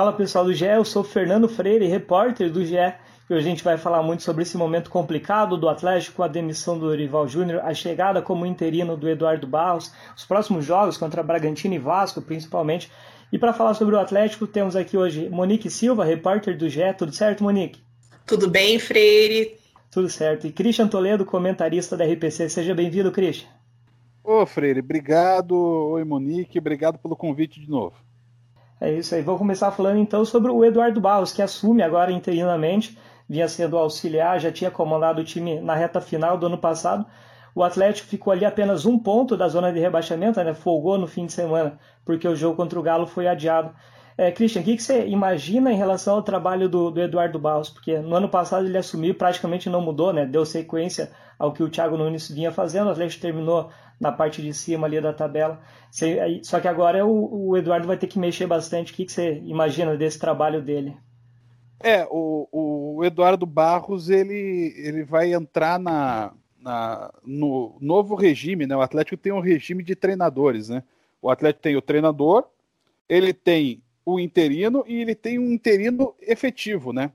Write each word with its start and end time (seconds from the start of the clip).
Fala 0.00 0.14
pessoal 0.14 0.46
do 0.46 0.54
GE, 0.54 0.64
eu 0.64 0.82
sou 0.82 1.04
Fernando 1.04 1.46
Freire, 1.46 1.84
repórter 1.86 2.50
do 2.50 2.64
GE. 2.64 2.74
E 2.74 3.34
hoje 3.34 3.46
a 3.46 3.50
gente 3.50 3.62
vai 3.62 3.76
falar 3.76 4.02
muito 4.02 4.22
sobre 4.22 4.44
esse 4.44 4.56
momento 4.56 4.88
complicado 4.88 5.58
do 5.58 5.68
Atlético, 5.68 6.22
a 6.22 6.26
demissão 6.26 6.78
do 6.78 6.86
Dorival 6.86 7.28
Júnior, 7.28 7.60
a 7.62 7.74
chegada 7.74 8.22
como 8.22 8.46
interino 8.46 8.96
do 8.96 9.06
Eduardo 9.06 9.46
Barros, 9.46 9.92
os 10.16 10.24
próximos 10.24 10.64
jogos 10.64 10.96
contra 10.96 11.22
Bragantino 11.22 11.74
e 11.74 11.78
Vasco, 11.78 12.22
principalmente. 12.22 12.90
E 13.30 13.38
para 13.38 13.52
falar 13.52 13.74
sobre 13.74 13.94
o 13.94 13.98
Atlético, 13.98 14.46
temos 14.46 14.74
aqui 14.74 14.96
hoje 14.96 15.28
Monique 15.28 15.68
Silva, 15.68 16.02
repórter 16.02 16.56
do 16.56 16.66
GE. 16.66 16.94
Tudo 16.96 17.12
certo, 17.12 17.44
Monique? 17.44 17.82
Tudo 18.24 18.48
bem, 18.48 18.78
Freire? 18.78 19.58
Tudo 19.90 20.08
certo. 20.08 20.46
E 20.46 20.50
Christian 20.50 20.88
Toledo, 20.88 21.26
comentarista 21.26 21.94
da 21.94 22.06
RPC. 22.06 22.48
Seja 22.48 22.74
bem-vindo, 22.74 23.12
Christian. 23.12 23.50
Ô, 24.24 24.46
Freire, 24.46 24.80
obrigado. 24.80 25.54
Oi, 25.54 26.04
Monique, 26.04 26.58
obrigado 26.58 26.98
pelo 26.98 27.14
convite 27.14 27.60
de 27.60 27.68
novo. 27.68 27.96
É 28.80 28.90
isso 28.90 29.14
aí. 29.14 29.20
Vou 29.20 29.36
começar 29.36 29.70
falando 29.70 29.98
então 29.98 30.24
sobre 30.24 30.50
o 30.50 30.64
Eduardo 30.64 31.00
Barros, 31.00 31.32
que 31.32 31.42
assume 31.42 31.82
agora 31.82 32.10
interinamente, 32.10 32.98
vinha 33.28 33.46
sendo 33.46 33.76
auxiliar, 33.76 34.40
já 34.40 34.50
tinha 34.50 34.70
comandado 34.70 35.20
o 35.20 35.24
time 35.24 35.60
na 35.60 35.74
reta 35.74 36.00
final 36.00 36.38
do 36.38 36.46
ano 36.46 36.56
passado. 36.56 37.04
O 37.54 37.62
Atlético 37.62 38.08
ficou 38.08 38.32
ali 38.32 38.44
apenas 38.44 38.86
um 38.86 38.98
ponto 38.98 39.36
da 39.36 39.48
zona 39.48 39.70
de 39.72 39.78
rebaixamento, 39.78 40.42
né? 40.42 40.54
folgou 40.54 40.96
no 40.96 41.06
fim 41.06 41.26
de 41.26 41.32
semana, 41.32 41.78
porque 42.06 42.26
o 42.26 42.34
jogo 42.34 42.56
contra 42.56 42.78
o 42.78 42.82
Galo 42.82 43.06
foi 43.06 43.26
adiado. 43.26 43.74
É, 44.16 44.30
Christian, 44.30 44.62
o 44.62 44.64
que, 44.64 44.78
você 44.78 45.06
imagina 45.06 45.72
em 45.72 45.76
relação 45.76 46.14
ao 46.14 46.22
trabalho 46.22 46.68
do, 46.68 46.90
do, 46.90 47.00
Eduardo 47.00 47.38
Barros? 47.38 47.70
Porque 47.70 47.98
no 47.98 48.16
ano 48.16 48.28
passado 48.28 48.66
ele 48.66 48.78
assumiu 48.78 49.14
praticamente 49.14 49.68
não 49.68 49.80
mudou, 49.80 50.12
né? 50.12 50.24
deu 50.24 50.44
sequência 50.44 51.10
ao 51.38 51.52
que 51.52 51.62
o 51.62 51.68
Thiago 51.68 51.96
Nunes 51.96 52.30
vinha 52.30 52.52
fazendo, 52.52 52.88
o 52.88 52.90
Atlético 52.90 53.22
terminou 53.22 53.70
na 54.00 54.10
parte 54.10 54.40
de 54.40 54.54
cima 54.54 54.86
ali 54.86 54.98
da 55.00 55.12
tabela. 55.12 55.60
Só 56.42 56.58
que 56.58 56.66
agora 56.66 57.04
o, 57.04 57.50
o 57.50 57.56
Eduardo 57.56 57.86
vai 57.86 57.98
ter 57.98 58.06
que 58.06 58.18
mexer 58.18 58.46
bastante. 58.46 58.92
O 58.92 58.96
que, 58.96 59.04
que 59.04 59.12
você 59.12 59.42
imagina 59.44 59.94
desse 59.96 60.18
trabalho 60.18 60.62
dele? 60.62 60.96
É, 61.78 62.06
o, 62.10 62.48
o 62.98 63.04
Eduardo 63.04 63.44
Barros 63.44 64.08
ele, 64.08 64.74
ele 64.76 65.04
vai 65.04 65.34
entrar 65.34 65.78
na, 65.78 66.32
na, 66.58 67.12
no 67.24 67.76
novo 67.80 68.14
regime, 68.14 68.66
né? 68.66 68.74
O 68.74 68.80
Atlético 68.80 69.16
tem 69.16 69.32
um 69.32 69.40
regime 69.40 69.82
de 69.82 69.94
treinadores, 69.94 70.70
né? 70.70 70.82
O 71.20 71.30
Atlético 71.30 71.62
tem 71.62 71.76
o 71.76 71.82
treinador, 71.82 72.46
ele 73.08 73.32
tem 73.32 73.82
o 74.04 74.18
interino 74.18 74.82
e 74.86 75.00
ele 75.00 75.14
tem 75.14 75.38
um 75.38 75.52
interino 75.52 76.14
efetivo, 76.20 76.92
né? 76.92 77.12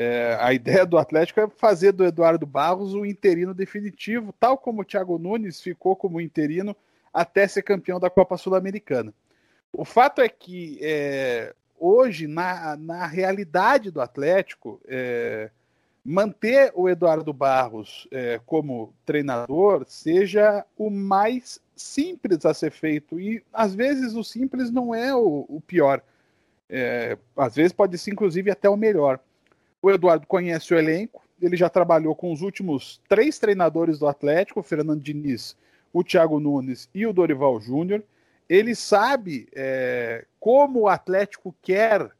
É, 0.00 0.38
a 0.40 0.52
ideia 0.52 0.86
do 0.86 0.96
Atlético 0.96 1.40
é 1.40 1.48
fazer 1.48 1.90
do 1.90 2.04
Eduardo 2.04 2.46
Barros 2.46 2.94
o 2.94 3.04
interino 3.04 3.52
definitivo, 3.52 4.32
tal 4.38 4.56
como 4.56 4.82
o 4.82 4.84
Thiago 4.84 5.18
Nunes 5.18 5.60
ficou 5.60 5.96
como 5.96 6.20
interino 6.20 6.76
até 7.12 7.48
ser 7.48 7.62
campeão 7.62 7.98
da 7.98 8.08
Copa 8.08 8.36
Sul-Americana. 8.36 9.12
O 9.72 9.84
fato 9.84 10.20
é 10.20 10.28
que 10.28 10.78
é, 10.80 11.52
hoje, 11.76 12.28
na, 12.28 12.76
na 12.76 13.06
realidade 13.06 13.90
do 13.90 14.00
Atlético, 14.00 14.80
é, 14.86 15.50
manter 16.04 16.70
o 16.76 16.88
Eduardo 16.88 17.32
Barros 17.32 18.06
é, 18.12 18.40
como 18.46 18.94
treinador 19.04 19.84
seja 19.88 20.64
o 20.76 20.90
mais 20.90 21.60
simples 21.74 22.46
a 22.46 22.54
ser 22.54 22.70
feito. 22.70 23.18
E 23.18 23.42
às 23.52 23.74
vezes 23.74 24.14
o 24.14 24.22
simples 24.22 24.70
não 24.70 24.94
é 24.94 25.12
o, 25.12 25.44
o 25.48 25.60
pior. 25.60 26.00
É, 26.70 27.18
às 27.36 27.56
vezes 27.56 27.72
pode 27.72 27.98
ser, 27.98 28.12
inclusive, 28.12 28.48
até 28.48 28.70
o 28.70 28.76
melhor. 28.76 29.18
O 29.80 29.90
Eduardo 29.90 30.26
conhece 30.26 30.74
o 30.74 30.78
elenco, 30.78 31.22
ele 31.40 31.56
já 31.56 31.68
trabalhou 31.68 32.14
com 32.14 32.32
os 32.32 32.42
últimos 32.42 33.00
três 33.08 33.38
treinadores 33.38 33.98
do 33.98 34.08
Atlético, 34.08 34.60
o 34.60 34.62
Fernando 34.62 35.00
Diniz, 35.00 35.56
o 35.92 36.02
Thiago 36.02 36.40
Nunes 36.40 36.88
e 36.92 37.06
o 37.06 37.12
Dorival 37.12 37.60
Júnior. 37.60 38.02
Ele 38.48 38.74
sabe 38.74 39.48
é, 39.54 40.24
como 40.40 40.80
o 40.80 40.88
Atlético 40.88 41.54
quer 41.62 42.10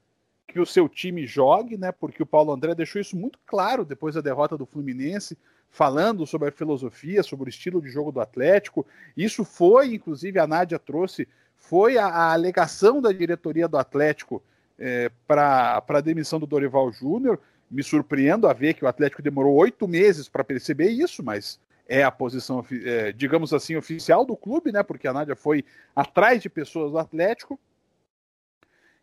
que 0.47 0.61
o 0.61 0.67
seu 0.67 0.89
time 0.89 1.27
jogue, 1.27 1.77
né? 1.77 1.91
Porque 1.91 2.23
o 2.23 2.27
Paulo 2.27 2.53
André 2.53 2.75
deixou 2.75 3.01
isso 3.01 3.17
muito 3.17 3.39
claro 3.45 3.85
depois 3.85 4.15
da 4.15 4.21
derrota 4.21 4.57
do 4.57 4.65
Fluminense, 4.65 5.37
falando 5.71 6.27
sobre 6.27 6.49
a 6.49 6.53
filosofia, 6.53 7.23
sobre 7.23 7.49
o 7.49 7.51
estilo 7.51 7.83
de 7.83 7.91
jogo 7.91 8.13
do 8.13 8.21
Atlético. 8.21 8.87
Isso 9.17 9.45
foi, 9.45 9.95
inclusive, 9.95 10.39
a 10.39 10.47
Nádia 10.47 10.79
trouxe, 10.79 11.29
foi 11.57 11.99
a, 11.99 12.07
a 12.07 12.33
alegação 12.33 13.03
da 13.03 13.13
diretoria 13.13 13.69
do 13.69 13.77
Atlético 13.77 14.43
é, 14.79 15.11
para 15.27 15.83
a 15.87 16.01
demissão 16.01 16.39
do 16.39 16.47
Dorival 16.47 16.93
Júnior. 16.93 17.41
Me 17.71 17.83
surpreendo 17.83 18.47
a 18.47 18.53
ver 18.53 18.75
que 18.75 18.85
o 18.85 18.89
Atlético 18.89 19.21
demorou 19.21 19.55
oito 19.57 19.87
meses 19.87 20.29
para 20.29 20.45
perceber 20.45 20.89
isso, 20.89 21.23
mas 21.23 21.61
é 21.87 22.03
a 22.03 22.11
posição, 22.11 22.65
é, 22.85 23.13
digamos 23.13 23.53
assim, 23.53 23.75
oficial 23.75 24.25
do 24.25 24.37
clube, 24.37 24.71
né? 24.71 24.83
Porque 24.83 25.09
a 25.09 25.13
Nádia 25.13 25.35
foi 25.35 25.65
atrás 25.97 26.41
de 26.43 26.49
pessoas 26.49 26.93
do 26.93 26.99
Atlético. 26.99 27.59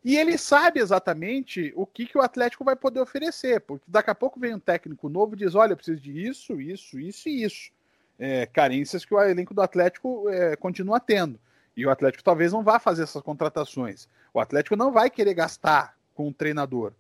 E 0.04 0.16
ele 0.16 0.38
sabe 0.38 0.80
exatamente 0.80 1.74
o 1.76 1.84
que, 1.84 2.06
que 2.06 2.16
o 2.16 2.22
Atlético 2.22 2.64
vai 2.64 2.76
poder 2.76 3.00
oferecer, 3.00 3.60
porque 3.62 3.86
daqui 3.88 4.12
a 4.12 4.16
pouco 4.16 4.40
vem 4.40 4.54
um 4.54 4.60
técnico 4.60 5.10
novo 5.10 5.34
e 5.34 5.38
diz: 5.40 5.56
olha, 5.56 5.74
eu 5.74 5.78
preciso 5.78 6.00
de 6.00 6.28
isso, 6.28 6.62
isso, 6.62 7.00
isso 7.00 7.28
e 7.28 7.44
isso. 7.44 7.72
É, 8.18 8.46
carências 8.46 9.04
que 9.04 9.14
o 9.14 9.20
elenco 9.20 9.54
do 9.54 9.64
Atlético 9.64 10.30
é, 10.30 10.56
continua 10.56 11.00
tendo. 11.00 11.40
E 11.76 11.86
o 11.86 11.90
Atlético 11.90 12.24
talvez 12.24 12.54
não 12.54 12.64
vá 12.64 12.80
fazer 12.80 13.02
essas 13.04 13.22
contratações. 13.24 14.08
O 14.36 14.42
Atlético 14.42 14.76
não 14.76 14.92
vai 14.92 15.10
querer 15.10 15.34
gastar 15.34 15.98
com 16.14 16.28
o 16.28 16.34
treinador. 16.34 16.92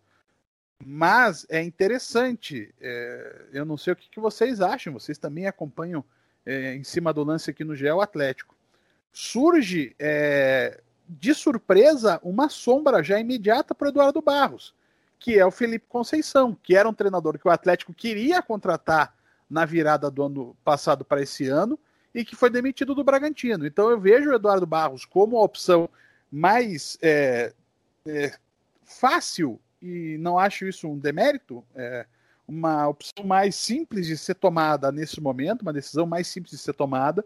Mas 0.82 1.46
é 1.50 1.62
interessante. 1.62 2.74
É, 2.80 3.48
eu 3.52 3.66
não 3.66 3.76
sei 3.76 3.92
o 3.92 3.96
que, 3.96 4.10
que, 4.10 4.22
vocês 4.22 4.62
acham. 4.62 4.94
Vocês 4.94 5.18
também 5.18 5.46
acompanham 5.46 6.02
é, 6.46 6.76
em 6.76 6.84
cima 6.86 7.12
do 7.12 7.26
lance 7.26 7.50
aqui 7.50 7.66
no 7.66 7.76
GEL 7.76 8.00
Atlético. 8.00 8.56
Surge 9.12 9.94
é, 10.00 10.80
de 11.10 11.34
surpresa, 11.34 12.22
uma 12.24 12.48
sombra 12.48 13.04
já 13.04 13.20
imediata 13.20 13.76
para 13.76 13.88
o 13.88 13.90
Eduardo 13.90 14.22
Barros, 14.22 14.74
que 15.20 15.38
é 15.38 15.46
o 15.46 15.52
Felipe 15.52 15.88
Conceição, 15.90 16.58
que 16.64 16.74
era 16.74 16.88
um 16.88 16.94
treinador 16.94 17.38
que 17.38 17.48
o 17.50 17.52
Atlético 17.52 17.94
queria 17.94 18.42
contratar 18.42 19.14
na 19.50 19.66
virada 19.66 20.10
do 20.10 20.24
ano 20.24 20.56
passado 20.64 21.04
para 21.04 21.22
esse 21.22 21.50
ano 21.50 21.78
e 22.14 22.24
que 22.24 22.34
foi 22.34 22.50
demitido 22.50 22.96
do 22.96 23.04
Bragantino. 23.04 23.68
Então 23.68 23.90
eu 23.90 24.00
vejo 24.00 24.30
o 24.30 24.34
Eduardo 24.34 24.66
Barros 24.66 25.04
como 25.04 25.38
a 25.38 25.44
opção 25.44 25.90
mais 26.32 26.98
é, 27.02 27.54
é, 28.06 28.34
fácil, 28.84 29.60
e 29.82 30.18
não 30.20 30.38
acho 30.38 30.66
isso 30.66 30.88
um 30.88 30.98
demérito, 30.98 31.64
é, 31.76 32.06
uma 32.48 32.88
opção 32.88 33.26
mais 33.26 33.56
simples 33.56 34.06
de 34.08 34.18
ser 34.18 34.36
tomada 34.36 34.92
nesse 34.92 35.20
momento, 35.20 35.62
uma 35.62 35.74
decisão 35.74 36.06
mais 36.06 36.28
simples 36.28 36.52
de 36.52 36.58
ser 36.58 36.74
tomada, 36.74 37.26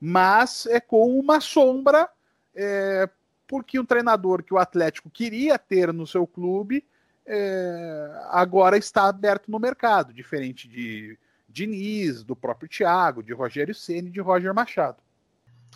mas 0.00 0.66
é 0.66 0.80
com 0.80 1.18
uma 1.18 1.40
sombra 1.40 2.08
é, 2.54 3.08
porque 3.46 3.80
um 3.80 3.84
treinador 3.84 4.42
que 4.42 4.52
o 4.52 4.58
Atlético 4.58 5.08
queria 5.08 5.58
ter 5.58 5.92
no 5.92 6.06
seu 6.06 6.26
clube 6.26 6.84
é, 7.24 8.10
agora 8.30 8.76
está 8.76 9.08
aberto 9.08 9.50
no 9.50 9.58
mercado, 9.58 10.12
diferente 10.12 10.66
de 10.66 11.18
Diniz, 11.48 12.22
do 12.22 12.36
próprio 12.36 12.68
Thiago, 12.68 13.22
de 13.22 13.32
Rogério 13.32 13.74
Ceni, 13.74 14.10
de 14.10 14.20
Roger 14.20 14.54
Machado. 14.54 15.02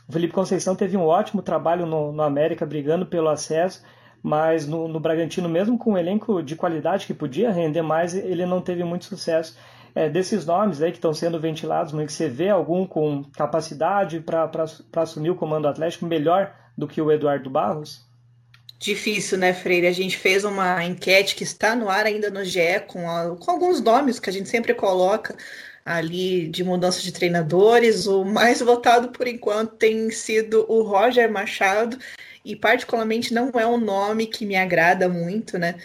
O 0.09 0.13
Felipe 0.13 0.33
Conceição 0.33 0.75
teve 0.75 0.97
um 0.97 1.05
ótimo 1.05 1.43
trabalho 1.43 1.87
no, 1.87 2.13
no 2.13 2.23
América, 2.23 2.67
brigando 2.67 3.07
pelo 3.07 3.29
acesso, 3.29 3.83
mas 4.23 4.67
no, 4.67 4.87
no, 4.87 5.01
Bragantino, 5.01 5.49
mesmo 5.49 5.79
com 5.79 5.93
um 5.93 5.99
elenco 5.99 6.43
de 6.43 6.55
qualidade 6.55 7.07
que 7.07 7.15
podia 7.15 7.51
render 7.51 7.83
mais, 7.83 8.15
ele 8.15 8.47
não 8.47 8.61
teve 8.61 8.85
muito 8.85 9.05
sucesso. 9.05 9.57
É, 9.95 10.09
desses 10.09 10.47
nomes 10.47 10.81
aí 10.81 10.91
que 10.91 10.99
estão 10.99 11.13
sendo 11.13 11.39
ventilados, 11.39 11.93
mas 11.93 12.07
que 12.07 12.13
você 12.13 12.29
vê 12.29 12.49
algum 12.49 12.87
com 12.87 13.25
capacidade 13.25 14.21
para 14.21 14.51
assumir 14.97 15.31
o 15.31 15.35
comando 15.35 15.69
atlético 15.69 16.07
melhor 16.07 16.55
do 16.77 16.89
que 16.89 17.01
o 17.01 17.11
Eduardo 17.11 17.51
Barros? 17.51 18.07
Difícil, 18.79 19.39
né, 19.39 19.53
Freire? 19.53 19.87
A 19.87 19.93
gente 19.93 20.17
fez 20.17 20.45
uma 20.45 20.85
enquete 20.85 21.37
que 21.37 21.45
está 21.45 21.77
no 21.77 21.89
ar 21.89 22.05
ainda 22.05 22.31
no 22.31 22.45
GE 22.45 22.81
com, 22.89 23.09
a, 23.09 23.37
com 23.37 23.51
alguns 23.51 23.81
nomes 23.81 24.19
que 24.19 24.29
a 24.29 24.33
gente 24.33 24.49
sempre 24.49 24.75
coloca 24.75 25.37
ali 25.85 26.49
de 26.49 26.65
mudança 26.65 27.01
de 27.01 27.13
treinadores. 27.13 28.07
O 28.07 28.25
mais 28.25 28.61
votado 28.61 29.09
por 29.09 29.27
enquanto 29.27 29.77
tem 29.77 30.11
sido 30.11 30.65
o 30.69 30.83
Roger 30.83 31.31
Machado, 31.31 31.99
e 32.45 32.57
particularmente 32.57 33.33
não 33.33 33.51
é 33.55 33.67
um 33.67 33.79
nome 33.79 34.27
que 34.27 34.45
me 34.45 34.57
agrada 34.57 35.09
muito, 35.09 35.59
né? 35.59 35.77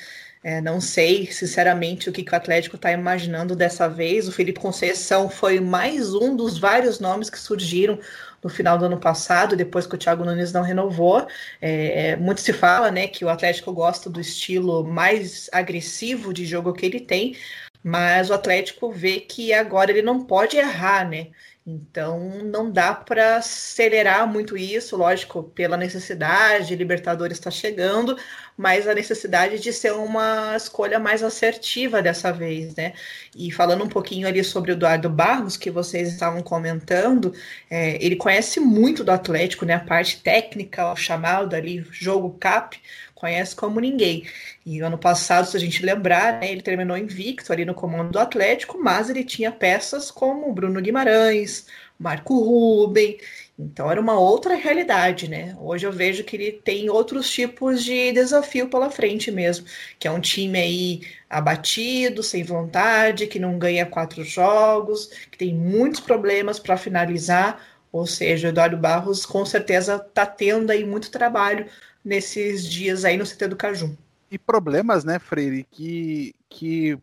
É, 0.44 0.62
não 0.62 0.80
sei, 0.80 1.30
sinceramente, 1.32 2.10
o 2.10 2.12
que, 2.14 2.24
que 2.24 2.32
o 2.32 2.36
Atlético 2.36 2.78
está 2.78 2.92
imaginando 2.92 3.56
dessa 3.56 3.90
vez. 3.90 4.28
O 4.28 4.32
Felipe 4.32 4.60
Conceição 4.60 5.30
foi 5.30 5.60
mais 5.60 6.14
um 6.14 6.36
dos 6.36 6.58
vários 6.58 7.00
nomes 7.00 7.30
que 7.30 7.40
surgiram 7.40 8.00
no 8.42 8.50
final 8.50 8.78
do 8.78 8.86
ano 8.86 9.00
passado, 9.00 9.58
depois 9.58 9.86
que 9.86 9.96
o 9.96 9.98
Thiago 9.98 10.24
Nunes 10.24 10.54
não 10.54 10.62
renovou. 10.62 11.28
É, 11.62 12.16
muito 12.16 12.40
se 12.40 12.54
fala 12.54 12.92
né, 12.92 13.08
que 13.08 13.26
o 13.26 13.30
Atlético 13.30 13.74
gosta 13.74 14.10
do 14.10 14.22
estilo 14.22 14.84
mais 14.86 15.50
agressivo 15.52 16.34
de 16.34 16.46
jogo 16.46 16.72
que 16.72 16.86
ele 16.86 17.00
tem, 17.00 17.36
mas 17.84 18.30
o 18.30 18.34
Atlético 18.34 18.92
vê 18.92 19.20
que 19.20 19.54
agora 19.54 19.92
ele 19.92 20.02
não 20.02 20.24
pode 20.26 20.58
errar, 20.58 21.08
né? 21.08 21.28
Então 21.70 22.42
não 22.46 22.72
dá 22.72 22.96
para 22.96 23.36
acelerar 23.38 24.26
muito 24.26 24.56
isso, 24.56 24.96
lógico, 24.96 25.44
pela 25.44 25.76
necessidade, 25.76 26.74
Libertadores 26.74 27.38
está 27.38 27.52
chegando, 27.52 28.18
mas 28.56 28.88
a 28.88 28.94
necessidade 28.94 29.60
de 29.60 29.74
ser 29.74 29.92
uma 29.92 30.56
escolha 30.56 30.98
mais 30.98 31.22
assertiva 31.22 32.02
dessa 32.02 32.32
vez, 32.32 32.74
né? 32.74 32.94
E 33.36 33.52
falando 33.52 33.84
um 33.84 33.90
pouquinho 33.90 34.26
ali 34.30 34.46
sobre 34.46 34.72
o 34.72 34.76
Eduardo 34.76 35.10
Barros, 35.10 35.58
que 35.58 35.70
vocês 35.70 36.08
estavam 36.08 36.42
comentando, 36.42 37.34
é, 37.70 38.02
ele 38.04 38.16
conhece 38.16 38.62
muito 38.62 39.04
do 39.04 39.12
Atlético, 39.12 39.66
né? 39.66 39.74
A 39.74 39.80
parte 39.82 40.22
técnica, 40.24 40.90
o 40.94 40.96
chamado 40.96 41.54
ali, 41.54 41.86
jogo 41.92 42.38
cap, 42.40 42.80
conhece 43.18 43.56
como 43.56 43.80
ninguém. 43.80 44.26
E 44.66 44.80
ano 44.80 44.98
passado, 44.98 45.48
se 45.48 45.58
a 45.58 45.60
gente 45.60 45.84
lembrar, 45.84 46.40
né, 46.40 46.52
ele 46.52 46.62
terminou 46.62 46.98
invicto 46.98 47.52
ali 47.52 47.66
no 47.66 47.74
comando 47.74 48.12
do 48.12 48.20
Atlético, 48.20 48.78
mas 48.78 49.10
ele 49.10 49.24
tinha 49.24 49.52
peças 49.52 50.12
como 50.12 50.54
Bruno 50.54 50.82
Guimarães, 50.82 51.66
Marco 52.00 52.40
Ruben. 52.40 53.18
Então 53.58 53.90
era 53.90 54.00
uma 54.00 54.20
outra 54.20 54.54
realidade, 54.56 55.28
né? 55.28 55.58
Hoje 55.60 55.88
eu 55.88 55.92
vejo 55.92 56.24
que 56.24 56.36
ele 56.36 56.52
tem 56.52 56.90
outros 56.92 57.30
tipos 57.30 57.84
de 57.84 58.12
desafio 58.12 58.70
pela 58.70 58.92
frente 58.92 59.32
mesmo, 59.32 59.66
que 59.98 60.08
é 60.08 60.12
um 60.12 60.20
time 60.20 60.60
aí 60.60 61.02
abatido, 61.28 62.22
sem 62.22 62.44
vontade, 62.44 63.26
que 63.26 63.40
não 63.40 63.58
ganha 63.58 63.86
quatro 63.86 64.24
jogos, 64.24 65.08
que 65.32 65.38
tem 65.38 65.56
muitos 65.56 66.00
problemas 66.00 66.60
para 66.60 66.78
finalizar. 66.78 67.60
Ou 67.92 68.06
seja, 68.06 68.48
o 68.48 68.52
Eduardo 68.52 68.78
Barros 68.78 69.26
com 69.26 69.44
certeza 69.46 69.96
está 69.96 70.26
tendo 70.26 70.70
aí 70.72 70.86
muito 70.86 71.10
trabalho 71.10 71.66
nesses 72.04 72.66
dias 72.66 73.06
aí 73.06 73.18
no 73.18 73.26
CT 73.26 73.48
do 73.48 73.56
Caju. 73.56 73.98
E 74.30 74.38
problemas, 74.38 75.04
né, 75.04 75.20
Freire, 75.20 75.66
que, 75.70 76.36
que 76.50 76.98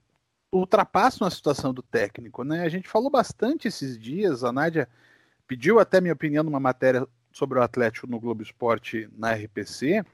ultrapassam 0.53 1.27
a 1.27 1.31
situação 1.31 1.73
do 1.73 1.83
técnico, 1.83 2.45
né? 2.45 2.63
A 2.63 2.69
gente 2.69 2.89
falou 2.89 3.11
bastante 3.11 3.69
esses 3.69 3.99
dias, 3.99 4.45
a 4.45 4.53
Nádia 4.53 4.89
pediu 5.47 5.79
até 5.79 6.01
minha 6.01 6.13
opinião 6.13 6.45
numa 6.45 6.61
matéria 6.61 7.07
sobre 7.33 7.59
o 7.59 7.63
Atlético 7.63 8.07
no 8.07 8.21
Globo 8.21 8.43
Esporte 8.43 9.09
na 9.17 9.33
RPC. 9.33 10.05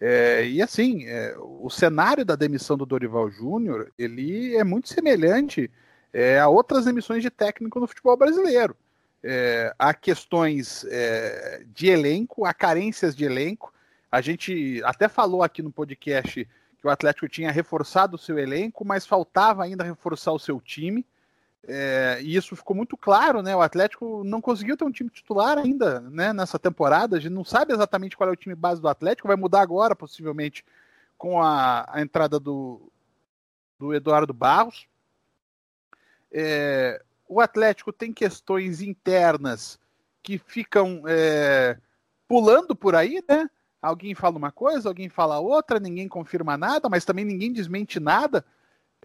É, 0.00 0.46
e 0.46 0.60
assim, 0.60 1.06
é, 1.06 1.36
o 1.38 1.70
cenário 1.70 2.24
da 2.24 2.34
demissão 2.34 2.76
do 2.76 2.86
Dorival 2.86 3.30
Júnior 3.30 3.92
ele 3.98 4.56
é 4.56 4.64
muito 4.64 4.88
semelhante 4.88 5.70
é, 6.12 6.38
a 6.38 6.48
outras 6.48 6.84
demissões 6.84 7.22
de 7.22 7.30
técnico 7.30 7.80
no 7.80 7.86
futebol 7.86 8.16
brasileiro. 8.16 8.76
É, 9.22 9.72
há 9.78 9.94
questões 9.94 10.84
é, 10.88 11.62
de 11.72 11.86
elenco, 11.86 12.44
há 12.44 12.52
carências 12.52 13.14
de 13.14 13.24
elenco. 13.24 13.71
A 14.12 14.20
gente 14.20 14.82
até 14.84 15.08
falou 15.08 15.42
aqui 15.42 15.62
no 15.62 15.72
podcast 15.72 16.46
que 16.78 16.86
o 16.86 16.90
Atlético 16.90 17.26
tinha 17.30 17.50
reforçado 17.50 18.16
o 18.16 18.18
seu 18.18 18.38
elenco, 18.38 18.84
mas 18.84 19.06
faltava 19.06 19.64
ainda 19.64 19.82
reforçar 19.82 20.32
o 20.32 20.38
seu 20.38 20.60
time. 20.60 21.06
É, 21.66 22.18
e 22.20 22.36
isso 22.36 22.54
ficou 22.54 22.76
muito 22.76 22.94
claro, 22.94 23.40
né? 23.40 23.56
O 23.56 23.62
Atlético 23.62 24.22
não 24.22 24.42
conseguiu 24.42 24.76
ter 24.76 24.84
um 24.84 24.92
time 24.92 25.08
titular 25.08 25.56
ainda 25.56 26.00
né, 26.00 26.30
nessa 26.34 26.58
temporada. 26.58 27.16
A 27.16 27.20
gente 27.20 27.32
não 27.32 27.44
sabe 27.44 27.72
exatamente 27.72 28.14
qual 28.14 28.28
é 28.28 28.32
o 28.32 28.36
time 28.36 28.54
base 28.54 28.82
do 28.82 28.88
Atlético. 28.88 29.28
Vai 29.28 29.36
mudar 29.36 29.62
agora, 29.62 29.96
possivelmente, 29.96 30.62
com 31.16 31.40
a, 31.40 31.86
a 31.88 32.02
entrada 32.02 32.38
do, 32.38 32.82
do 33.78 33.94
Eduardo 33.94 34.34
Barros. 34.34 34.86
É, 36.30 37.00
o 37.26 37.40
Atlético 37.40 37.94
tem 37.94 38.12
questões 38.12 38.82
internas 38.82 39.78
que 40.22 40.36
ficam 40.36 41.02
é, 41.06 41.78
pulando 42.28 42.76
por 42.76 42.94
aí, 42.94 43.24
né? 43.26 43.48
Alguém 43.82 44.14
fala 44.14 44.38
uma 44.38 44.52
coisa, 44.52 44.88
alguém 44.88 45.08
fala 45.08 45.40
outra, 45.40 45.80
ninguém 45.80 46.08
confirma 46.08 46.56
nada, 46.56 46.88
mas 46.88 47.04
também 47.04 47.24
ninguém 47.24 47.52
desmente 47.52 47.98
nada. 47.98 48.44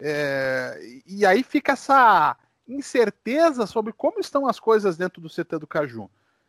É, 0.00 0.78
e 1.04 1.26
aí 1.26 1.42
fica 1.42 1.72
essa 1.72 2.36
incerteza 2.66 3.66
sobre 3.66 3.92
como 3.92 4.20
estão 4.20 4.46
as 4.46 4.60
coisas 4.60 4.96
dentro 4.96 5.20
do 5.20 5.28
CT 5.28 5.58
do 5.58 5.66
Caju. 5.66 6.08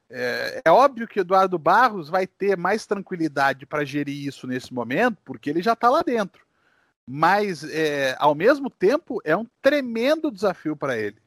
É, 0.09 0.61
é 0.65 0.71
óbvio 0.71 1.07
que 1.07 1.19
Eduardo 1.19 1.57
Barros 1.57 2.09
vai 2.09 2.27
ter 2.27 2.55
mais 2.55 2.85
tranquilidade 2.85 3.65
para 3.65 3.85
gerir 3.85 4.27
isso 4.27 4.45
nesse 4.45 4.73
momento, 4.73 5.17
porque 5.25 5.49
ele 5.49 5.61
já 5.61 5.73
está 5.73 5.89
lá 5.89 6.01
dentro. 6.03 6.45
Mas, 7.07 7.63
é, 7.63 8.15
ao 8.19 8.35
mesmo 8.35 8.69
tempo, 8.69 9.19
é 9.23 9.35
um 9.35 9.45
tremendo 9.61 10.31
desafio 10.31 10.75
para 10.75 10.95
ele. 10.95 11.17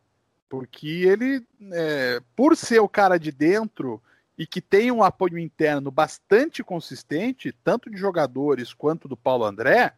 Porque 0.49 0.87
ele, 0.87 1.45
é, 1.73 2.21
por 2.37 2.57
ser 2.57 2.81
o 2.81 2.89
cara 2.89 3.19
de 3.19 3.33
dentro, 3.33 4.01
e 4.43 4.47
que 4.47 4.61
tem 4.61 4.91
um 4.91 5.05
apoio 5.05 5.39
interno 5.39 5.89
bastante 5.89 6.65
consistente, 6.65 7.53
tanto 7.63 7.89
de 7.89 7.97
jogadores 7.97 8.75
quanto 8.75 9.07
do 9.07 9.17
Paulo 9.17 9.45
André, 9.45 9.95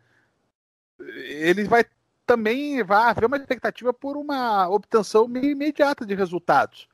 ele 1.00 1.64
vai 1.64 1.82
também 2.26 2.82
vai 2.82 3.08
haver 3.08 3.24
uma 3.24 3.38
expectativa 3.38 3.90
por 3.90 4.18
uma 4.18 4.68
obtenção 4.68 5.24
imediata 5.34 6.04
de 6.04 6.14
resultados. 6.14 6.86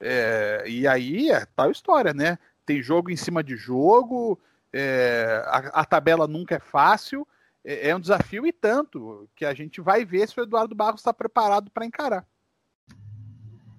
É, 0.00 0.64
e 0.66 0.88
aí 0.88 1.30
é 1.30 1.46
tal 1.46 1.70
história, 1.70 2.12
né? 2.12 2.36
Tem 2.66 2.82
jogo 2.82 3.10
em 3.10 3.16
cima 3.16 3.44
de 3.44 3.54
jogo, 3.54 4.36
é, 4.72 5.40
a, 5.46 5.80
a, 5.80 5.84
tabela 5.84 6.26
nunca 6.26 6.56
é 6.56 6.60
fácil, 6.60 7.26
é, 7.64 7.90
é 7.90 7.96
um 7.96 8.00
desafio 8.00 8.44
e 8.44 8.52
tanto 8.52 9.28
que 9.36 9.44
a 9.44 9.54
gente 9.54 9.80
vai 9.80 10.04
ver 10.04 10.28
se 10.28 10.40
o 10.40 10.42
Eduardo 10.42 10.74
Barros 10.74 11.00
está 11.00 11.14
preparado 11.14 11.70
para 11.70 11.86
encarar. 11.86 12.26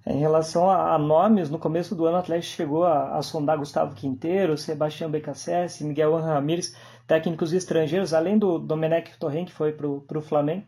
Em 0.06 0.18
relação 0.18 0.70
a, 0.70 0.94
a, 0.94 0.98
nomes, 0.98 1.50
no 1.50 1.58
começo 1.58 1.94
do 1.94 2.06
ano 2.06 2.16
o 2.16 2.20
Atlético 2.20 2.56
chegou 2.56 2.84
a, 2.84 3.16
a 3.16 3.22
sondar 3.22 3.58
Gustavo 3.58 3.94
Quinteiro, 3.94 4.56
Sebastião 4.56 5.10
Becassese, 5.10 5.84
Miguel 5.84 6.16
Ramírez, 6.16 6.74
técnicos 7.06 7.52
estrangeiros, 7.52 8.14
além 8.14 8.38
do 8.38 8.58
Domenech 8.58 9.18
Torren, 9.18 9.44
que 9.44 9.52
foi 9.52 9.72
para 9.72 10.18
o 10.18 10.22
Flamengo. 10.22 10.64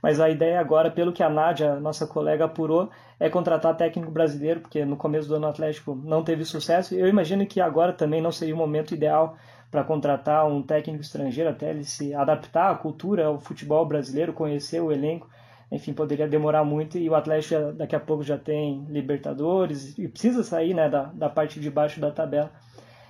Mas 0.00 0.20
a 0.20 0.30
ideia 0.30 0.60
agora, 0.60 0.90
pelo 0.90 1.12
que 1.12 1.22
a 1.22 1.28
Nádia, 1.28 1.80
nossa 1.80 2.06
colega, 2.06 2.44
apurou, 2.44 2.90
é 3.18 3.28
contratar 3.28 3.76
técnico 3.76 4.12
brasileiro, 4.12 4.60
porque 4.60 4.84
no 4.84 4.96
começo 4.96 5.26
do 5.26 5.34
ano 5.34 5.46
o 5.46 5.50
Atlético 5.50 5.94
não 5.94 6.22
teve 6.22 6.44
sucesso. 6.44 6.94
Eu 6.94 7.08
imagino 7.08 7.44
que 7.44 7.60
agora 7.60 7.92
também 7.92 8.20
não 8.20 8.30
seria 8.30 8.54
o 8.54 8.58
momento 8.58 8.94
ideal 8.94 9.36
para 9.68 9.82
contratar 9.82 10.46
um 10.46 10.62
técnico 10.62 11.02
estrangeiro, 11.02 11.50
até 11.50 11.70
ele 11.70 11.84
se 11.84 12.14
adaptar 12.14 12.70
à 12.70 12.74
cultura, 12.76 13.26
ao 13.26 13.40
futebol 13.40 13.84
brasileiro, 13.84 14.32
conhecer 14.32 14.80
o 14.80 14.92
elenco 14.92 15.28
enfim, 15.70 15.92
poderia 15.92 16.28
demorar 16.28 16.64
muito 16.64 16.96
e 16.96 17.08
o 17.10 17.14
Atlético 17.14 17.72
daqui 17.72 17.96
a 17.96 18.00
pouco 18.00 18.22
já 18.22 18.38
tem 18.38 18.84
Libertadores 18.88 19.98
e 19.98 20.06
precisa 20.06 20.42
sair 20.42 20.74
né, 20.74 20.88
da, 20.88 21.04
da 21.04 21.28
parte 21.28 21.58
de 21.58 21.70
baixo 21.70 22.00
da 22.00 22.10
tabela. 22.10 22.50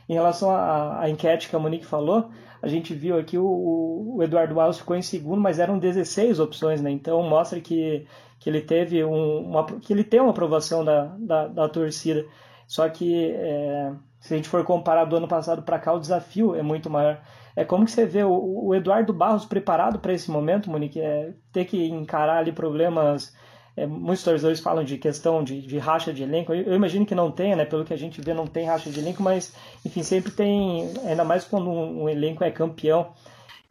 Em 0.09 0.15
relação 0.15 0.51
à, 0.51 1.01
à 1.01 1.11
enquete 1.11 1.49
que 1.49 1.57
a 1.57 1.59
Monique 1.59 1.85
falou, 1.85 2.31
a 2.63 2.69
gente 2.69 2.95
viu 2.95 3.19
aqui 3.19 3.37
o, 3.37 4.15
o 4.17 4.23
Eduardo 4.23 4.59
Alves 4.61 4.79
ficou 4.79 4.97
em 4.97 5.03
segundo, 5.03 5.41
mas 5.41 5.59
eram 5.59 5.79
16 5.79 6.41
opções, 6.41 6.81
né? 6.81 6.91
Então 6.91 7.23
mostra 7.23 7.61
que, 7.61 8.07
que 8.39 8.49
ele 8.49 8.61
teve 8.61 9.05
um, 9.05 9.41
uma, 9.41 9.65
que 9.65 9.93
ele 9.93 10.05
tem 10.05 10.21
uma 10.21 10.31
aprovação 10.31 10.85
da, 10.85 11.07
da, 11.19 11.49
da 11.49 11.69
torcida. 11.69 12.25
Só 12.67 12.89
que 12.89 13.33
é, 13.33 13.93
se 14.21 14.33
a 14.33 14.37
gente 14.37 14.49
for 14.49 14.65
comparar 14.65 15.05
do 15.05 15.17
ano 15.17 15.29
passado 15.29 15.63
para 15.63 15.79
cá, 15.79 15.93
o 15.93 16.01
desafio 16.01 16.55
é 16.55 16.63
muito 16.63 16.89
maior. 16.89 17.21
É 17.57 17.65
como 17.65 17.87
que 17.87 17.91
você 17.91 18.05
vê 18.05 18.23
o, 18.23 18.67
o 18.67 18.75
Eduardo 18.75 19.13
Barros 19.13 19.47
preparado 19.47 19.99
para 19.99 20.13
esse 20.13 20.31
momento, 20.31 20.71
Monique? 20.71 21.01
É, 21.01 21.33
ter 21.51 21.65
que 21.65 21.87
encarar 21.87 22.39
ali 22.39 22.53
problemas. 22.53 23.35
É, 23.75 23.87
muitos 23.87 24.23
torcedores 24.23 24.61
falam 24.61 24.85
de 24.85 24.99
questão 24.99 25.43
de, 25.43 25.63
de 25.63 25.79
racha 25.79 26.13
de 26.13 26.23
elenco. 26.23 26.53
Eu, 26.53 26.63
eu, 26.65 26.75
imagino 26.75 27.07
que 27.07 27.15
não 27.15 27.33
tenha, 27.33 27.57
né? 27.57 27.65
Pelo 27.65 27.85
que 27.85 27.95
a 27.95 27.99
gente 27.99 28.21
vê, 28.21 28.35
não 28.35 28.47
tem 28.47 28.67
racha 28.67 28.91
de 28.91 29.01
elenco, 29.01 29.23
mas 29.23 29.55
enfim, 29.85 30.03
sempre 30.03 30.31
tem, 30.31 30.93
ainda 31.07 31.25
mais 31.25 31.45
quando 31.45 31.71
um, 31.71 32.05
um 32.05 32.09
elenco 32.09 32.45
é 32.45 32.51
campeão 32.51 33.13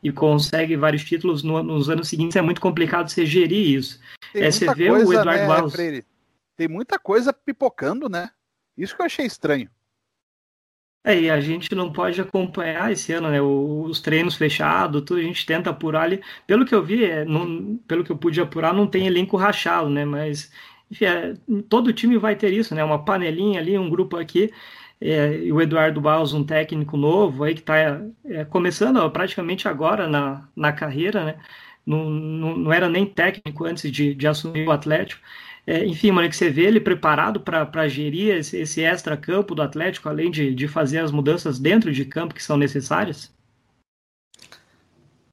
e 0.06 0.12
consegue 0.12 0.78
vários 0.78 1.04
títulos 1.04 1.42
no, 1.42 1.64
nos 1.64 1.90
anos 1.90 2.08
seguintes, 2.08 2.36
é 2.36 2.42
muito 2.42 2.62
complicado 2.62 3.10
você 3.10 3.26
gerir 3.26 3.76
isso. 3.76 4.00
é, 4.36 4.52
você 4.52 4.72
vê 4.76 4.90
coisa, 4.90 5.10
o 5.10 5.14
Eduardo 5.14 5.42
né, 5.42 5.48
Barros. 5.48 5.74
Tem 6.56 6.68
muita 6.68 7.00
coisa 7.00 7.34
pipocando, 7.34 8.08
né? 8.08 8.30
Isso 8.78 8.96
que 8.96 9.02
eu 9.02 9.06
achei 9.08 9.26
estranho. 9.26 9.68
É, 11.08 11.20
e 11.22 11.30
a 11.30 11.40
gente 11.40 11.76
não 11.76 11.92
pode 11.94 12.20
acompanhar 12.20 12.92
esse 12.92 13.14
ano, 13.14 13.30
né? 13.30 13.40
Os 13.40 14.02
treinos 14.02 14.34
fechados, 14.36 15.04
tudo 15.04 15.20
a 15.20 15.24
gente 15.24 15.46
tenta 15.46 15.70
apurar 15.70 16.02
ali. 16.04 16.20
Pelo 16.48 16.66
que 16.66 16.74
eu 16.74 16.84
vi, 16.84 17.06
é, 17.06 17.24
não, 17.24 17.78
pelo 17.88 18.04
que 18.04 18.12
eu 18.12 18.18
pude 18.18 18.42
apurar, 18.42 18.74
não 18.74 18.88
tem 18.88 19.06
elenco 19.06 19.38
rachado, 19.38 19.88
né? 19.88 20.04
Mas, 20.04 20.52
enfim, 20.90 21.06
é, 21.06 21.36
todo 21.70 21.94
time 21.94 22.18
vai 22.18 22.36
ter 22.36 22.52
isso, 22.52 22.74
né? 22.74 22.84
Uma 22.84 23.06
panelinha 23.06 23.60
ali, 23.60 23.78
um 23.78 23.88
grupo 23.90 24.18
aqui. 24.18 24.52
É, 25.00 25.36
e 25.44 25.52
o 25.54 25.62
Eduardo 25.62 26.02
Barros, 26.02 26.34
um 26.34 26.44
técnico 26.44 26.98
novo 26.98 27.44
aí 27.44 27.54
que 27.54 27.60
está 27.62 28.02
é, 28.26 28.46
começando 28.46 29.08
praticamente 29.12 29.68
agora 29.68 30.08
na, 30.08 30.48
na 30.56 30.74
carreira, 30.74 31.24
né? 31.24 31.36
Não, 31.86 32.10
não, 32.10 32.58
não 32.58 32.74
era 32.74 32.90
nem 32.90 33.06
técnico 33.06 33.64
antes 33.66 33.92
de, 33.92 34.16
de 34.16 34.28
assumir 34.28 34.68
o 34.68 34.72
Atlético. 34.72 35.22
É, 35.68 35.84
enfim, 35.84 36.12
mano, 36.12 36.30
que 36.30 36.36
você 36.36 36.50
vê 36.50 36.66
ele 36.66 36.80
preparado 36.80 37.40
para 37.40 37.88
gerir 37.88 38.36
esse, 38.36 38.58
esse 38.58 38.84
extra-campo 38.84 39.56
do 39.56 39.64
Atlético, 39.64 40.08
além 40.08 40.30
de, 40.30 40.54
de 40.54 40.68
fazer 40.68 41.00
as 41.00 41.12
mudanças 41.12 41.58
dentro 41.58 41.92
de 41.92 42.06
campo 42.06 42.36
que 42.36 42.44
são 42.44 42.56
necessárias? 42.56 43.34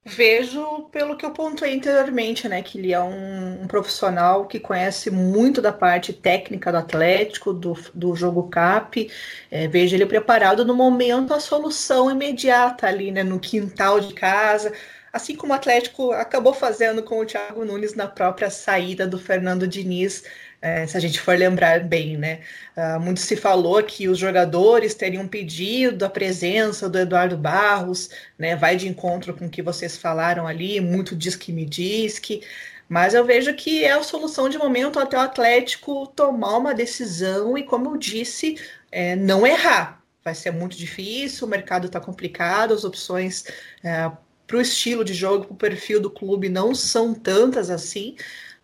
Vejo 0.05 0.89
pelo 0.91 1.17
que 1.17 1.25
eu 1.25 1.31
pontuei 1.31 1.77
anteriormente, 1.77 2.49
né? 2.49 2.61
Que 2.61 2.77
ele 2.77 2.93
é 2.93 3.01
um, 3.01 3.63
um, 3.63 3.67
profissional 3.69 4.47
que 4.47 4.59
conhece 4.59 5.13
muito 5.13 5.63
da 5.63 5.73
parte 5.73 6.13
técnica 6.13 6.73
do 6.73 6.79
Atlético, 6.79 7.53
do, 7.53 7.75
do 7.95 8.17
jogo 8.17 8.49
CAP. 8.49 9.09
É, 9.49 9.69
vejo 9.69 9.95
ele 9.95 10.05
preparado 10.05 10.65
no 10.65 10.75
momento 10.75 11.33
a 11.33 11.39
solução 11.39 12.11
imediata 12.11 12.89
ali, 12.89 13.13
né? 13.13 13.23
No 13.23 13.39
quintal 13.39 14.01
de 14.01 14.13
casa. 14.13 14.73
Assim 15.13 15.37
como 15.37 15.53
o 15.53 15.57
Atlético 15.57 16.13
acabou 16.13 16.55
fazendo 16.55 17.03
com 17.03 17.21
o 17.21 17.27
Thiago 17.27 17.65
Nunes 17.65 17.95
na 17.95 18.09
própria 18.09 18.51
saída 18.51 19.07
do 19.07 19.19
Fernando 19.19 19.69
Diniz 19.69 20.25
é, 20.63 20.87
se 20.87 20.97
a 20.97 21.01
gente 21.01 21.21
for 21.21 21.37
lembrar 21.37 21.81
bem, 21.81 22.17
né? 22.17 22.41
Uh, 22.77 23.01
muito 23.01 23.19
se 23.19 23.37
falou 23.37 23.83
que 23.83 24.09
os 24.09 24.17
jogadores 24.17 24.95
teriam 24.95 25.27
pedido 25.27 26.05
a 26.05 26.09
presença 26.09 26.89
do 26.89 26.99
Eduardo 27.01 27.37
Barros, 27.37 28.09
né? 28.39 28.55
Vai 28.55 28.77
de 28.77 28.89
encontro 28.89 29.35
com 29.35 29.47
o 29.47 29.51
que 29.51 29.61
vocês 29.61 29.97
falaram 29.97 30.47
ali, 30.47 30.81
muito 30.81 31.17
diz 31.17 31.35
que 31.35 31.53
me 31.53 31.67
diz 31.67 32.21
que. 32.21 32.43
Mas 32.89 33.13
eu 33.13 33.25
vejo 33.25 33.55
que 33.55 33.85
é 33.85 33.93
a 33.93 34.03
solução 34.05 34.49
de 34.49 34.59
momento 34.59 35.01
até 35.01 35.17
o 35.17 35.21
Atlético 35.21 36.07
tomar 36.07 36.59
uma 36.59 36.75
decisão 36.75 37.59
e, 37.59 37.65
como 37.65 37.91
eu 37.91 37.97
disse, 37.97 38.57
é, 38.93 39.17
não 39.17 39.47
errar. 39.47 40.01
Vai 40.25 40.35
ser 40.35 40.53
muito 40.53 40.77
difícil, 40.77 41.47
o 41.47 41.51
mercado 41.51 41.87
está 41.87 41.99
complicado, 42.01 42.75
as 42.75 42.85
opções 42.85 43.45
é, 43.83 44.11
para 44.53 44.59
o 44.59 44.61
estilo 44.61 45.03
de 45.03 45.15
jogo, 45.15 45.47
para 45.47 45.55
o 45.55 45.57
perfil 45.57 45.99
do 45.99 46.11
clube 46.11 46.51
não 46.51 46.75
são 46.75 47.15
tantas 47.15 47.71
assim. 47.71 48.17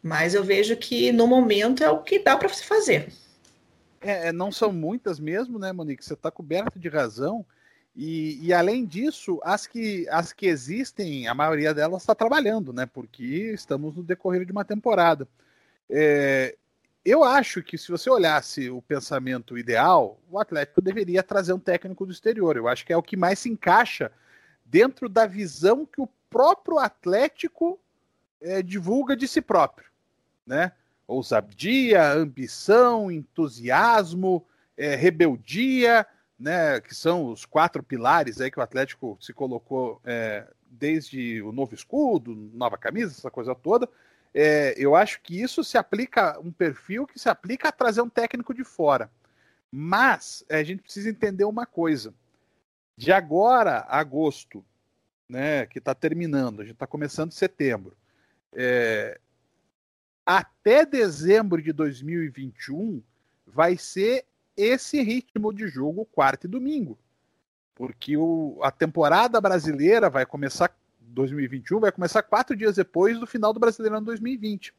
Mas 0.03 0.35
eu 0.35 0.45
vejo 0.45 0.77
que 0.77 1.11
no 1.13 1.27
momento 1.27 1.83
é 1.83 1.91
o 1.91 2.03
que 2.03 2.19
dá 2.19 2.37
para 2.37 2.51
se 2.51 2.63
fazer. 2.63 3.11
É, 4.03 4.29
é, 4.29 4.33
não 4.33 4.53
são 4.53 4.71
muitas 4.71 5.19
mesmo, 5.19 5.59
né, 5.59 5.73
Monique? 5.73 6.05
Você 6.05 6.13
está 6.13 6.31
coberto 6.31 6.79
de 6.79 6.91
razão. 6.91 7.45
E, 7.97 8.39
e, 8.47 8.53
além 8.53 8.85
disso, 8.85 9.41
as 9.43 9.67
que, 9.67 10.07
as 10.11 10.31
que 10.31 10.47
existem, 10.47 11.27
a 11.27 11.35
maioria 11.35 11.73
delas 11.73 12.03
está 12.03 12.15
trabalhando, 12.15 12.71
né? 12.71 12.85
Porque 12.85 13.51
estamos 13.55 13.97
no 13.97 14.03
decorrer 14.03 14.45
de 14.45 14.53
uma 14.53 14.67
temporada. 14.67 15.27
É, 15.89 16.55
eu 17.03 17.25
acho 17.25 17.63
que 17.63 17.79
se 17.79 17.91
você 17.91 18.11
olhasse 18.11 18.69
o 18.69 18.83
pensamento 18.83 19.57
ideal, 19.57 20.21
o 20.31 20.39
Atlético 20.39 20.83
deveria 20.83 21.23
trazer 21.23 21.55
um 21.55 21.59
técnico 21.59 22.05
do 22.05 22.13
exterior. 22.13 22.59
Eu 22.59 22.69
acho 22.69 22.85
que 22.85 22.93
é 22.93 22.97
o 22.97 23.03
que 23.03 23.17
mais 23.17 23.39
se 23.39 23.49
encaixa 23.49 24.13
dentro 24.69 25.09
da 25.09 25.27
visão 25.27 25.85
que 25.85 26.01
o 26.01 26.09
próprio 26.31 26.79
Atlético 26.79 27.81
é, 28.41 28.63
divulga 28.63 29.17
de 29.17 29.27
si 29.27 29.41
próprio 29.41 29.89
né? 30.49 30.73
Ousadia, 31.07 32.13
ambição, 32.13 33.11
entusiasmo, 33.11 34.45
é, 34.77 34.97
rebeldia, 34.97 36.07
né? 36.39 36.81
Que 36.81 36.95
são 36.95 37.31
os 37.31 37.45
quatro 37.45 37.83
pilares 37.83 38.41
aí 38.41 38.51
que 38.51 38.59
o 38.59 38.63
Atlético 38.63 39.19
se 39.21 39.33
colocou 39.33 40.01
é, 40.05 40.47
desde 40.67 41.43
o 41.43 41.53
novo 41.53 41.75
escudo, 41.75 42.35
nova 42.35 42.79
camisa, 42.79 43.13
essa 43.13 43.31
coisa 43.31 43.55
toda. 43.55 43.89
É, 44.35 44.75
eu 44.77 44.97
acho 44.97 45.21
que 45.21 45.41
isso 45.41 45.63
se 45.63 45.77
aplica 45.77 46.39
um 46.41 46.51
perfil 46.51 47.07
que 47.07 47.19
se 47.19 47.29
aplica 47.29 47.69
a 47.69 47.73
trazer 47.73 48.01
um 48.01 48.09
técnico 48.09 48.55
de 48.55 48.65
fora. 48.65 49.11
Mas 49.71 50.45
é, 50.49 50.57
a 50.57 50.65
gente 50.65 50.83
precisa 50.83 51.11
entender 51.11 51.45
uma 51.45 51.67
coisa. 51.67 52.15
De 52.99 53.13
agora 53.13 53.87
a 53.89 54.01
agosto, 54.01 54.65
né, 55.29 55.67
que 55.67 55.79
está 55.79 55.95
terminando, 55.95 56.61
a 56.61 56.65
gente 56.65 56.73
está 56.73 56.85
começando 56.85 57.31
setembro, 57.31 57.97
é, 58.53 59.21
até 60.27 60.85
dezembro 60.85 61.63
de 61.63 61.73
2021 61.73 63.01
vai 63.47 63.77
ser 63.77 64.27
esse 64.57 65.01
ritmo 65.01 65.55
de 65.55 65.69
jogo 65.69 66.05
quarta 66.07 66.49
e 66.49 66.51
domingo. 66.51 66.99
Porque 67.73 68.17
o, 68.17 68.59
a 68.65 68.73
temporada 68.73 69.41
brasileira 69.41 70.11
vai 70.11 70.27
começar 70.27 70.77
2021, 71.01 71.79
vai 71.79 71.93
começar 71.93 72.21
quatro 72.25 72.57
dias 72.57 72.75
depois 72.75 73.17
do 73.21 73.29
final 73.29 73.53
do 73.53 73.61
Brasileirão 73.61 74.03
2020. 74.03 74.75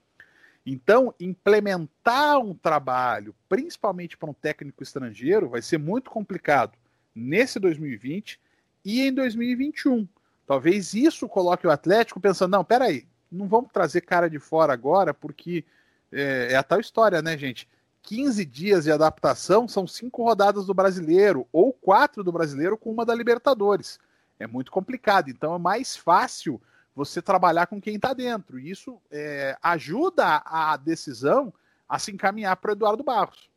Então, 0.66 1.16
implementar 1.22 2.38
um 2.38 2.54
trabalho, 2.54 3.34
principalmente 3.48 4.18
para 4.18 4.30
um 4.30 4.34
técnico 4.34 4.84
estrangeiro, 4.84 5.48
vai 5.48 5.62
ser 5.62 5.78
muito 5.78 6.12
complicado 6.12 6.78
nesse 7.16 7.60
2020 7.60 8.40
e 8.84 9.02
em 9.02 9.14
2021. 9.14 10.08
Talvez 10.46 10.94
isso 10.94 11.28
coloque 11.28 11.68
o 11.68 11.72
Atlético 11.72 12.20
pensando: 12.20 12.52
não, 12.52 12.64
peraí, 12.64 13.08
não 13.32 13.48
vamos 13.48 13.72
trazer 13.72 14.02
cara 14.02 14.30
de 14.30 14.40
fora 14.40 14.74
agora, 14.74 15.14
porque 15.14 15.64
é, 16.12 16.50
é, 16.52 16.56
a 16.56 16.64
tal 16.64 16.80
história, 16.80 17.22
né, 17.22 17.38
gente? 17.38 17.68
15 18.02 18.46
dias 18.46 18.86
de 18.86 18.92
adaptação 18.92 19.68
são 19.68 19.86
cinco 19.86 20.24
rodadas 20.24 20.66
do 20.66 20.74
brasileiro, 20.74 21.48
ou 21.52 21.72
quatro 21.74 22.24
do 22.24 22.32
brasileiro 22.32 22.78
com 22.78 22.92
uma 22.92 23.06
da 23.06 23.14
Libertadores. 23.14 24.00
É 24.40 24.48
muito 24.48 24.72
complicado. 24.72 25.30
Então 25.30 25.54
é 25.54 25.60
mais 25.60 25.96
fácil 25.96 26.62
você 26.96 27.22
trabalhar 27.22 27.68
com 27.68 27.80
quem 27.80 27.96
está 27.96 28.14
dentro. 28.14 28.60
E 28.60 28.72
isso 28.72 29.00
é, 29.12 29.58
ajuda 29.62 30.42
a 30.46 30.78
decisão 30.78 31.54
a 31.88 32.00
se 32.00 32.12
encaminhar 32.12 32.56
para 32.58 32.70
o 32.70 32.74
Eduardo 32.74 33.04
Barros. 33.04 33.49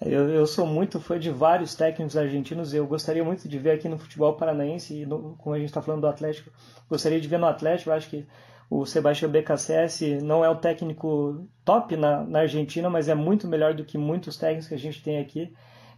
Eu, 0.00 0.28
eu, 0.30 0.46
sou 0.46 0.66
muito 0.66 1.00
fã 1.00 1.18
de 1.18 1.30
vários 1.30 1.74
técnicos 1.74 2.16
argentinos. 2.16 2.74
Eu 2.74 2.86
gostaria 2.86 3.24
muito 3.24 3.48
de 3.48 3.58
ver 3.58 3.72
aqui 3.72 3.88
no 3.88 3.98
futebol 3.98 4.34
paranaense, 4.34 5.02
e 5.02 5.06
no, 5.06 5.36
como 5.38 5.54
a 5.54 5.58
gente 5.58 5.68
está 5.68 5.80
falando 5.80 6.02
do 6.02 6.06
Atlético, 6.06 6.50
gostaria 6.88 7.20
de 7.20 7.28
ver 7.28 7.38
no 7.38 7.46
Atlético. 7.46 7.90
Eu 7.90 7.94
acho 7.94 8.10
que 8.10 8.26
o 8.68 8.84
Sebastião 8.84 9.30
BKSS 9.30 10.20
não 10.22 10.44
é 10.44 10.48
o 10.48 10.56
técnico 10.56 11.46
top 11.64 11.96
na, 11.96 12.24
na, 12.24 12.40
Argentina, 12.40 12.90
mas 12.90 13.08
é 13.08 13.14
muito 13.14 13.46
melhor 13.46 13.74
do 13.74 13.84
que 13.84 13.96
muitos 13.96 14.36
técnicos 14.36 14.68
que 14.68 14.74
a 14.74 14.78
gente 14.78 15.02
tem 15.02 15.18
aqui. 15.18 15.52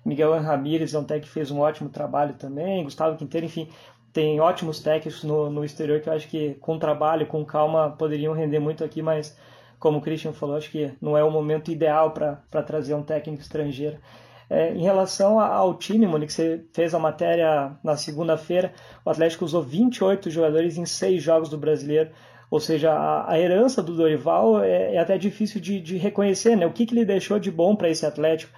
Miguel 0.04 0.38
Ramírez 0.40 0.94
é 0.94 0.98
um 0.98 1.04
técnico 1.04 1.26
que 1.26 1.32
fez 1.32 1.50
um 1.50 1.60
ótimo 1.60 1.88
trabalho 1.88 2.34
também, 2.34 2.84
Gustavo 2.84 3.16
Quinteiro, 3.16 3.46
enfim, 3.46 3.68
tem 4.12 4.40
ótimos 4.40 4.80
técnicos 4.80 5.24
no, 5.24 5.50
no 5.50 5.64
exterior 5.64 6.00
que 6.00 6.08
eu 6.08 6.12
acho 6.12 6.28
que 6.28 6.54
com 6.54 6.78
trabalho, 6.78 7.26
com 7.26 7.44
calma, 7.44 7.90
poderiam 7.90 8.32
render 8.32 8.60
muito 8.60 8.84
aqui, 8.84 9.02
mas 9.02 9.36
como 9.78 9.98
o 9.98 10.00
Christian 10.00 10.32
falou, 10.32 10.56
acho 10.56 10.70
que 10.70 10.92
não 11.00 11.16
é 11.16 11.22
o 11.22 11.30
momento 11.30 11.70
ideal 11.70 12.10
para 12.12 12.62
trazer 12.62 12.94
um 12.94 13.02
técnico 13.02 13.42
estrangeiro. 13.42 13.98
É, 14.48 14.72
em 14.72 14.82
relação 14.82 15.40
ao 15.40 15.74
time, 15.74 16.06
Monique, 16.06 16.32
você 16.32 16.64
fez 16.72 16.94
a 16.94 16.98
matéria 16.98 17.72
na 17.82 17.96
segunda-feira, 17.96 18.72
o 19.04 19.10
Atlético 19.10 19.44
usou 19.44 19.62
28 19.62 20.30
jogadores 20.30 20.76
em 20.76 20.86
seis 20.86 21.22
jogos 21.22 21.48
do 21.48 21.58
Brasileiro. 21.58 22.10
Ou 22.48 22.60
seja, 22.60 22.92
a, 23.26 23.38
herança 23.40 23.82
do 23.82 23.96
Dorival 23.96 24.62
é, 24.62 24.94
é 24.94 24.98
até 24.98 25.18
difícil 25.18 25.60
de, 25.60 25.80
de, 25.80 25.96
reconhecer, 25.96 26.56
né? 26.56 26.64
O 26.64 26.72
que, 26.72 26.86
que 26.86 26.94
ele 26.94 27.04
deixou 27.04 27.40
de 27.40 27.50
bom 27.50 27.74
para 27.74 27.90
esse 27.90 28.06
Atlético? 28.06 28.52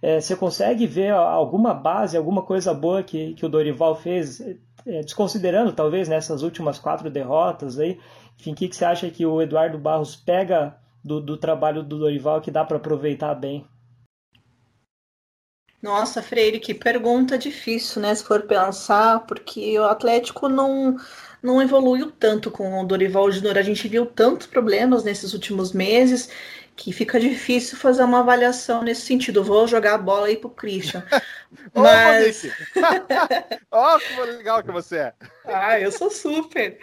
É, 0.00 0.18
você 0.18 0.34
consegue 0.34 0.86
ver 0.86 1.10
alguma 1.12 1.74
base, 1.74 2.16
alguma 2.16 2.42
coisa 2.42 2.72
boa 2.72 3.02
que, 3.02 3.34
que 3.34 3.44
o 3.44 3.48
Dorival 3.48 3.94
fez, 3.96 4.40
é, 4.86 5.00
desconsiderando 5.02 5.72
talvez 5.72 6.08
nessas 6.08 6.42
últimas 6.42 6.78
quatro 6.78 7.10
derrotas 7.10 7.78
aí? 7.78 7.98
Enfim, 8.38 8.52
o 8.52 8.54
que, 8.54 8.68
que 8.68 8.76
você 8.76 8.84
acha 8.84 9.10
que 9.10 9.24
o 9.24 9.40
Eduardo 9.40 9.78
Barros 9.78 10.16
pega 10.16 10.76
do, 11.04 11.20
do 11.20 11.36
trabalho 11.36 11.82
do 11.82 11.98
Dorival 11.98 12.40
que 12.40 12.50
dá 12.50 12.64
para 12.64 12.76
aproveitar 12.76 13.34
bem? 13.34 13.66
Nossa, 15.82 16.22
Freire, 16.22 16.60
que 16.60 16.72
pergunta 16.72 17.36
difícil, 17.36 18.00
né? 18.00 18.14
Se 18.14 18.24
for 18.24 18.42
pensar, 18.42 19.20
porque 19.26 19.78
o 19.78 19.84
Atlético 19.84 20.48
não 20.48 20.96
não 21.42 21.60
evoluiu 21.60 22.10
tanto 22.10 22.50
com 22.50 22.80
o 22.80 22.86
Dorival 22.86 23.30
Júnior. 23.30 23.58
A 23.58 23.62
gente 23.62 23.86
viu 23.86 24.06
tantos 24.06 24.46
problemas 24.46 25.04
nesses 25.04 25.34
últimos 25.34 25.72
meses 25.72 26.30
que 26.74 26.90
fica 26.90 27.20
difícil 27.20 27.76
fazer 27.76 28.02
uma 28.02 28.20
avaliação 28.20 28.82
nesse 28.82 29.02
sentido. 29.02 29.44
vou 29.44 29.68
jogar 29.68 29.94
a 29.94 29.98
bola 29.98 30.28
aí 30.28 30.36
pro 30.36 30.48
Christian. 30.48 31.04
Mas. 31.74 32.46
Ó, 33.70 33.96
oh, 33.96 33.98
que 33.98 34.20
legal 34.32 34.62
que 34.62 34.72
você 34.72 34.96
é. 34.96 35.12
Ah, 35.44 35.78
eu 35.78 35.92
sou 35.92 36.10
super. 36.10 36.78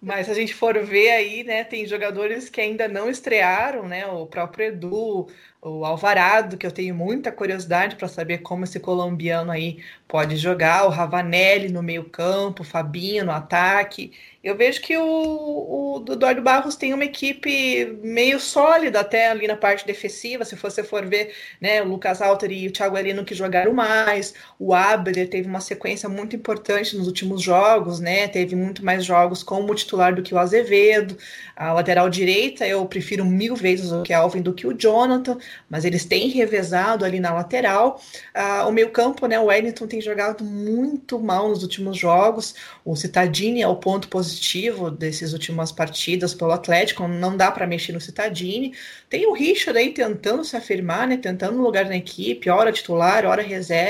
Mas 0.00 0.26
se 0.26 0.32
a 0.32 0.34
gente 0.34 0.54
for 0.54 0.78
ver 0.84 1.10
aí, 1.10 1.44
né, 1.44 1.64
tem 1.64 1.86
jogadores 1.86 2.48
que 2.48 2.60
ainda 2.60 2.88
não 2.88 3.10
estrearam, 3.10 3.86
né? 3.86 4.06
O 4.06 4.26
próprio 4.26 4.66
Edu, 4.66 5.28
o 5.68 5.84
Alvarado, 5.84 6.56
que 6.56 6.66
eu 6.66 6.70
tenho 6.70 6.94
muita 6.94 7.32
curiosidade 7.32 7.96
para 7.96 8.06
saber 8.06 8.38
como 8.38 8.64
esse 8.64 8.78
colombiano 8.78 9.50
aí 9.50 9.82
pode 10.06 10.36
jogar, 10.36 10.86
o 10.86 10.90
Ravanelli 10.90 11.68
no 11.68 11.82
meio-campo, 11.82 12.62
o 12.62 12.64
Fabinho 12.64 13.24
no 13.24 13.32
ataque. 13.32 14.12
Eu 14.44 14.56
vejo 14.56 14.80
que 14.80 14.96
o, 14.96 15.02
o 15.04 16.04
Eduardo 16.12 16.40
Barros 16.40 16.76
tem 16.76 16.94
uma 16.94 17.04
equipe 17.04 17.98
meio 18.00 18.38
sólida 18.38 19.00
até 19.00 19.28
ali 19.28 19.48
na 19.48 19.56
parte 19.56 19.84
defensiva. 19.84 20.44
Se 20.44 20.54
você 20.54 20.84
for 20.84 21.04
ver, 21.04 21.34
né, 21.60 21.82
o 21.82 21.88
Lucas 21.88 22.22
Alter 22.22 22.52
e 22.52 22.68
o 22.68 22.72
Thiago 22.72 22.96
Arino 22.96 23.24
que 23.24 23.34
jogaram 23.34 23.74
mais, 23.74 24.15
o 24.58 24.74
Abler 24.74 25.28
teve 25.28 25.48
uma 25.48 25.60
sequência 25.60 26.08
muito 26.08 26.34
importante 26.36 26.96
nos 26.96 27.06
últimos 27.06 27.42
jogos, 27.42 28.00
né? 28.00 28.28
Teve 28.28 28.56
muito 28.56 28.84
mais 28.84 29.04
jogos 29.04 29.42
como 29.42 29.74
titular 29.74 30.14
do 30.14 30.22
que 30.22 30.34
o 30.34 30.38
Azevedo. 30.38 31.16
A 31.56 31.72
lateral 31.72 32.08
direita 32.10 32.66
eu 32.66 32.84
prefiro 32.86 33.24
mil 33.24 33.56
vezes 33.56 33.90
o 33.92 34.02
que 34.02 34.12
Alvin 34.12 34.42
do 34.42 34.52
que 34.52 34.66
o 34.66 34.74
Jonathan. 34.78 35.38
mas 35.68 35.84
eles 35.84 36.04
têm 36.04 36.28
revezado 36.28 37.04
ali 37.04 37.20
na 37.20 37.32
lateral. 37.32 38.00
Ah, 38.34 38.66
o 38.66 38.72
meio-campo, 38.72 39.26
né? 39.26 39.38
O 39.38 39.46
Wellington 39.46 39.86
tem 39.86 40.00
jogado 40.00 40.44
muito 40.44 41.18
mal 41.18 41.48
nos 41.48 41.62
últimos 41.62 41.96
jogos. 41.96 42.54
O 42.84 42.94
Citadini 42.96 43.62
é 43.62 43.68
o 43.68 43.76
ponto 43.76 44.08
positivo 44.08 44.90
dessas 44.90 45.32
últimas 45.32 45.72
partidas 45.72 46.34
pelo 46.34 46.52
Atlético. 46.52 47.06
Não 47.08 47.36
dá 47.36 47.50
para 47.50 47.66
mexer 47.66 47.92
no 47.92 48.00
Citadini. 48.00 48.74
Tem 49.08 49.26
o 49.26 49.32
Richard 49.32 49.78
aí 49.78 49.92
tentando 49.92 50.44
se 50.44 50.56
afirmar, 50.56 51.06
né? 51.08 51.16
Tentando 51.16 51.58
um 51.58 51.62
lugar 51.62 51.86
na 51.86 51.96
equipe, 51.96 52.50
hora 52.50 52.72
titular, 52.72 53.24
hora 53.24 53.42
reserva. 53.42 53.86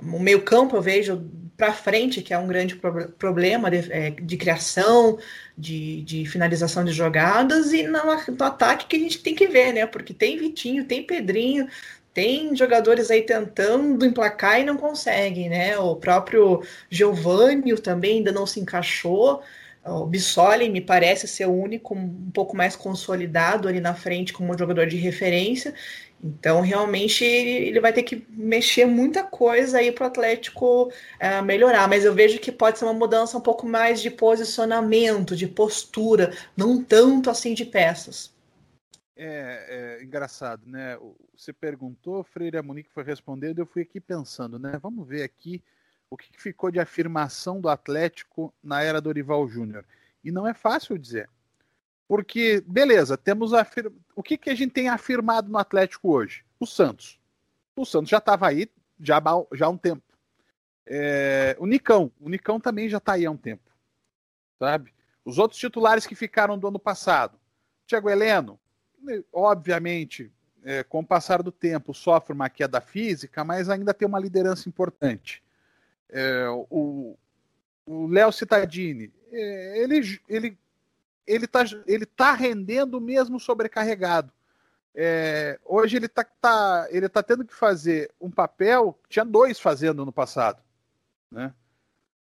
O 0.00 0.18
meio-campo 0.18 0.76
eu 0.76 0.82
vejo 0.82 1.30
para 1.56 1.72
frente, 1.72 2.22
que 2.22 2.34
é 2.34 2.38
um 2.38 2.46
grande 2.46 2.76
pro 2.76 3.08
problema 3.10 3.70
de, 3.70 3.92
é, 3.92 4.10
de 4.10 4.36
criação, 4.36 5.18
de, 5.56 6.02
de, 6.02 6.26
finalização 6.26 6.84
de 6.84 6.92
jogadas, 6.92 7.72
e 7.72 7.84
no, 7.84 8.00
no, 8.04 8.44
ataque 8.44 8.86
que 8.86 8.96
a 8.96 8.98
gente 8.98 9.18
tem 9.18 9.34
que 9.34 9.46
ver, 9.46 9.72
né? 9.72 9.86
Porque 9.86 10.12
tem 10.12 10.38
Vitinho, 10.38 10.84
tem 10.84 11.04
Pedrinho, 11.04 11.68
tem 12.12 12.54
jogadores 12.54 13.10
aí 13.10 13.22
tentando 13.22 14.04
emplacar 14.04 14.60
e 14.60 14.64
não 14.64 14.76
conseguem, 14.76 15.48
né? 15.48 15.78
O 15.78 15.96
próprio 15.96 16.62
Giovanni 16.90 17.74
também 17.80 18.18
ainda 18.18 18.32
não 18.32 18.46
se 18.46 18.60
encaixou. 18.60 19.42
O 19.84 20.06
Bissoli 20.06 20.68
me 20.68 20.80
parece 20.80 21.26
ser 21.26 21.46
o 21.46 21.52
único 21.52 21.94
um 21.94 22.30
pouco 22.32 22.56
mais 22.56 22.76
consolidado 22.76 23.66
ali 23.66 23.80
na 23.80 23.94
frente 23.94 24.32
como 24.32 24.56
jogador 24.56 24.86
de 24.86 24.96
referência. 24.96 25.74
Então, 26.22 26.60
realmente, 26.60 27.24
ele 27.24 27.80
vai 27.80 27.92
ter 27.92 28.04
que 28.04 28.24
mexer 28.30 28.86
muita 28.86 29.24
coisa 29.24 29.78
aí 29.78 29.90
para 29.90 30.04
o 30.04 30.06
Atlético 30.06 30.84
uh, 30.84 31.42
melhorar. 31.44 31.88
Mas 31.88 32.04
eu 32.04 32.14
vejo 32.14 32.38
que 32.38 32.52
pode 32.52 32.78
ser 32.78 32.84
uma 32.84 32.94
mudança 32.94 33.36
um 33.36 33.40
pouco 33.40 33.66
mais 33.66 34.00
de 34.00 34.08
posicionamento, 34.08 35.34
de 35.34 35.48
postura, 35.48 36.32
não 36.56 36.82
tanto 36.82 37.28
assim 37.28 37.54
de 37.54 37.64
peças. 37.64 38.32
É, 39.16 39.98
é 39.98 40.04
engraçado, 40.04 40.62
né? 40.64 40.96
Você 41.36 41.52
perguntou, 41.52 42.22
Freire 42.22 42.56
a 42.56 42.62
Monique 42.62 42.90
foi 42.90 43.02
respondendo, 43.02 43.58
eu 43.58 43.66
fui 43.66 43.82
aqui 43.82 44.00
pensando, 44.00 44.58
né? 44.60 44.78
Vamos 44.80 45.06
ver 45.06 45.24
aqui 45.24 45.60
o 46.08 46.16
que 46.16 46.30
ficou 46.40 46.70
de 46.70 46.78
afirmação 46.78 47.60
do 47.60 47.68
Atlético 47.68 48.54
na 48.62 48.82
era 48.82 49.00
Dorival 49.00 49.48
Júnior. 49.48 49.84
E 50.22 50.30
não 50.30 50.46
é 50.46 50.54
fácil 50.54 50.96
dizer. 50.96 51.28
Porque, 52.12 52.62
beleza, 52.66 53.16
temos 53.16 53.52
o 54.14 54.22
que, 54.22 54.36
que 54.36 54.50
a 54.50 54.54
gente 54.54 54.70
tem 54.70 54.90
afirmado 54.90 55.50
no 55.50 55.56
Atlético 55.56 56.12
hoje? 56.12 56.44
O 56.60 56.66
Santos. 56.66 57.18
O 57.74 57.86
Santos 57.86 58.10
já 58.10 58.18
estava 58.18 58.46
aí 58.46 58.70
já, 59.00 59.18
já 59.54 59.64
há 59.64 59.70
um 59.70 59.78
tempo. 59.78 60.02
É... 60.84 61.56
o 61.58 61.64
Nicão. 61.64 62.12
O 62.20 62.28
Nicão 62.28 62.60
também 62.60 62.86
já 62.86 62.98
está 62.98 63.14
aí 63.14 63.24
há 63.24 63.30
um 63.30 63.36
tempo. 63.38 63.62
Sabe? 64.58 64.92
Os 65.24 65.38
outros 65.38 65.58
titulares 65.58 66.06
que 66.06 66.14
ficaram 66.14 66.58
do 66.58 66.68
ano 66.68 66.78
passado. 66.78 67.40
Tiago 67.86 68.10
Heleno, 68.10 68.60
obviamente, 69.32 70.30
é, 70.64 70.84
com 70.84 71.00
o 71.00 71.06
passar 71.06 71.42
do 71.42 71.50
tempo, 71.50 71.94
sofre 71.94 72.34
uma 72.34 72.50
queda 72.50 72.82
física, 72.82 73.42
mas 73.42 73.70
ainda 73.70 73.94
tem 73.94 74.06
uma 74.06 74.20
liderança 74.20 74.68
importante. 74.68 75.42
É, 76.10 76.46
o 76.46 77.16
Léo 78.06 78.30
Cittadini, 78.30 79.10
é, 79.32 79.82
ele, 79.82 80.20
ele 80.28 80.58
ele 81.26 81.44
está 81.44 81.64
ele 81.86 82.06
tá 82.06 82.32
rendendo 82.32 83.00
mesmo 83.00 83.38
sobrecarregado. 83.38 84.32
É, 84.94 85.58
hoje 85.64 85.96
ele 85.96 86.06
está 86.06 86.22
tá, 86.22 86.86
ele 86.90 87.08
tá 87.08 87.22
tendo 87.22 87.44
que 87.44 87.54
fazer 87.54 88.10
um 88.20 88.30
papel 88.30 88.98
tinha 89.08 89.24
dois 89.24 89.58
fazendo 89.58 90.04
no 90.04 90.12
passado. 90.12 90.62
Né? 91.30 91.52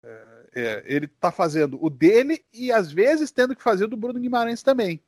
É, 0.03 0.24
é, 0.55 0.84
ele 0.86 1.05
está 1.05 1.31
fazendo 1.31 1.77
o 1.84 1.89
dele 1.89 2.43
e 2.53 2.72
às 2.72 2.91
vezes 2.91 3.31
tendo 3.31 3.55
que 3.55 3.63
fazer 3.63 3.86
o 3.86 3.88
do 3.88 3.98
Bruno 3.98 4.19
Guimarães 4.19 4.62
também. 4.62 5.01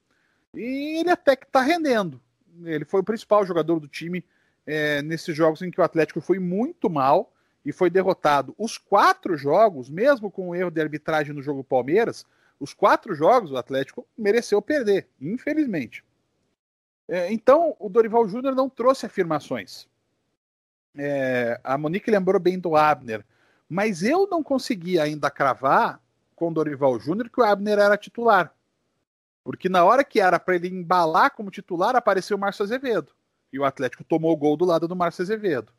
E 0.54 1.00
ele 1.00 1.10
até 1.10 1.36
que 1.36 1.46
está 1.46 1.62
rendendo. 1.62 2.22
Ele 2.64 2.86
foi 2.86 3.02
o 3.02 3.06
principal 3.06 3.46
jogador 3.46 3.80
do 3.80 3.88
time 3.88 4.24
é, 4.66 5.02
nesses 5.02 5.36
jogos 5.36 5.62
em 5.62 5.72
que 5.72 5.80
o 5.80 5.84
Atlético 5.84 6.22
foi 6.22 6.40
muito 6.40 6.90
mal 6.90 7.34
e 7.66 7.72
foi 7.72 7.90
derrotado. 7.90 8.54
Os 8.58 8.78
quatro 8.78 9.38
jogos, 9.38 9.90
mesmo 9.90 10.30
com 10.30 10.50
o 10.50 10.56
erro 10.56 10.72
de 10.72 10.82
arbitragem 10.82 11.34
no 11.34 11.42
jogo 11.42 11.64
Palmeiras, 11.64 12.26
os 12.62 12.76
quatro 12.76 13.16
jogos 13.16 13.52
o 13.52 13.58
Atlético 13.58 14.08
mereceu 14.16 14.62
perder, 14.62 15.10
infelizmente. 15.20 16.06
É, 17.08 17.34
então, 17.34 17.76
o 17.80 17.90
Dorival 17.90 18.28
Júnior 18.28 18.54
não 18.54 18.70
trouxe 18.70 19.08
afirmações. 19.08 19.90
É, 20.96 21.60
a 21.64 21.76
Monique 21.76 22.12
lembrou 22.12 22.40
bem 22.40 22.60
do 22.60 22.76
Abner, 22.76 23.26
mas 23.68 24.04
eu 24.04 24.28
não 24.30 24.44
consegui 24.44 25.00
ainda 25.00 25.32
cravar 25.32 26.00
com 26.36 26.50
o 26.50 26.54
Dorival 26.54 27.00
Júnior 27.00 27.32
que 27.32 27.42
o 27.42 27.44
Abner 27.44 27.80
era 27.80 27.98
titular. 27.98 28.54
Porque 29.44 29.68
na 29.68 29.84
hora 29.84 30.04
que 30.04 30.22
era 30.22 30.40
para 30.40 30.56
ele 30.56 30.68
embalar 30.68 31.32
como 31.32 31.50
titular, 31.50 31.96
apareceu 31.96 32.38
o 32.38 32.40
Márcio 32.40 32.64
Azevedo. 32.64 33.12
E 33.52 33.58
o 33.58 33.66
Atlético 33.66 34.04
tomou 34.04 34.32
o 34.32 34.38
gol 34.38 34.56
do 34.56 34.66
lado 34.66 34.88
do 34.88 34.96
Márcio 34.96 35.24
Azevedo. 35.24 35.74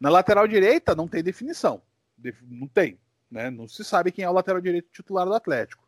Na 0.00 0.10
lateral 0.10 0.48
direita, 0.48 0.96
não 0.96 1.06
tem 1.06 1.22
definição. 1.22 1.80
Não 2.42 2.66
tem. 2.66 2.98
Né? 3.30 3.50
Não 3.50 3.68
se 3.68 3.84
sabe 3.84 4.10
quem 4.10 4.24
é 4.24 4.28
o 4.28 4.32
lateral 4.32 4.60
direito 4.60 4.90
titular 4.90 5.24
do 5.24 5.32
Atlético 5.34 5.83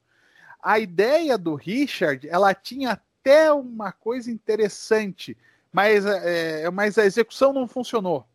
a 0.66 0.80
ideia 0.80 1.38
do 1.38 1.54
Richard, 1.54 2.28
ela 2.28 2.52
tinha 2.52 2.90
até 2.90 3.52
uma 3.52 3.92
coisa 3.92 4.32
interessante, 4.32 5.38
mas, 5.72 6.04
é, 6.04 6.68
mas 6.70 6.98
a 6.98 7.04
execução 7.04 7.52
não 7.52 7.68
funcionou. 7.68 8.26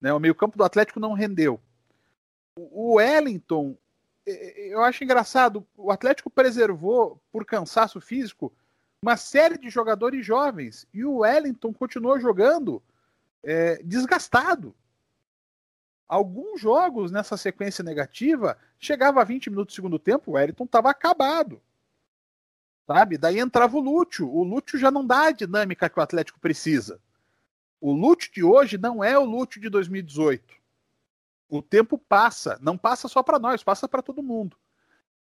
Né? 0.00 0.14
O 0.14 0.18
meio-campo 0.18 0.56
do 0.56 0.64
Atlético 0.64 0.98
não 0.98 1.12
rendeu. 1.12 1.60
O 2.56 2.94
Wellington, 2.94 3.76
eu 4.24 4.82
acho 4.82 5.04
engraçado, 5.04 5.66
o 5.76 5.92
Atlético 5.92 6.30
preservou, 6.30 7.20
por 7.30 7.44
cansaço 7.44 8.00
físico, 8.00 8.50
uma 9.02 9.18
série 9.18 9.58
de 9.58 9.68
jogadores 9.68 10.24
jovens 10.24 10.88
e 10.90 11.04
o 11.04 11.18
Wellington 11.18 11.70
continuou 11.74 12.18
jogando 12.18 12.82
é, 13.44 13.78
desgastado 13.84 14.74
alguns 16.12 16.60
jogos 16.60 17.10
nessa 17.10 17.38
sequência 17.38 17.82
negativa, 17.82 18.58
chegava 18.78 19.22
a 19.22 19.24
20 19.24 19.48
minutos 19.48 19.72
do 19.72 19.76
segundo 19.76 19.98
tempo, 19.98 20.30
o 20.30 20.34
Wellington 20.34 20.64
estava 20.64 20.90
acabado. 20.90 21.58
Sabe? 22.86 23.16
Daí 23.16 23.38
entrava 23.38 23.74
o 23.78 23.80
Lúcio. 23.80 24.28
O 24.28 24.44
Lúcio 24.44 24.78
já 24.78 24.90
não 24.90 25.06
dá 25.06 25.28
a 25.28 25.32
dinâmica 25.32 25.88
que 25.88 25.98
o 25.98 26.02
Atlético 26.02 26.38
precisa. 26.38 27.00
O 27.80 27.92
Lúcio 27.94 28.30
de 28.30 28.44
hoje 28.44 28.76
não 28.76 29.02
é 29.02 29.18
o 29.18 29.24
Lúcio 29.24 29.58
de 29.58 29.70
2018. 29.70 30.54
O 31.48 31.62
tempo 31.62 31.96
passa, 31.96 32.58
não 32.60 32.76
passa 32.76 33.08
só 33.08 33.22
para 33.22 33.38
nós, 33.38 33.62
passa 33.64 33.88
para 33.88 34.02
todo 34.02 34.22
mundo. 34.22 34.54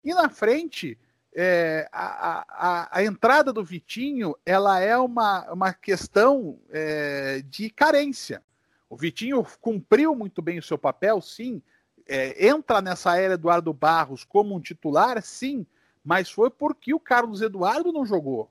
E 0.04 0.14
na 0.14 0.28
frente, 0.28 0.96
é, 1.34 1.88
a, 1.90 2.44
a, 2.48 2.98
a, 2.98 3.04
entrada 3.04 3.52
do 3.52 3.64
Vitinho 3.64 4.36
ela 4.46 4.78
é 4.78 4.96
uma, 4.96 5.52
uma 5.52 5.72
questão 5.72 6.60
é, 6.70 7.42
de 7.44 7.70
carência. 7.70 8.40
O 8.88 8.96
Vitinho 8.96 9.44
cumpriu 9.60 10.14
muito 10.14 10.40
bem 10.40 10.58
o 10.58 10.62
seu 10.62 10.78
papel, 10.78 11.20
sim. 11.20 11.62
É, 12.06 12.48
entra 12.48 12.80
nessa 12.80 13.16
era 13.18 13.34
Eduardo 13.34 13.72
Barros 13.72 14.24
como 14.24 14.54
um 14.54 14.60
titular, 14.60 15.20
sim, 15.22 15.66
mas 16.04 16.30
foi 16.30 16.50
porque 16.50 16.94
o 16.94 17.00
Carlos 17.00 17.42
Eduardo 17.42 17.92
não 17.92 18.06
jogou. 18.06 18.50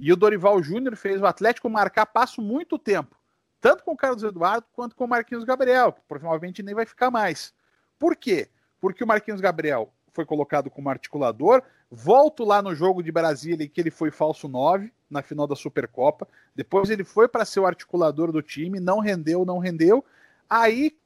E 0.00 0.12
o 0.12 0.16
Dorival 0.16 0.60
Júnior 0.62 0.96
fez 0.96 1.20
o 1.20 1.26
Atlético 1.26 1.70
marcar 1.70 2.06
passo 2.06 2.42
muito 2.42 2.78
tempo, 2.78 3.16
tanto 3.60 3.84
com 3.84 3.92
o 3.92 3.96
Carlos 3.96 4.22
Eduardo 4.22 4.66
quanto 4.72 4.96
com 4.96 5.04
o 5.04 5.08
Marquinhos 5.08 5.44
Gabriel, 5.44 5.92
que 5.92 6.00
provavelmente 6.08 6.62
nem 6.62 6.74
vai 6.74 6.86
ficar 6.86 7.10
mais. 7.10 7.54
Por 7.98 8.16
quê? 8.16 8.48
Porque 8.80 9.04
o 9.04 9.06
Marquinhos 9.06 9.40
Gabriel 9.40 9.92
foi 10.12 10.24
colocado 10.24 10.70
como 10.70 10.88
articulador. 10.88 11.62
Volto 11.90 12.44
lá 12.44 12.62
no 12.62 12.74
jogo 12.74 13.02
de 13.02 13.10
Brasília, 13.10 13.68
que 13.68 13.80
ele 13.80 13.90
foi 13.90 14.10
falso 14.12 14.46
9 14.46 14.92
na 15.10 15.22
final 15.22 15.46
da 15.46 15.56
Supercopa. 15.56 16.28
Depois 16.54 16.88
ele 16.88 17.02
foi 17.02 17.26
para 17.26 17.44
ser 17.44 17.60
o 17.60 17.66
articulador 17.66 18.30
do 18.30 18.40
time, 18.40 18.78
não 18.78 19.00
rendeu, 19.00 19.44
não 19.44 19.58
rendeu. 19.58 20.04
Aí 20.48 20.96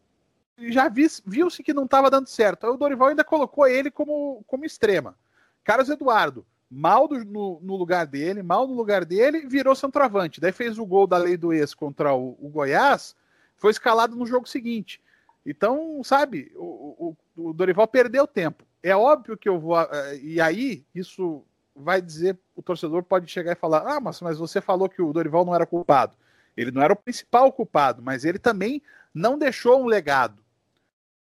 já 0.59 0.89
viu-se 0.89 1.63
que 1.63 1.73
não 1.73 1.85
estava 1.85 2.11
dando 2.11 2.29
certo. 2.29 2.65
Aí 2.67 2.71
o 2.71 2.77
Dorival 2.77 3.09
ainda 3.09 3.25
colocou 3.25 3.67
ele 3.67 3.91
como, 3.91 4.45
como 4.47 4.65
extrema. 4.65 5.17
Carlos 5.65 5.89
Eduardo, 5.89 6.45
mal 6.71 7.09
do, 7.09 7.25
no, 7.25 7.59
no, 7.63 7.77
lugar 7.77 8.07
dele, 8.07 8.43
mal 8.43 8.67
no 8.67 8.75
lugar 8.75 9.05
dele, 9.05 9.47
virou 9.47 9.75
centroavante. 9.75 10.41
Daí 10.41 10.53
fez 10.53 10.79
o 10.79 10.85
gol 10.85 11.07
da 11.07 11.17
lei 11.17 11.37
do 11.37 11.53
ex 11.53 11.73
contra 11.73 12.15
o, 12.15 12.37
o 12.39 12.49
Goiás, 12.51 13.17
foi 13.57 13.71
escalado 13.71 14.15
no 14.15 14.27
jogo 14.27 14.47
seguinte. 14.47 15.01
Então, 15.47 16.03
sabe, 16.05 16.53
o, 16.57 17.15
o, 17.37 17.49
o 17.49 17.53
Dorival 17.53 17.89
perdeu 17.89 18.27
tempo. 18.27 18.65
É 18.85 18.95
óbvio 18.95 19.35
que 19.35 19.49
eu 19.49 19.59
vou. 19.59 19.81
Eh, 19.81 20.19
e 20.19 20.41
aí, 20.43 20.85
isso 20.95 21.43
vai 21.75 22.03
dizer, 22.03 22.39
o 22.55 22.63
torcedor 22.63 23.03
pode 23.03 23.27
chegar 23.31 23.53
e 23.53 23.57
falar: 23.57 23.79
ah, 23.87 23.99
mas, 23.99 24.21
mas 24.21 24.39
você 24.39 24.61
falou 24.61 24.91
que 24.91 25.01
o 25.01 25.11
Dorival 25.11 25.43
não 25.43 25.55
era 25.55 25.65
culpado. 25.65 26.15
Ele 26.55 26.71
não 26.71 26.83
era 26.83 26.93
o 26.93 26.97
principal 26.97 27.51
culpado, 27.51 28.03
mas 28.03 28.27
ele 28.27 28.39
também 28.39 28.83
não 29.15 29.39
deixou 29.39 29.83
um 29.83 29.87
legado. 29.87 30.45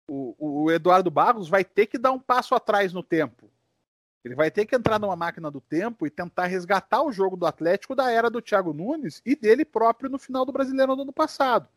O, 0.05 0.35
o, 0.37 0.71
Eduardo 0.71 1.09
Barros 1.09 1.47
vai 1.47 1.63
ter 1.63 1.85
que 1.85 1.97
dar 1.97 2.11
um 2.11 2.19
passo 2.19 2.53
atrás 2.53 2.91
no 2.91 3.01
tempo. 3.01 3.49
Ele 4.25 4.35
vai 4.35 4.51
ter 4.51 4.65
que 4.65 4.75
entrar 4.75 4.99
numa 4.99 5.15
máquina 5.15 5.49
do 5.49 5.61
tempo 5.61 6.05
e 6.05 6.09
tentar 6.09 6.47
resgatar 6.47 7.01
o 7.01 7.13
jogo 7.13 7.37
do 7.37 7.45
Atlético 7.45 7.95
da 7.95 8.11
era 8.11 8.29
do 8.29 8.41
Thiago 8.41 8.73
Nunes 8.73 9.21
e 9.25 9.37
dele 9.37 9.63
próprio 9.63 10.09
no 10.09 10.19
final 10.19 10.45
do 10.45 10.51
Brasileiro 10.51 10.97
do 10.97 11.03
ano 11.03 11.13
passado. 11.13 11.69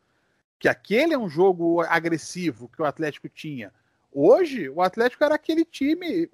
Que 0.59 0.67
aquele 0.67 1.13
é 1.13 1.17
um 1.17 1.29
jogo 1.29 1.81
agressivo 1.81 2.67
que 2.67 2.81
o 2.81 2.85
Atlético 2.85 3.29
tinha 3.29 3.71
Hoje, 4.11 4.69
o 4.69 4.81
Atlético 4.81 5.23
era 5.23 5.35
aquele 5.35 5.63
time 5.65 6.29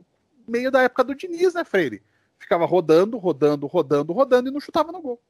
meio 0.47 0.71
da 0.71 0.81
época 0.81 1.03
do 1.03 1.15
Diniz, 1.15 1.53
né, 1.53 1.63
Freire? 1.63 2.01
Ficava 2.37 2.65
rodando, 2.65 3.17
rodando, 3.17 3.67
rodando, 3.67 4.13
rodando 4.13 4.49
e 4.49 4.51
não 4.51 4.59
chutava 4.59 4.91
no 4.91 5.01
gol. 5.01 5.21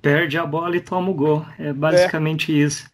Perde 0.00 0.38
a 0.38 0.46
bola 0.46 0.76
e 0.76 0.80
toma 0.80 1.10
o 1.10 1.14
gol. 1.14 1.44
É 1.58 1.72
basicamente 1.72 2.52
é. 2.52 2.64
isso. 2.64 2.90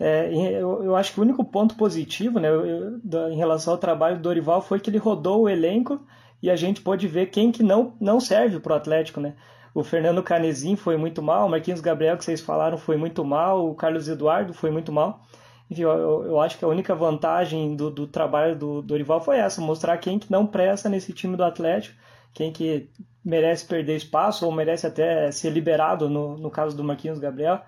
É, 0.00 0.30
eu, 0.32 0.84
eu, 0.84 0.96
acho 0.96 1.12
que 1.12 1.18
o 1.18 1.22
único 1.22 1.44
ponto 1.44 1.74
positivo 1.74 2.38
né, 2.38 2.48
eu, 2.48 3.00
em 3.30 3.36
relação 3.36 3.72
ao 3.72 3.78
trabalho 3.78 4.16
do 4.16 4.22
Dorival 4.22 4.62
foi 4.62 4.78
que 4.78 4.88
ele 4.88 4.98
rodou 4.98 5.42
o 5.42 5.48
elenco 5.48 6.00
e 6.40 6.48
a 6.48 6.54
gente 6.54 6.80
pôde 6.80 7.08
ver 7.08 7.26
quem 7.26 7.50
que 7.50 7.64
não, 7.64 7.96
não 8.00 8.20
serve 8.20 8.60
para 8.60 8.74
o 8.74 8.76
Atlético. 8.76 9.20
Né? 9.20 9.34
O 9.74 9.82
Fernando 9.82 10.22
Canezin 10.22 10.76
foi 10.76 10.96
muito 10.96 11.20
mal, 11.20 11.46
o 11.46 11.50
Marquinhos 11.50 11.80
Gabriel, 11.80 12.16
que 12.16 12.24
vocês 12.24 12.40
falaram, 12.40 12.78
foi 12.78 12.96
muito 12.96 13.24
mal, 13.24 13.68
o 13.68 13.74
Carlos 13.74 14.08
Eduardo 14.08 14.54
foi 14.54 14.70
muito 14.70 14.92
mal. 14.92 15.26
Enfim, 15.70 15.82
eu, 15.82 16.24
eu 16.24 16.40
acho 16.40 16.58
que 16.58 16.64
a 16.64 16.68
única 16.68 16.94
vantagem 16.94 17.76
do, 17.76 17.90
do 17.90 18.06
trabalho 18.06 18.56
do 18.56 18.82
Dorival 18.82 19.20
foi 19.20 19.38
essa, 19.38 19.60
mostrar 19.60 19.98
quem 19.98 20.18
que 20.18 20.30
não 20.30 20.46
presta 20.46 20.88
nesse 20.88 21.12
time 21.12 21.36
do 21.36 21.44
Atlético, 21.44 21.96
quem 22.32 22.52
que 22.52 22.88
merece 23.24 23.66
perder 23.66 23.96
espaço 23.96 24.46
ou 24.46 24.52
merece 24.52 24.86
até 24.86 25.30
ser 25.30 25.50
liberado, 25.50 26.08
no, 26.08 26.38
no 26.38 26.50
caso 26.50 26.76
do 26.76 26.82
Marquinhos 26.82 27.18
Gabriel. 27.18 27.60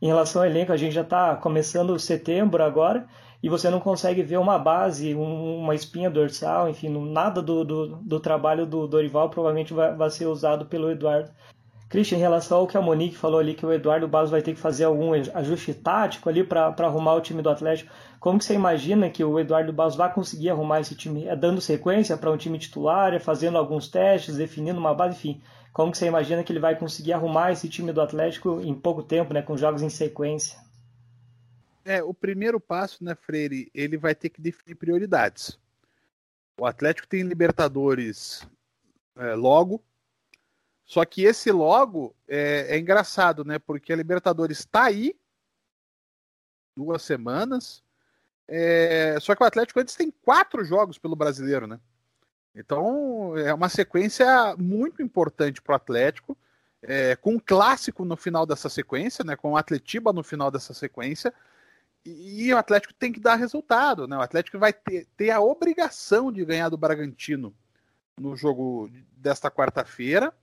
Em 0.00 0.06
relação 0.06 0.42
ao 0.42 0.48
elenco, 0.48 0.72
a 0.72 0.76
gente 0.76 0.92
já 0.92 1.02
está 1.02 1.36
começando 1.36 1.98
setembro 1.98 2.62
agora 2.62 3.06
e 3.42 3.48
você 3.48 3.68
não 3.68 3.80
consegue 3.80 4.22
ver 4.22 4.38
uma 4.38 4.58
base, 4.58 5.14
um, 5.14 5.58
uma 5.58 5.74
espinha 5.74 6.08
dorsal, 6.08 6.68
enfim, 6.68 6.88
nada 6.88 7.42
do, 7.42 7.64
do, 7.64 7.96
do 7.96 8.20
trabalho 8.20 8.64
do 8.64 8.86
Dorival 8.86 9.30
provavelmente 9.30 9.74
vai, 9.74 9.94
vai, 9.94 10.10
ser 10.10 10.26
usado 10.26 10.66
pelo 10.66 10.90
Eduardo. 10.90 11.30
Christian, 11.92 12.16
em 12.16 12.20
relação 12.22 12.56
ao 12.56 12.66
que 12.66 12.78
a 12.78 12.80
Monique 12.80 13.18
falou 13.18 13.38
ali, 13.38 13.52
que 13.52 13.66
o 13.66 13.70
Eduardo 13.70 14.08
Barros 14.08 14.30
vai 14.30 14.40
ter 14.40 14.54
que 14.54 14.58
fazer 14.58 14.84
algum 14.84 15.12
ajuste 15.12 15.74
tático 15.74 16.26
ali 16.26 16.42
para 16.42 16.74
arrumar 16.78 17.12
o 17.12 17.20
time 17.20 17.42
do 17.42 17.50
Atlético, 17.50 17.92
como 18.18 18.38
que 18.38 18.46
você 18.46 18.54
imagina 18.54 19.10
que 19.10 19.22
o 19.22 19.38
Eduardo 19.38 19.74
Barros 19.74 19.94
vai 19.94 20.10
conseguir 20.10 20.48
arrumar 20.48 20.80
esse 20.80 20.94
time? 20.94 21.26
É 21.26 21.36
dando 21.36 21.60
sequência 21.60 22.16
para 22.16 22.30
um 22.30 22.36
time 22.38 22.58
titular, 22.58 23.12
é 23.12 23.18
fazendo 23.18 23.58
alguns 23.58 23.88
testes, 23.88 24.38
definindo 24.38 24.80
uma 24.80 24.94
base, 24.94 25.16
enfim. 25.16 25.42
Como 25.70 25.92
que 25.92 25.98
você 25.98 26.06
imagina 26.06 26.42
que 26.42 26.50
ele 26.50 26.58
vai 26.58 26.78
conseguir 26.78 27.12
arrumar 27.12 27.52
esse 27.52 27.68
time 27.68 27.92
do 27.92 28.00
Atlético 28.00 28.62
em 28.62 28.74
pouco 28.74 29.02
tempo, 29.02 29.34
né, 29.34 29.42
com 29.42 29.54
jogos 29.54 29.82
em 29.82 29.90
sequência? 29.90 30.58
É, 31.84 32.02
o 32.02 32.14
primeiro 32.14 32.58
passo, 32.58 33.04
né, 33.04 33.14
Freire, 33.14 33.70
ele 33.74 33.98
vai 33.98 34.14
ter 34.14 34.30
que 34.30 34.40
definir 34.40 34.76
prioridades. 34.76 35.58
O 36.58 36.64
Atlético 36.64 37.06
tem 37.06 37.22
Libertadores 37.22 38.48
é, 39.14 39.34
logo, 39.34 39.82
só 40.84 41.04
que 41.04 41.24
esse 41.24 41.50
logo 41.50 42.14
é, 42.28 42.76
é 42.76 42.78
engraçado, 42.78 43.44
né? 43.44 43.58
Porque 43.58 43.92
a 43.92 43.96
Libertadores 43.96 44.58
está 44.58 44.84
aí, 44.84 45.16
duas 46.76 47.02
semanas, 47.02 47.82
é, 48.48 49.18
só 49.20 49.34
que 49.34 49.42
o 49.42 49.46
Atlético 49.46 49.80
antes 49.80 49.94
tem 49.94 50.10
quatro 50.10 50.64
jogos 50.64 50.98
pelo 50.98 51.16
brasileiro, 51.16 51.66
né? 51.66 51.80
Então 52.54 53.36
é 53.38 53.54
uma 53.54 53.68
sequência 53.68 54.54
muito 54.58 55.02
importante 55.02 55.62
para 55.62 55.72
o 55.72 55.76
Atlético, 55.76 56.36
é, 56.82 57.16
com 57.16 57.34
um 57.34 57.40
clássico 57.40 58.04
no 58.04 58.16
final 58.16 58.44
dessa 58.44 58.68
sequência, 58.68 59.24
né? 59.24 59.36
Com 59.36 59.52
o 59.52 59.56
Atletiba 59.56 60.12
no 60.12 60.22
final 60.22 60.50
dessa 60.50 60.74
sequência 60.74 61.32
e 62.04 62.52
o 62.52 62.58
Atlético 62.58 62.92
tem 62.94 63.12
que 63.12 63.20
dar 63.20 63.36
resultado, 63.36 64.08
né? 64.08 64.16
O 64.16 64.20
Atlético 64.20 64.58
vai 64.58 64.72
ter, 64.72 65.06
ter 65.16 65.30
a 65.30 65.40
obrigação 65.40 66.32
de 66.32 66.44
ganhar 66.44 66.68
do 66.68 66.76
Bragantino 66.76 67.54
no 68.18 68.36
jogo 68.36 68.90
desta 69.16 69.50
quarta-feira 69.50 70.34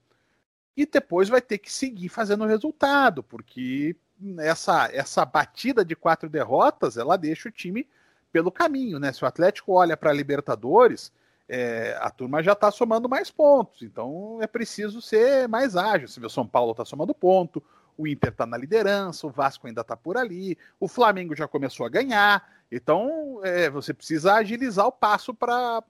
e 0.76 0.86
depois 0.86 1.28
vai 1.28 1.40
ter 1.40 1.58
que 1.58 1.72
seguir 1.72 2.08
fazendo 2.08 2.46
resultado, 2.46 3.22
porque 3.22 3.96
essa, 4.38 4.88
essa 4.92 5.24
batida 5.24 5.84
de 5.84 5.96
quatro 5.96 6.28
derrotas 6.28 6.96
ela 6.96 7.16
deixa 7.16 7.48
o 7.48 7.52
time 7.52 7.86
pelo 8.32 8.52
caminho, 8.52 8.98
né? 8.98 9.12
Se 9.12 9.24
o 9.24 9.26
Atlético 9.26 9.72
olha 9.72 9.96
para 9.96 10.10
a 10.10 10.14
Libertadores, 10.14 11.12
é, 11.48 11.98
a 12.00 12.10
turma 12.10 12.42
já 12.42 12.52
está 12.52 12.70
somando 12.70 13.08
mais 13.08 13.30
pontos, 13.30 13.82
então 13.82 14.38
é 14.40 14.46
preciso 14.46 15.02
ser 15.02 15.48
mais 15.48 15.76
ágil. 15.76 16.06
Se 16.06 16.20
o 16.20 16.30
São 16.30 16.46
Paulo 16.46 16.70
está 16.70 16.84
somando 16.84 17.12
ponto, 17.12 17.62
o 17.98 18.06
Inter 18.06 18.30
está 18.30 18.46
na 18.46 18.56
liderança, 18.56 19.26
o 19.26 19.30
Vasco 19.30 19.66
ainda 19.66 19.80
está 19.80 19.96
por 19.96 20.16
ali, 20.16 20.56
o 20.78 20.86
Flamengo 20.86 21.34
já 21.34 21.48
começou 21.48 21.84
a 21.84 21.88
ganhar, 21.90 22.48
então 22.70 23.40
é, 23.42 23.68
você 23.68 23.92
precisa 23.92 24.34
agilizar 24.34 24.86
o 24.86 24.92
passo 24.92 25.34
para 25.34 25.82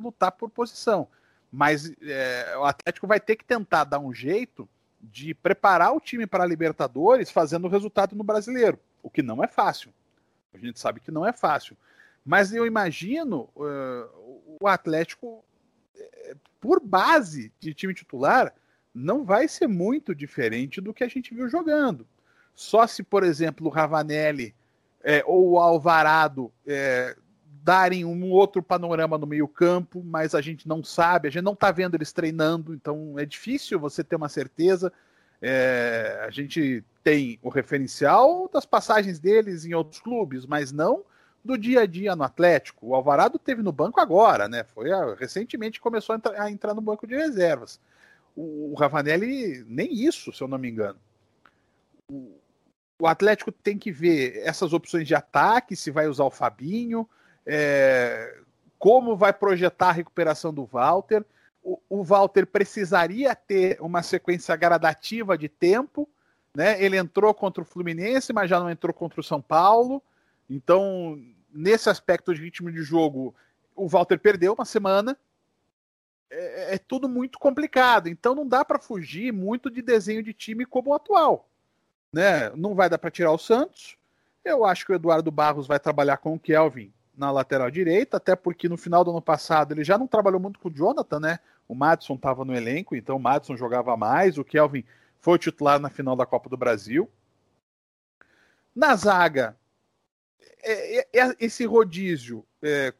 lutar 0.00 0.32
por 0.32 0.48
posição. 0.48 1.08
Mas 1.52 1.92
é, 2.00 2.56
o 2.56 2.64
Atlético 2.64 3.06
vai 3.06 3.20
ter 3.20 3.36
que 3.36 3.44
tentar 3.44 3.84
dar 3.84 3.98
um 3.98 4.14
jeito 4.14 4.66
de 5.02 5.34
preparar 5.34 5.94
o 5.94 6.00
time 6.00 6.26
para 6.26 6.44
a 6.44 6.46
Libertadores 6.46 7.30
fazendo 7.30 7.66
o 7.66 7.70
resultado 7.70 8.16
no 8.16 8.24
brasileiro, 8.24 8.78
o 9.02 9.10
que 9.10 9.22
não 9.22 9.44
é 9.44 9.48
fácil. 9.48 9.92
A 10.54 10.58
gente 10.58 10.80
sabe 10.80 11.00
que 11.00 11.10
não 11.10 11.26
é 11.26 11.32
fácil. 11.32 11.76
Mas 12.24 12.54
eu 12.54 12.64
imagino 12.64 13.50
uh, 13.56 14.56
o 14.60 14.68
Atlético, 14.68 15.44
é, 15.96 16.34
por 16.60 16.80
base 16.80 17.52
de 17.58 17.74
time 17.74 17.92
titular, 17.92 18.54
não 18.94 19.24
vai 19.24 19.48
ser 19.48 19.66
muito 19.66 20.14
diferente 20.14 20.80
do 20.80 20.94
que 20.94 21.02
a 21.02 21.08
gente 21.08 21.34
viu 21.34 21.48
jogando. 21.48 22.06
Só 22.54 22.86
se, 22.86 23.02
por 23.02 23.24
exemplo, 23.24 23.66
o 23.66 23.70
Ravanelli 23.70 24.54
é, 25.02 25.22
ou 25.26 25.50
o 25.50 25.58
Alvarado 25.58 26.52
é, 26.66 27.16
darem 27.62 28.04
um 28.04 28.30
outro 28.30 28.62
panorama 28.62 29.16
no 29.16 29.26
meio-campo, 29.26 30.02
mas 30.04 30.34
a 30.34 30.40
gente 30.40 30.66
não 30.66 30.82
sabe, 30.82 31.28
a 31.28 31.30
gente 31.30 31.44
não 31.44 31.52
está 31.52 31.70
vendo 31.70 31.94
eles 31.94 32.12
treinando, 32.12 32.74
então 32.74 33.18
é 33.18 33.24
difícil 33.24 33.78
você 33.78 34.02
ter 34.02 34.16
uma 34.16 34.28
certeza. 34.28 34.92
É, 35.40 36.24
a 36.26 36.30
gente 36.30 36.84
tem 37.02 37.38
o 37.42 37.48
referencial 37.48 38.48
das 38.52 38.66
passagens 38.66 39.18
deles 39.18 39.64
em 39.64 39.74
outros 39.74 40.00
clubes, 40.00 40.44
mas 40.46 40.72
não 40.72 41.04
do 41.44 41.58
dia 41.58 41.80
a 41.80 41.86
dia 41.86 42.14
no 42.14 42.22
Atlético. 42.22 42.88
O 42.88 42.94
Alvarado 42.94 43.38
teve 43.38 43.62
no 43.62 43.72
banco 43.72 44.00
agora, 44.00 44.48
né? 44.48 44.64
Foi 44.64 44.92
a, 44.92 45.14
recentemente 45.14 45.80
começou 45.80 46.14
a 46.14 46.16
entrar, 46.16 46.40
a 46.40 46.50
entrar 46.50 46.74
no 46.74 46.80
banco 46.80 47.06
de 47.06 47.16
reservas. 47.16 47.80
O, 48.36 48.74
Ravanelli, 48.78 49.64
nem 49.68 49.92
isso, 49.92 50.32
se 50.32 50.42
eu 50.42 50.48
não 50.48 50.58
me 50.58 50.70
engano. 50.70 50.98
O, 52.10 52.38
o 53.00 53.06
Atlético 53.06 53.50
tem 53.50 53.78
que 53.78 53.90
ver 53.90 54.40
essas 54.44 54.72
opções 54.72 55.06
de 55.06 55.14
ataque, 55.14 55.76
se 55.76 55.90
vai 55.90 56.06
usar 56.06 56.24
o 56.24 56.30
Fabinho, 56.30 57.08
é, 57.46 58.38
como 58.78 59.16
vai 59.16 59.32
projetar 59.32 59.90
a 59.90 59.92
recuperação 59.92 60.52
do 60.52 60.64
Walter. 60.64 61.24
O, 61.62 61.78
o, 61.88 62.02
Walter 62.02 62.46
precisaria 62.46 63.34
ter 63.34 63.80
uma 63.80 64.02
sequência 64.02 64.56
gradativa 64.56 65.38
de 65.38 65.48
tempo. 65.48 66.08
Né? 66.54 66.82
Ele 66.82 66.96
entrou 66.96 67.32
contra 67.32 67.62
o 67.62 67.66
Fluminense, 67.66 68.32
mas 68.32 68.50
já 68.50 68.58
não 68.58 68.68
entrou 68.68 68.92
contra 68.92 69.20
o 69.20 69.24
São 69.24 69.40
Paulo. 69.40 70.02
Então, 70.50 71.16
nesse 71.52 71.88
aspecto 71.88 72.34
de 72.34 72.42
ritmo 72.42 72.72
de 72.72 72.82
jogo, 72.82 73.34
o 73.76 73.86
Walter 73.86 74.18
perdeu 74.18 74.52
uma 74.52 74.64
semana 74.64 75.16
é, 76.32 76.74
é 76.74 76.78
tudo 76.78 77.08
muito 77.08 77.38
complicado. 77.38 78.08
Então 78.08 78.34
não 78.34 78.48
dá 78.48 78.64
para 78.64 78.80
fugir 78.80 79.32
muito 79.32 79.70
de 79.70 79.82
desenho 79.82 80.22
de 80.22 80.32
time 80.32 80.64
como 80.66 80.90
o 80.90 80.94
atual. 80.94 81.48
Né? 82.12 82.50
Não 82.56 82.74
vai 82.74 82.88
dar 82.88 82.98
para 82.98 83.10
tirar 83.10 83.30
o 83.30 83.38
Santos. 83.38 83.96
Eu 84.44 84.64
acho 84.64 84.84
que 84.84 84.92
o 84.92 84.94
Eduardo 84.94 85.30
Barros 85.30 85.68
vai 85.68 85.78
trabalhar 85.78 86.16
com 86.16 86.34
o 86.34 86.40
Kelvin 86.40 86.92
na 87.16 87.30
lateral 87.30 87.70
direita, 87.70 88.16
até 88.16 88.34
porque 88.34 88.68
no 88.68 88.76
final 88.76 89.04
do 89.04 89.10
ano 89.10 89.22
passado 89.22 89.72
ele 89.72 89.84
já 89.84 89.98
não 89.98 90.06
trabalhou 90.06 90.40
muito 90.40 90.58
com 90.58 90.68
o 90.68 90.74
Jonathan, 90.74 91.20
né? 91.20 91.38
O 91.68 91.74
Madison 91.74 92.14
estava 92.14 92.44
no 92.44 92.54
elenco, 92.54 92.96
então 92.96 93.16
o 93.16 93.20
Madison 93.20 93.56
jogava 93.56 93.96
mais, 93.96 94.38
o 94.38 94.44
Kelvin 94.44 94.84
foi 95.20 95.38
titular 95.38 95.78
na 95.78 95.88
final 95.88 96.16
da 96.16 96.26
Copa 96.26 96.48
do 96.48 96.56
Brasil. 96.56 97.08
Na 98.74 98.96
zaga, 98.96 99.56
é, 100.62 101.00
é, 101.00 101.08
é 101.12 101.36
esse 101.38 101.64
rodízio 101.64 102.44
é, 102.62 102.92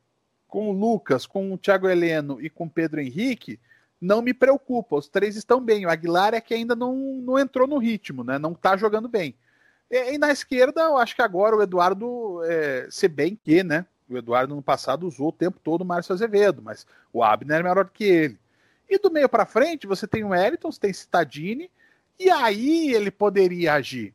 com 0.47 0.69
o 0.69 0.73
Lucas, 0.73 1.27
com 1.27 1.53
o 1.53 1.59
Thiago 1.59 1.89
Heleno 1.89 2.41
e 2.41 2.51
com 2.51 2.65
o 2.65 2.71
Pedro 2.71 3.01
Henrique, 3.01 3.59
não 4.01 4.21
me 4.21 4.35
preocupa. 4.35 4.97
Os 4.97 5.09
três 5.09 5.37
estão 5.37 5.61
bem. 5.61 5.87
O 5.87 5.91
Aguilar 5.91 6.35
é 6.35 6.41
que 6.41 6.53
ainda 6.53 6.77
não, 6.77 6.95
não 7.23 7.39
entrou 7.39 7.67
no 7.67 7.79
ritmo, 7.79 8.23
né? 8.23 8.39
Não 8.39 8.53
está 8.53 8.77
jogando 8.77 9.09
bem. 9.09 9.35
E, 9.91 10.15
e, 10.15 10.19
na 10.19 10.31
esquerda, 10.33 10.83
eu 10.83 10.99
acho 10.99 11.15
que 11.15 11.23
agora 11.23 11.57
o 11.57 11.63
Eduardo, 11.63 12.43
é, 12.45 12.89
se 12.91 13.09
bem 13.09 13.35
que, 13.37 13.63
né? 13.63 13.87
O 14.13 14.19
Eduardo 14.19 14.55
no 14.55 14.63
passado 14.63 15.07
usou 15.07 15.29
o 15.29 15.33
tempo 15.33 15.59
todo 15.63 15.83
o 15.83 15.85
Márcio 15.85 16.13
Azevedo, 16.13 16.63
mas 16.63 16.87
o 17.13 17.23
Abner 17.23 17.61
é 17.61 17.63
melhor 17.63 17.89
que 17.89 18.05
ele. 18.05 18.39
E 18.89 18.99
do 18.99 19.11
meio 19.11 19.29
para 19.29 19.47
frente, 19.47 19.87
você 19.87 20.07
tem 20.07 20.25
o 20.25 20.35
Eliton, 20.35 20.71
você 20.71 20.81
tem 20.81 20.93
Citadini, 20.93 21.71
e 22.19 22.31
aí 22.31 22.93
ele 22.93 23.11
poderia 23.11 23.75
agir. 23.75 24.15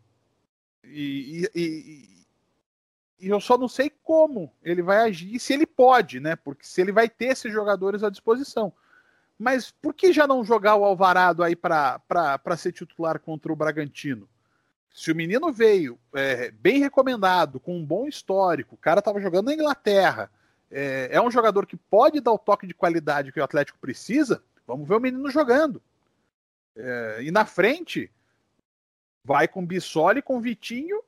E, 0.83 1.49
e, 1.53 2.25
e 3.19 3.29
eu 3.29 3.41
só 3.41 3.57
não 3.57 3.67
sei 3.67 3.91
como 4.03 4.51
ele 4.63 4.81
vai 4.81 4.99
agir, 4.99 5.39
se 5.39 5.53
ele 5.53 5.65
pode, 5.65 6.19
né? 6.19 6.35
Porque 6.35 6.65
se 6.65 6.79
ele 6.79 6.91
vai 6.91 7.09
ter 7.09 7.25
esses 7.25 7.51
jogadores 7.51 8.03
à 8.03 8.09
disposição. 8.09 8.71
Mas 9.37 9.71
por 9.71 9.93
que 9.93 10.13
já 10.13 10.25
não 10.25 10.43
jogar 10.43 10.75
o 10.75 10.85
Alvarado 10.85 11.43
aí 11.43 11.55
para 11.55 11.99
ser 12.57 12.71
titular 12.71 13.19
contra 13.19 13.51
o 13.51 13.55
Bragantino? 13.55 14.27
Se 14.97 15.11
o 15.11 15.15
menino 15.15 15.53
veio 15.53 15.99
é, 16.15 16.49
bem 16.49 16.79
recomendado, 16.79 17.59
com 17.59 17.77
um 17.77 17.85
bom 17.85 18.07
histórico, 18.07 18.73
o 18.73 18.79
cara 18.79 18.97
estava 18.97 19.21
jogando 19.21 19.45
na 19.45 19.53
Inglaterra, 19.53 20.27
é, 20.71 21.09
é, 21.11 21.21
um 21.21 21.29
jogador 21.29 21.67
que 21.67 21.77
pode 21.77 22.19
dar 22.19 22.31
o 22.31 22.39
toque 22.39 22.65
de 22.65 22.73
qualidade 22.73 23.31
que 23.31 23.39
o 23.39 23.43
Atlético 23.43 23.77
precisa, 23.77 24.43
vamos 24.65 24.87
ver 24.87 24.95
o 24.95 24.99
menino 24.99 25.29
jogando. 25.29 25.79
É, 26.75 27.19
e 27.21 27.29
na 27.29 27.45
frente, 27.45 28.09
vai 29.23 29.47
com 29.47 29.63
Bissoli, 29.63 30.19
com 30.19 30.41
Vitinho 30.41 31.03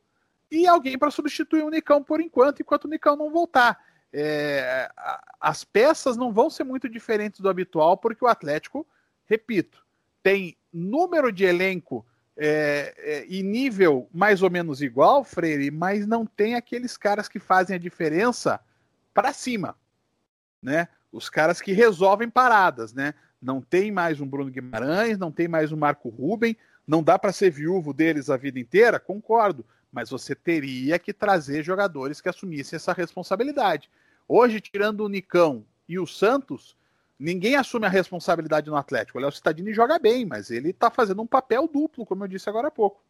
e 0.52 0.68
alguém 0.68 0.96
para 0.96 1.10
substituir 1.10 1.64
o 1.64 1.72
Nicão 1.72 2.04
por 2.04 2.22
enquanto, 2.22 2.62
enquanto 2.62 2.86
o 2.86 2.90
Nicão 2.90 3.16
não 3.16 3.32
voltar. 3.32 3.84
É, 4.14 4.88
as 5.42 5.64
peças 5.64 6.16
não 6.16 6.32
vão 6.32 6.48
ser 6.52 6.64
muito 6.64 6.88
diferentes 6.88 7.40
do 7.40 7.50
habitual, 7.50 7.98
porque 7.98 8.24
o 8.24 8.28
Atlético, 8.28 8.86
repito, 9.26 9.84
tem 10.22 10.56
número 10.72 11.32
de 11.32 11.44
elenco 11.44 12.06
é, 12.42 12.96
é, 12.98 13.26
em 13.26 13.44
nível 13.44 14.08
mais 14.14 14.42
ou 14.42 14.50
menos 14.50 14.82
igual, 14.82 15.26
Freire, 15.26 15.70
mas 15.70 16.08
não 16.08 16.26
tem 16.26 16.56
aqueles 16.56 16.96
caras 16.96 17.28
que 17.28 17.38
fazem 17.38 17.76
a 17.76 17.80
diferença 17.80 18.62
para 19.14 19.34
cima, 19.34 19.76
né? 20.62 20.88
Os 21.12 21.30
caras 21.30 21.60
que 21.60 21.74
resolvem 21.74 22.30
paradas, 22.30 22.94
né? 22.94 23.14
Não 23.42 23.62
tem 23.62 23.92
mais 23.92 24.22
um 24.22 24.28
Bruno 24.28 24.50
Guimarães, 24.50 25.18
não 25.18 25.32
tem 25.32 25.50
mais 25.50 25.74
um 25.74 25.78
Marco 25.78 26.08
Ruben, 26.08 26.56
não 26.88 27.04
dá 27.04 27.20
para 27.20 27.34
ser 27.34 27.52
viúvo 27.52 27.94
deles 27.94 28.30
a 28.30 28.38
vida 28.38 28.58
inteira, 28.58 29.00
concordo, 29.00 29.66
mas 29.92 30.10
você 30.10 30.34
teria 30.34 30.98
que 30.98 31.12
trazer 31.12 31.62
jogadores 31.62 32.22
que 32.22 32.30
assumissem 32.30 32.78
essa 32.78 32.94
responsabilidade. 32.94 33.90
Hoje, 34.28 34.62
tirando 34.62 35.02
o 35.02 35.10
Nicão 35.10 35.66
e 35.90 36.00
o 36.00 36.08
Santos, 36.08 36.78
ninguém 37.20 37.56
assume 37.56 37.86
a 37.86 37.90
responsabilidade 37.90 38.70
no 38.70 38.76
Atlético. 38.76 39.18
O 39.18 39.22
Léo 39.22 39.32
Cittadini 39.32 39.74
joga 39.74 40.00
bem, 40.00 40.26
mas 40.26 40.50
ele 40.50 40.70
está 40.70 40.90
fazendo 40.90 41.22
um 41.22 41.28
papel 41.28 41.68
duplo, 41.68 42.06
como 42.06 42.24
eu 42.24 42.28
disse 42.28 42.50
agora 42.50 42.70
há 42.70 42.72
pouco. 42.72 43.04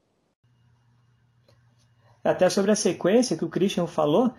Até 2.23 2.49
sobre 2.49 2.71
a 2.71 2.75
sequência 2.75 3.37
que 3.37 3.45
o 3.45 3.49
Christian 3.49 3.87
falou, 3.87 4.33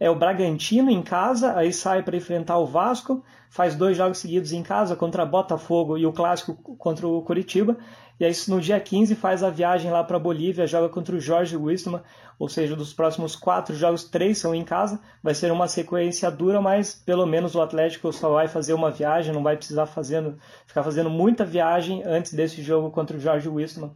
é 0.00 0.08
o 0.08 0.14
Bragantino 0.14 0.90
em 0.90 1.02
casa, 1.02 1.56
aí 1.56 1.72
sai 1.72 2.02
para 2.02 2.16
enfrentar 2.16 2.56
o 2.58 2.66
Vasco, 2.66 3.24
faz 3.50 3.74
dois 3.74 3.96
jogos 3.96 4.18
seguidos 4.18 4.52
em 4.52 4.62
casa 4.62 4.94
contra 4.94 5.26
Botafogo 5.26 5.98
e 5.98 6.06
o 6.06 6.12
clássico 6.12 6.54
contra 6.76 7.06
o 7.06 7.20
Curitiba, 7.22 7.76
e 8.18 8.24
aí 8.24 8.32
no 8.46 8.60
dia 8.60 8.78
15 8.78 9.14
faz 9.16 9.42
a 9.42 9.50
viagem 9.50 9.90
lá 9.90 10.04
para 10.04 10.18
Bolívia, 10.18 10.66
joga 10.66 10.88
contra 10.88 11.16
o 11.16 11.20
Jorge 11.20 11.56
Wistman, 11.56 12.00
ou 12.38 12.48
seja, 12.48 12.76
dos 12.76 12.92
próximos 12.92 13.34
quatro 13.34 13.74
jogos, 13.74 14.04
três 14.04 14.38
são 14.38 14.54
em 14.54 14.64
casa, 14.64 15.00
vai 15.22 15.34
ser 15.34 15.50
uma 15.50 15.66
sequência 15.66 16.30
dura, 16.30 16.60
mas 16.60 16.94
pelo 16.94 17.26
menos 17.26 17.54
o 17.54 17.60
Atlético 17.60 18.12
só 18.12 18.30
vai 18.30 18.46
fazer 18.46 18.74
uma 18.74 18.90
viagem, 18.90 19.34
não 19.34 19.42
vai 19.42 19.56
precisar 19.56 19.86
fazendo, 19.86 20.38
ficar 20.66 20.82
fazendo 20.82 21.10
muita 21.10 21.44
viagem 21.44 22.02
antes 22.04 22.32
desse 22.32 22.62
jogo 22.62 22.90
contra 22.90 23.16
o 23.16 23.20
Jorge 23.20 23.48
Wistman. 23.48 23.90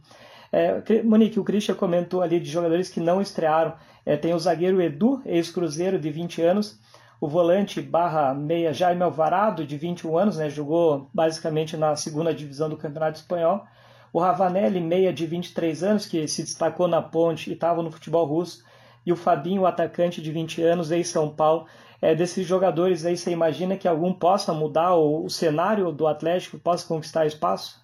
É, 0.51 1.01
Monique, 1.03 1.39
o 1.39 1.43
Christian 1.43 1.73
comentou 1.73 2.21
ali 2.21 2.39
de 2.39 2.49
jogadores 2.49 2.89
que 2.89 2.99
não 2.99 3.19
estrearam. 3.19 3.73
É, 4.05 4.15
tem 4.15 4.35
o 4.35 4.39
zagueiro 4.39 4.81
Edu, 4.81 5.21
ex-cruzeiro, 5.25 5.97
de 5.97 6.11
20 6.11 6.41
anos. 6.43 6.79
O 7.19 7.27
volante 7.27 7.81
barra 7.81 8.33
meia 8.33 8.73
Jaime 8.73 9.01
Alvarado, 9.01 9.65
de 9.65 9.77
21 9.77 10.15
anos, 10.17 10.37
né, 10.37 10.49
jogou 10.49 11.09
basicamente 11.13 11.75
na 11.77 11.95
segunda 11.95 12.33
divisão 12.33 12.69
do 12.69 12.77
Campeonato 12.77 13.17
Espanhol. 13.17 13.63
O 14.13 14.19
Ravanelli, 14.19 14.79
meia 14.79 15.11
de 15.11 15.25
23 15.25 15.83
anos, 15.83 16.05
que 16.05 16.27
se 16.27 16.43
destacou 16.43 16.87
na 16.87 17.01
ponte 17.01 17.49
e 17.49 17.53
estava 17.53 17.81
no 17.81 17.91
futebol 17.91 18.25
russo. 18.27 18.63
E 19.03 19.11
o 19.11 19.15
Fabinho, 19.15 19.65
atacante 19.65 20.21
de 20.21 20.31
20 20.31 20.61
anos, 20.61 20.91
ex-São 20.91 21.33
Paulo. 21.33 21.65
É, 21.99 22.13
desses 22.13 22.45
jogadores 22.45 23.05
aí, 23.05 23.17
você 23.17 23.31
imagina 23.31 23.75
que 23.75 23.87
algum 23.87 24.13
possa 24.13 24.53
mudar 24.53 24.93
o, 24.93 25.25
o 25.25 25.29
cenário 25.31 25.91
do 25.91 26.05
Atlético, 26.05 26.59
possa 26.59 26.87
conquistar 26.87 27.25
espaço? 27.25 27.83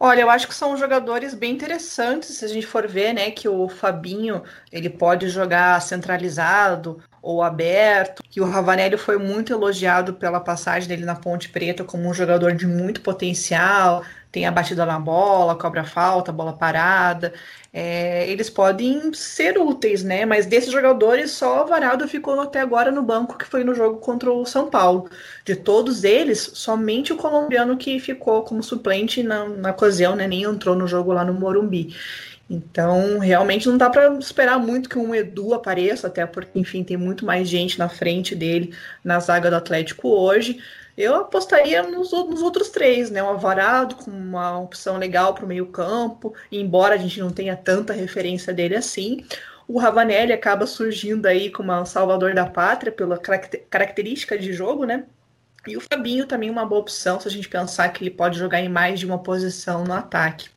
Olha, 0.00 0.22
eu 0.22 0.30
acho 0.30 0.48
que 0.48 0.54
são 0.54 0.76
jogadores 0.76 1.32
bem 1.32 1.52
interessantes, 1.52 2.30
se 2.30 2.44
a 2.44 2.48
gente 2.48 2.66
for 2.66 2.86
ver, 2.88 3.14
né, 3.14 3.30
que 3.30 3.48
o 3.48 3.68
Fabinho, 3.68 4.42
ele 4.72 4.90
pode 4.90 5.28
jogar 5.28 5.80
centralizado 5.80 7.00
ou 7.24 7.42
aberto, 7.42 8.22
que 8.30 8.40
o 8.40 8.44
Ravanelli 8.44 8.98
foi 8.98 9.16
muito 9.16 9.52
elogiado 9.52 10.12
pela 10.14 10.38
passagem 10.38 10.88
dele 10.88 11.04
na 11.04 11.14
Ponte 11.14 11.48
Preta 11.48 11.82
como 11.82 12.06
um 12.06 12.12
jogador 12.12 12.54
de 12.54 12.66
muito 12.66 13.00
potencial, 13.00 14.04
tem 14.30 14.46
a 14.46 14.50
batida 14.50 14.84
na 14.84 14.98
bola, 14.98 15.56
cobra 15.56 15.84
falta, 15.84 16.32
bola 16.32 16.52
parada. 16.52 17.32
É, 17.72 18.28
eles 18.28 18.50
podem 18.50 19.14
ser 19.14 19.56
úteis, 19.56 20.02
né? 20.02 20.26
Mas 20.26 20.44
desses 20.44 20.72
jogadores, 20.72 21.30
só 21.30 21.62
o 21.62 21.66
Varado 21.68 22.06
ficou 22.08 22.40
até 22.40 22.60
agora 22.60 22.90
no 22.90 23.00
banco, 23.00 23.38
que 23.38 23.46
foi 23.46 23.62
no 23.62 23.74
jogo 23.74 23.98
contra 24.00 24.32
o 24.32 24.44
São 24.44 24.68
Paulo. 24.68 25.08
De 25.44 25.54
todos 25.54 26.02
eles, 26.02 26.50
somente 26.54 27.12
o 27.12 27.16
colombiano 27.16 27.76
que 27.76 28.00
ficou 28.00 28.42
como 28.42 28.60
suplente 28.60 29.22
na, 29.22 29.48
na 29.48 29.70
ocasião, 29.70 30.16
né? 30.16 30.26
Nem 30.26 30.42
entrou 30.42 30.74
no 30.74 30.86
jogo 30.88 31.12
lá 31.12 31.24
no 31.24 31.32
Morumbi. 31.32 31.94
Então, 32.48 33.18
realmente 33.18 33.68
não 33.68 33.78
dá 33.78 33.88
para 33.88 34.14
esperar 34.18 34.58
muito 34.58 34.88
que 34.88 34.98
um 34.98 35.14
Edu 35.14 35.54
apareça, 35.54 36.08
até 36.08 36.26
porque, 36.26 36.58
enfim, 36.58 36.84
tem 36.84 36.96
muito 36.96 37.24
mais 37.24 37.48
gente 37.48 37.78
na 37.78 37.88
frente 37.88 38.34
dele 38.34 38.74
na 39.02 39.18
zaga 39.18 39.50
do 39.50 39.56
Atlético 39.56 40.08
hoje. 40.08 40.60
Eu 40.96 41.16
apostaria 41.16 41.82
nos, 41.82 42.12
nos, 42.12 42.42
outros 42.42 42.68
três, 42.68 43.10
né? 43.10 43.22
O 43.22 43.26
Alvarado 43.26 43.96
com 43.96 44.10
uma 44.10 44.60
opção 44.60 44.98
legal 44.98 45.34
para 45.34 45.44
o 45.44 45.48
meio-campo, 45.48 46.34
embora 46.52 46.94
a 46.94 46.98
gente 46.98 47.18
não 47.18 47.30
tenha 47.30 47.56
tanta 47.56 47.92
referência 47.92 48.52
dele 48.52 48.76
assim. 48.76 49.24
O 49.66 49.78
Ravanelli 49.78 50.32
acaba 50.32 50.66
surgindo 50.66 51.26
aí 51.26 51.50
como 51.50 51.72
um 51.72 51.86
salvador 51.86 52.34
da 52.34 52.46
pátria 52.46 52.92
pela 52.92 53.18
característica 53.18 54.38
de 54.38 54.52
jogo, 54.52 54.84
né? 54.84 55.04
E 55.66 55.76
o 55.76 55.80
Fabinho 55.80 56.26
também 56.26 56.50
uma 56.50 56.66
boa 56.66 56.82
opção 56.82 57.18
se 57.18 57.26
a 57.26 57.30
gente 57.30 57.48
pensar 57.48 57.88
que 57.88 58.04
ele 58.04 58.10
pode 58.10 58.38
jogar 58.38 58.60
em 58.60 58.68
mais 58.68 59.00
de 59.00 59.06
uma 59.06 59.18
posição 59.18 59.82
no 59.82 59.94
ataque. 59.94 60.53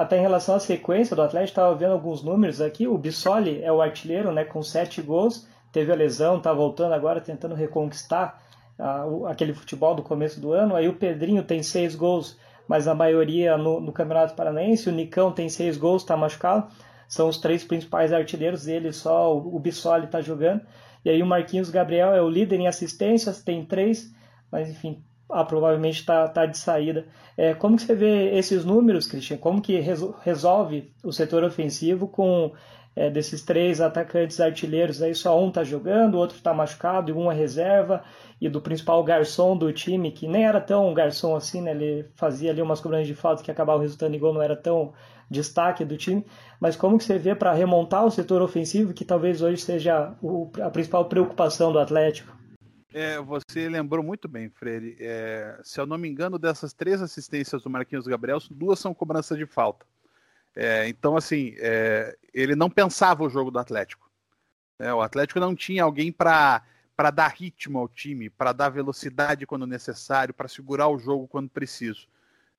Até 0.00 0.16
em 0.16 0.22
relação 0.22 0.54
à 0.54 0.58
sequência 0.58 1.14
do 1.14 1.20
Atlético, 1.20 1.50
estava 1.50 1.74
vendo 1.74 1.92
alguns 1.92 2.22
números 2.22 2.58
aqui. 2.62 2.88
O 2.88 2.96
Bissoli 2.96 3.62
é 3.62 3.70
o 3.70 3.82
artilheiro, 3.82 4.32
né? 4.32 4.44
Com 4.44 4.62
sete 4.62 5.02
gols. 5.02 5.46
Teve 5.70 5.92
a 5.92 5.94
lesão, 5.94 6.38
está 6.38 6.54
voltando 6.54 6.94
agora, 6.94 7.20
tentando 7.20 7.54
reconquistar 7.54 8.40
aquele 9.28 9.52
futebol 9.52 9.94
do 9.94 10.02
começo 10.02 10.40
do 10.40 10.54
ano. 10.54 10.74
Aí 10.74 10.88
o 10.88 10.94
Pedrinho 10.94 11.42
tem 11.42 11.62
seis 11.62 11.94
gols, 11.94 12.38
mas 12.66 12.88
a 12.88 12.94
maioria 12.94 13.58
no, 13.58 13.78
no 13.78 13.92
Campeonato 13.92 14.32
Paranaense. 14.34 14.88
O 14.88 14.92
Nicão 14.92 15.32
tem 15.32 15.50
seis 15.50 15.76
gols, 15.76 16.00
está 16.00 16.16
machucado. 16.16 16.68
São 17.06 17.28
os 17.28 17.36
três 17.36 17.62
principais 17.62 18.10
artilheiros 18.10 18.64
dele, 18.64 18.94
só 18.94 19.36
o, 19.36 19.54
o 19.54 19.58
Bissoli 19.58 20.06
está 20.06 20.22
jogando. 20.22 20.62
E 21.04 21.10
aí 21.10 21.22
o 21.22 21.26
Marquinhos 21.26 21.68
Gabriel 21.68 22.14
é 22.14 22.22
o 22.22 22.30
líder 22.30 22.58
em 22.58 22.66
assistências, 22.66 23.42
tem 23.42 23.66
três, 23.66 24.10
mas 24.50 24.70
enfim, 24.70 25.04
ah, 25.32 25.44
provavelmente 25.44 26.00
está 26.00 26.28
tá 26.28 26.46
de 26.46 26.58
saída. 26.58 27.06
É, 27.36 27.54
como 27.54 27.76
que 27.76 27.82
você 27.82 27.94
vê 27.94 28.36
esses 28.36 28.64
números, 28.64 29.06
Cristian? 29.06 29.36
Como 29.36 29.60
que 29.62 29.78
resolve 30.22 30.92
o 31.02 31.12
setor 31.12 31.44
ofensivo 31.44 32.08
com 32.08 32.52
é, 32.94 33.08
desses 33.08 33.42
três 33.42 33.80
atacantes 33.80 34.40
artilheiros 34.40 35.00
aí 35.00 35.14
só 35.14 35.40
um 35.42 35.48
está 35.48 35.62
jogando, 35.62 36.14
o 36.14 36.18
outro 36.18 36.36
está 36.36 36.52
machucado 36.52 37.10
e 37.10 37.14
um 37.14 37.30
é 37.30 37.34
reserva, 37.34 38.02
e 38.40 38.48
do 38.48 38.60
principal 38.60 39.02
garçom 39.04 39.56
do 39.56 39.72
time, 39.72 40.10
que 40.10 40.26
nem 40.26 40.44
era 40.44 40.60
tão 40.60 40.92
garçom 40.92 41.36
assim, 41.36 41.60
né? 41.60 41.70
Ele 41.70 42.06
fazia 42.14 42.50
ali 42.50 42.60
umas 42.60 42.80
cobranças 42.80 43.06
de 43.06 43.14
falta 43.14 43.42
que 43.42 43.50
acabavam 43.50 43.82
resultando 43.82 44.16
em 44.16 44.18
gol, 44.18 44.34
não 44.34 44.42
era 44.42 44.56
tão 44.56 44.92
destaque 45.30 45.84
do 45.84 45.96
time. 45.96 46.26
Mas 46.58 46.74
como 46.74 46.98
que 46.98 47.04
você 47.04 47.18
vê 47.18 47.34
para 47.34 47.52
remontar 47.52 48.04
o 48.04 48.10
setor 48.10 48.42
ofensivo, 48.42 48.92
que 48.92 49.04
talvez 49.04 49.40
hoje 49.40 49.62
seja 49.62 50.12
o, 50.20 50.50
a 50.60 50.70
principal 50.70 51.04
preocupação 51.04 51.72
do 51.72 51.78
Atlético? 51.78 52.39
É, 52.92 53.18
você 53.20 53.68
lembrou 53.68 54.02
muito 54.02 54.26
bem, 54.28 54.48
Freire. 54.48 54.96
É, 54.98 55.60
se 55.62 55.80
eu 55.80 55.86
não 55.86 55.96
me 55.96 56.08
engano, 56.08 56.38
dessas 56.38 56.72
três 56.72 57.00
assistências 57.00 57.62
do 57.62 57.70
Marquinhos 57.70 58.06
Gabriel, 58.06 58.38
duas 58.50 58.78
são 58.78 58.92
cobranças 58.92 59.38
de 59.38 59.46
falta. 59.46 59.86
É, 60.56 60.88
então, 60.88 61.16
assim, 61.16 61.54
é, 61.58 62.16
ele 62.34 62.56
não 62.56 62.68
pensava 62.68 63.22
o 63.22 63.30
jogo 63.30 63.50
do 63.50 63.58
Atlético. 63.58 64.10
É, 64.78 64.92
o 64.92 65.00
Atlético 65.00 65.38
não 65.38 65.54
tinha 65.54 65.84
alguém 65.84 66.10
para 66.10 66.62
dar 67.14 67.28
ritmo 67.28 67.78
ao 67.78 67.88
time, 67.88 68.28
para 68.28 68.52
dar 68.52 68.70
velocidade 68.70 69.46
quando 69.46 69.66
necessário, 69.66 70.34
para 70.34 70.48
segurar 70.48 70.88
o 70.88 70.98
jogo 70.98 71.28
quando 71.28 71.48
preciso. 71.48 72.08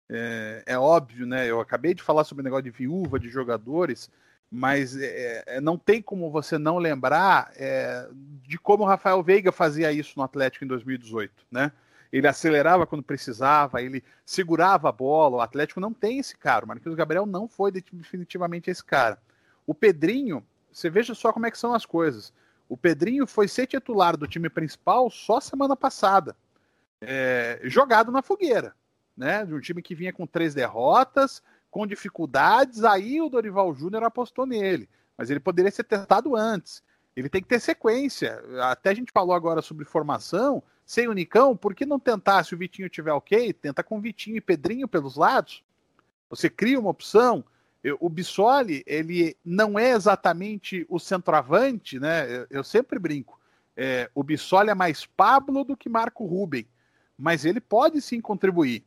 É, 0.09 0.63
é, 0.65 0.77
óbvio, 0.77 1.25
né? 1.25 1.49
Eu 1.49 1.59
acabei 1.59 1.93
de 1.93 2.03
falar 2.03 2.23
sobre 2.23 2.41
o 2.41 2.45
negócio 2.45 2.63
de 2.63 2.71
viúva, 2.71 3.19
de 3.19 3.29
jogadores, 3.29 4.09
mas 4.51 4.97
é, 4.97 5.43
é, 5.47 5.61
não 5.61 5.77
tem 5.77 6.01
como 6.01 6.29
você 6.29 6.57
não 6.57 6.77
lembrar 6.77 7.51
é, 7.55 8.07
de 8.45 8.57
como 8.57 8.83
o 8.83 8.87
Rafael 8.87 9.23
Veiga 9.23 9.51
fazia 9.51 9.91
isso 9.91 10.13
no 10.17 10.23
Atlético 10.23 10.65
em 10.65 10.67
2018, 10.67 11.33
né? 11.49 11.71
ele 12.11 12.27
acelerava 12.27 12.85
quando 12.85 13.01
precisava, 13.01 13.81
ele 13.81 14.03
segurava 14.25 14.89
a 14.89 14.91
bola. 14.91 15.37
O 15.37 15.41
Atlético 15.41 15.79
não 15.79 15.93
tem 15.93 16.19
esse 16.19 16.35
cara. 16.37 16.65
O 16.65 16.67
Marquinhos 16.67 16.97
Gabriel 16.97 17.25
não 17.25 17.47
foi 17.47 17.71
definitivamente 17.71 18.69
esse 18.69 18.83
cara. 18.83 19.17
O 19.65 19.73
Pedrinho, 19.73 20.45
você 20.71 20.89
veja 20.89 21.15
só 21.15 21.31
como 21.31 21.45
é 21.45 21.51
que 21.51 21.57
são 21.57 21.73
as 21.73 21.85
coisas. 21.85 22.33
O 22.67 22.75
Pedrinho 22.75 23.25
foi 23.25 23.47
ser 23.47 23.65
titular 23.67 24.17
do 24.17 24.27
time 24.27 24.49
principal 24.49 25.09
só 25.09 25.39
semana 25.39 25.75
passada, 25.75 26.35
é, 26.99 27.59
jogado 27.63 28.11
na 28.11 28.21
fogueira, 28.21 28.75
né? 29.15 29.45
De 29.45 29.53
um 29.53 29.59
time 29.59 29.81
que 29.81 29.95
vinha 29.95 30.13
com 30.13 30.27
três 30.27 30.53
derrotas, 30.53 31.41
com 31.71 31.87
dificuldades. 31.87 32.83
Aí 32.83 33.19
o 33.19 33.29
Dorival 33.29 33.73
Júnior 33.73 34.03
apostou 34.03 34.45
nele, 34.45 34.87
mas 35.17 35.31
ele 35.31 35.39
poderia 35.39 35.71
ser 35.71 35.85
testado 35.85 36.35
antes. 36.35 36.83
Ele 37.15 37.29
tem 37.29 37.41
que 37.41 37.47
ter 37.47 37.59
sequência. 37.59 38.43
Até 38.61 38.91
a 38.91 38.93
gente 38.93 39.11
falou 39.11 39.33
agora 39.33 39.61
sobre 39.61 39.85
formação 39.85 40.61
sem 40.85 41.07
o 41.07 41.13
Nicão, 41.13 41.55
por 41.55 41.73
que 41.73 41.85
não 41.85 41.97
tentar, 41.97 42.43
se 42.43 42.53
o 42.53 42.57
Vitinho 42.57 42.89
tiver 42.89 43.13
ok, 43.13 43.53
tenta 43.53 43.81
com 43.81 44.01
Vitinho 44.01 44.35
e 44.35 44.41
Pedrinho 44.41 44.89
pelos 44.89 45.15
lados? 45.15 45.63
Você 46.29 46.49
cria 46.49 46.77
uma 46.77 46.89
opção. 46.89 47.45
O 47.99 48.09
Bissoli, 48.09 48.83
ele 48.85 49.37
não 49.43 49.79
é 49.79 49.91
exatamente 49.91 50.85
o 50.89 50.99
centroavante, 50.99 51.97
né? 51.97 52.45
Eu, 52.49 52.61
sempre 52.61 52.99
brinco. 52.99 53.39
É, 53.75 54.11
o 54.13 54.21
Bissoli 54.21 54.69
é 54.69 54.75
mais 54.75 55.05
Pablo 55.05 55.63
do 55.63 55.77
que 55.77 55.87
Marco 55.87 56.25
Ruben, 56.25 56.67
mas 57.17 57.45
ele 57.45 57.61
pode 57.61 58.01
sim 58.01 58.19
contribuir. 58.19 58.85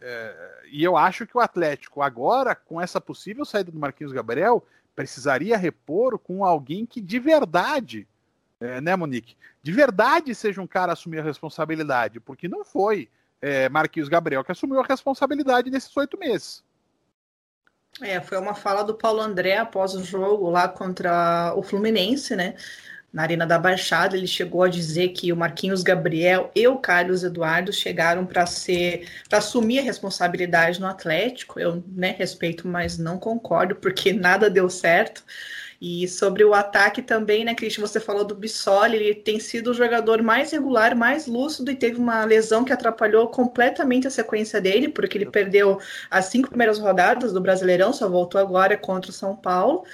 É, 0.00 0.62
e 0.70 0.82
eu 0.82 0.96
acho 0.96 1.26
que 1.26 1.36
o 1.36 1.40
Atlético, 1.40 2.02
agora, 2.02 2.54
com 2.54 2.80
essa 2.80 3.00
possível 3.00 3.44
saída 3.44 3.70
do 3.70 3.78
Marquinhos 3.78 4.12
Gabriel, 4.12 4.66
precisaria 4.94 5.56
repor 5.56 6.18
com 6.18 6.44
alguém 6.44 6.84
que 6.84 7.00
de 7.00 7.18
verdade 7.18 8.06
é, 8.60 8.80
né, 8.80 8.96
Monique? 8.96 9.36
De 9.62 9.72
verdade 9.72 10.34
seja 10.34 10.60
um 10.60 10.66
cara 10.66 10.92
assumir 10.92 11.18
a 11.18 11.22
responsabilidade, 11.22 12.20
porque 12.20 12.48
não 12.48 12.64
foi 12.64 13.10
é, 13.40 13.68
Marquinhos 13.68 14.08
Gabriel 14.08 14.44
que 14.44 14.52
assumiu 14.52 14.80
a 14.80 14.86
responsabilidade 14.86 15.70
nesses 15.70 15.94
oito 15.96 16.18
meses. 16.18 16.64
É, 18.00 18.20
foi 18.20 18.38
uma 18.38 18.54
fala 18.54 18.82
do 18.82 18.94
Paulo 18.94 19.20
André 19.20 19.56
após 19.56 19.94
o 19.94 20.02
jogo 20.02 20.50
lá 20.50 20.68
contra 20.68 21.52
o 21.56 21.62
Fluminense, 21.62 22.34
né? 22.34 22.56
Na 23.14 23.22
Arena 23.22 23.46
da 23.46 23.60
Baixada, 23.60 24.16
ele 24.16 24.26
chegou 24.26 24.64
a 24.64 24.68
dizer 24.68 25.10
que 25.10 25.32
o 25.32 25.36
Marquinhos 25.36 25.84
Gabriel 25.84 26.50
e 26.52 26.66
o 26.66 26.78
Carlos 26.78 27.22
Eduardo 27.22 27.72
chegaram 27.72 28.26
para 28.26 28.44
ser 28.44 29.08
para 29.28 29.38
assumir 29.38 29.78
a 29.78 29.82
responsabilidade 29.82 30.80
no 30.80 30.86
Atlético. 30.88 31.60
Eu 31.60 31.80
né, 31.86 32.12
respeito, 32.18 32.66
mas 32.66 32.98
não 32.98 33.16
concordo, 33.16 33.76
porque 33.76 34.10
nada 34.12 34.50
deu 34.50 34.68
certo. 34.68 35.22
E 35.80 36.08
sobre 36.08 36.42
o 36.44 36.54
ataque 36.54 37.02
também, 37.02 37.44
né, 37.44 37.54
Cristian, 37.54 37.86
você 37.86 38.00
falou 38.00 38.24
do 38.24 38.34
Bissoli, 38.34 38.96
ele 38.96 39.14
tem 39.14 39.38
sido 39.38 39.70
o 39.70 39.74
jogador 39.74 40.20
mais 40.20 40.50
regular, 40.50 40.96
mais 40.96 41.28
lúcido 41.28 41.70
e 41.70 41.76
teve 41.76 41.98
uma 41.98 42.24
lesão 42.24 42.64
que 42.64 42.72
atrapalhou 42.72 43.28
completamente 43.28 44.08
a 44.08 44.10
sequência 44.10 44.60
dele, 44.60 44.88
porque 44.88 45.18
ele 45.18 45.26
perdeu 45.26 45.78
as 46.10 46.24
cinco 46.26 46.48
primeiras 46.48 46.78
rodadas 46.80 47.32
do 47.32 47.40
Brasileirão, 47.40 47.92
só 47.92 48.08
voltou 48.08 48.40
agora 48.40 48.76
contra 48.76 49.10
o 49.10 49.14
São 49.14 49.36
Paulo. 49.36 49.84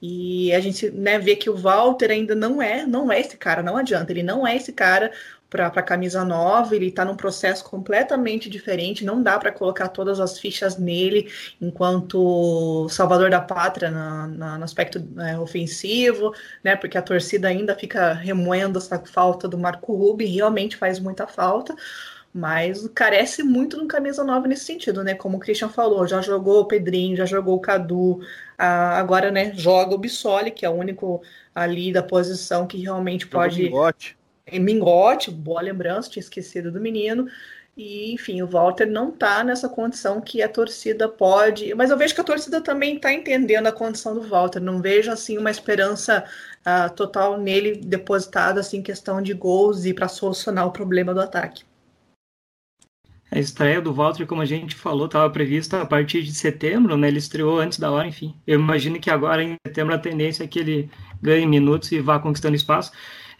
E 0.00 0.52
a 0.52 0.60
gente 0.60 0.90
né, 0.90 1.18
vê 1.18 1.34
que 1.34 1.50
o 1.50 1.56
Walter 1.56 2.10
ainda 2.10 2.34
não 2.34 2.62
é, 2.62 2.86
não 2.86 3.10
é 3.10 3.20
esse 3.20 3.36
cara, 3.36 3.62
não 3.62 3.76
adianta, 3.76 4.12
ele 4.12 4.22
não 4.22 4.46
é 4.46 4.56
esse 4.56 4.72
cara 4.72 5.10
para 5.50 5.82
camisa 5.82 6.24
nova, 6.24 6.76
ele 6.76 6.88
está 6.88 7.04
num 7.04 7.16
processo 7.16 7.64
completamente 7.64 8.50
diferente, 8.50 9.04
não 9.04 9.22
dá 9.22 9.38
para 9.38 9.50
colocar 9.50 9.88
todas 9.88 10.20
as 10.20 10.38
fichas 10.38 10.76
nele 10.76 11.32
enquanto 11.60 12.86
salvador 12.90 13.30
da 13.30 13.40
pátria 13.40 13.90
na, 13.90 14.26
na, 14.26 14.58
no 14.58 14.64
aspecto 14.64 15.00
né, 15.00 15.38
ofensivo, 15.38 16.34
né? 16.62 16.76
Porque 16.76 16.98
a 16.98 17.02
torcida 17.02 17.48
ainda 17.48 17.74
fica 17.74 18.12
remoendo 18.12 18.78
essa 18.78 18.98
falta 18.98 19.48
do 19.48 19.56
Marco 19.56 19.94
Rubi, 19.94 20.26
realmente 20.26 20.76
faz 20.76 21.00
muita 21.00 21.26
falta. 21.26 21.74
Mas 22.32 22.86
carece 22.88 23.42
muito 23.42 23.76
no 23.76 23.88
camisa 23.88 24.22
nova 24.22 24.46
nesse 24.46 24.64
sentido, 24.64 25.02
né? 25.02 25.14
Como 25.14 25.38
o 25.38 25.40
Christian 25.40 25.68
falou, 25.68 26.06
já 26.06 26.20
jogou 26.20 26.60
o 26.60 26.66
Pedrinho, 26.66 27.16
já 27.16 27.24
jogou 27.24 27.56
o 27.56 27.60
Cadu, 27.60 28.20
agora, 28.56 29.30
né, 29.30 29.52
joga 29.54 29.94
o 29.94 29.98
Bissoli, 29.98 30.50
que 30.50 30.66
é 30.66 30.68
o 30.68 30.74
único 30.74 31.22
ali 31.54 31.92
da 31.92 32.02
posição 32.02 32.66
que 32.66 32.78
realmente 32.78 33.26
pode 33.26 33.70
em 34.50 34.60
Mingote, 34.60 35.30
boa 35.30 35.60
lembrança, 35.60 36.10
tinha 36.10 36.22
esquecido 36.22 36.72
do 36.72 36.80
menino. 36.80 37.28
E, 37.76 38.12
enfim, 38.12 38.42
o 38.42 38.46
Walter 38.46 38.86
não 38.86 39.10
está 39.10 39.44
nessa 39.44 39.68
condição 39.68 40.20
que 40.20 40.42
a 40.42 40.48
torcida 40.48 41.08
pode. 41.08 41.72
Mas 41.74 41.90
eu 41.90 41.96
vejo 41.96 42.14
que 42.14 42.20
a 42.20 42.24
torcida 42.24 42.60
também 42.60 42.96
está 42.96 43.12
entendendo 43.12 43.68
a 43.68 43.72
condição 43.72 44.14
do 44.14 44.22
Walter. 44.22 44.58
Não 44.58 44.82
vejo 44.82 45.12
assim 45.12 45.38
uma 45.38 45.50
esperança 45.50 46.24
uh, 46.66 46.92
total 46.94 47.38
nele 47.38 47.76
depositada 47.76 48.60
assim, 48.60 48.78
em 48.78 48.82
questão 48.82 49.22
de 49.22 49.32
gols 49.32 49.84
e 49.84 49.94
para 49.94 50.08
solucionar 50.08 50.66
o 50.66 50.72
problema 50.72 51.14
do 51.14 51.20
ataque. 51.20 51.67
A 53.30 53.38
estreia 53.38 53.80
do 53.80 53.92
Walter, 53.92 54.26
como 54.26 54.40
a 54.40 54.46
gente 54.46 54.74
falou, 54.74 55.06
estava 55.06 55.28
prevista 55.28 55.82
a 55.82 55.86
partir 55.86 56.22
de 56.22 56.32
setembro, 56.32 56.96
né? 56.96 57.08
Ele 57.08 57.18
estreou 57.18 57.58
antes 57.58 57.78
da 57.78 57.90
hora, 57.90 58.08
enfim. 58.08 58.34
Eu 58.46 58.58
imagino 58.58 58.98
que 58.98 59.10
agora, 59.10 59.42
em 59.42 59.56
setembro, 59.66 59.94
a 59.94 59.98
tendência 59.98 60.44
é 60.44 60.46
que 60.46 60.58
ele 60.58 60.90
ganhe 61.20 61.46
minutos 61.46 61.92
e 61.92 62.00
vá 62.00 62.18
conquistando 62.18 62.56
espaço. 62.56 62.90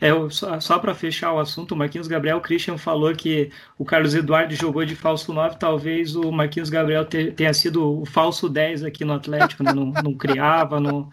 É, 0.01 0.11
só, 0.31 0.61
só 0.61 0.79
para 0.79 0.95
fechar 0.95 1.33
o 1.33 1.41
assunto, 1.41 1.73
o 1.73 1.77
Marquinhos 1.77 2.07
Gabriel, 2.07 2.37
o 2.37 2.41
Christian 2.41 2.79
falou 2.79 3.13
que 3.15 3.51
o 3.77 3.85
Carlos 3.85 4.15
Eduardo 4.15 4.55
jogou 4.55 4.85
de 4.85 4.95
falso 4.95 5.33
9, 5.33 5.59
talvez 5.59 6.15
o 6.15 6.31
Marquinhos 6.31 6.71
Gabriel 6.71 7.05
te, 7.05 7.33
tenha 7.33 7.53
sido 7.53 8.03
o 8.03 8.07
falso 8.07 8.49
10 8.49 8.85
aqui 8.85 9.05
no 9.05 9.13
Atlético, 9.13 9.65
né? 9.65 9.73
não, 9.73 9.87
não, 9.87 10.15
criava, 10.15 10.79
não, 10.79 11.11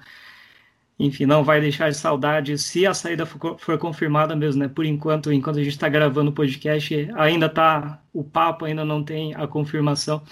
enfim, 0.98 1.26
não 1.26 1.44
vai 1.44 1.60
deixar 1.60 1.90
de 1.90 1.98
saudade 1.98 2.58
se 2.58 2.86
a 2.88 2.94
saída 2.94 3.26
for, 3.26 3.60
for 3.60 3.78
confirmada 3.78 4.36
mesmo, 4.36 4.62
né? 4.62 4.70
Por 4.70 4.86
enquanto, 4.86 5.32
enquanto 5.32 5.60
a 5.60 5.64
gente 5.64 5.74
está 5.74 5.90
gravando 5.90 6.32
o 6.32 6.34
podcast, 6.34 7.10
ainda 7.16 7.50
tá 7.50 8.02
o 8.14 8.24
papo, 8.24 8.64
ainda 8.64 8.86
não 8.86 9.04
tem 9.04 9.36
a 9.36 9.46
confirmação. 9.46 10.24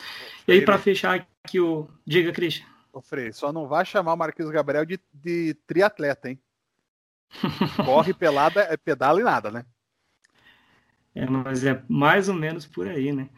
E 0.47 0.53
aí, 0.53 0.61
para 0.61 0.77
fechar 0.77 1.27
aqui 1.43 1.59
o. 1.59 1.87
Diga, 2.05 2.31
Christian. 2.31 2.65
Ô, 2.93 3.01
Frei, 3.01 3.33
só 3.33 3.51
não 3.51 3.67
vai 3.67 3.85
chamar 3.85 4.13
o 4.13 4.17
Marquinhos 4.17 4.51
Gabriel 4.51 4.85
de, 4.85 4.99
de 5.13 5.53
triatleta, 5.67 6.29
hein? 6.29 6.39
Corre, 7.83 8.13
pelada, 8.15 8.61
é 8.61 8.77
pedala 8.77 9.19
e 9.19 9.23
nada, 9.23 9.51
né? 9.51 9.65
É, 11.15 11.27
mas 11.27 11.63
é 11.63 11.83
mais 11.87 12.27
ou 12.27 12.35
menos 12.35 12.65
por 12.65 12.87
aí, 12.87 13.11
né? 13.11 13.29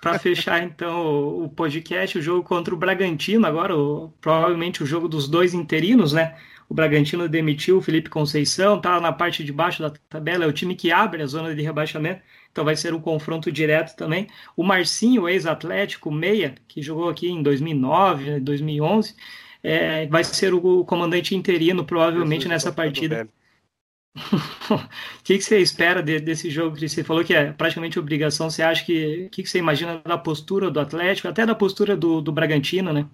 Para 0.00 0.18
fechar, 0.18 0.62
então, 0.62 1.42
o 1.42 1.48
podcast, 1.48 2.18
o 2.18 2.22
jogo 2.22 2.44
contra 2.46 2.72
o 2.72 2.76
Bragantino, 2.76 3.46
agora, 3.46 3.76
o, 3.76 4.12
provavelmente 4.20 4.82
o 4.82 4.86
jogo 4.86 5.08
dos 5.08 5.28
dois 5.28 5.54
interinos, 5.54 6.12
né? 6.12 6.36
O 6.68 6.74
Bragantino 6.74 7.28
demitiu 7.28 7.78
o 7.78 7.82
Felipe 7.82 8.10
Conceição, 8.10 8.80
tá 8.80 9.00
na 9.00 9.12
parte 9.12 9.44
de 9.44 9.52
baixo 9.52 9.82
da 9.82 9.90
tabela, 10.08 10.44
é 10.44 10.48
o 10.48 10.52
time 10.52 10.74
que 10.74 10.90
abre 10.90 11.22
a 11.22 11.26
zona 11.26 11.54
de 11.54 11.62
rebaixamento, 11.62 12.20
então 12.50 12.64
vai 12.64 12.74
ser 12.74 12.94
um 12.94 13.00
confronto 13.00 13.52
direto 13.52 13.94
também. 13.96 14.26
O 14.56 14.64
Marcinho, 14.64 15.28
ex-atlético, 15.28 16.10
meia, 16.10 16.54
que 16.66 16.82
jogou 16.82 17.08
aqui 17.08 17.28
em 17.28 17.42
2009, 17.42 18.40
2011, 18.40 19.14
é, 19.62 20.06
vai 20.06 20.24
ser 20.24 20.54
o 20.54 20.84
comandante 20.84 21.34
interino, 21.34 21.84
provavelmente, 21.84 22.48
nessa 22.48 22.72
partida. 22.72 23.28
O 24.16 24.88
que, 25.22 25.36
que, 25.36 25.44
você 25.44 25.58
espera 25.58 26.02
de, 26.02 26.18
desse 26.18 26.48
jogo 26.48 26.76
que 26.76 26.88
você 26.88 27.04
falou 27.04 27.22
que 27.22 27.34
é 27.34 27.52
praticamente 27.52 27.98
obrigação? 27.98 28.48
Você 28.48 28.62
acha 28.62 28.84
que. 28.84 29.26
O 29.26 29.30
que, 29.30 29.42
que, 29.42 29.48
você 29.48 29.58
imagina 29.58 29.98
da 29.98 30.16
postura 30.16 30.70
do 30.70 30.80
Atlético, 30.80 31.28
até 31.28 31.44
da 31.44 31.54
postura 31.54 31.96
do, 31.96 32.22
do 32.22 32.32
Bragantino, 32.32 32.92
né? 32.92 33.06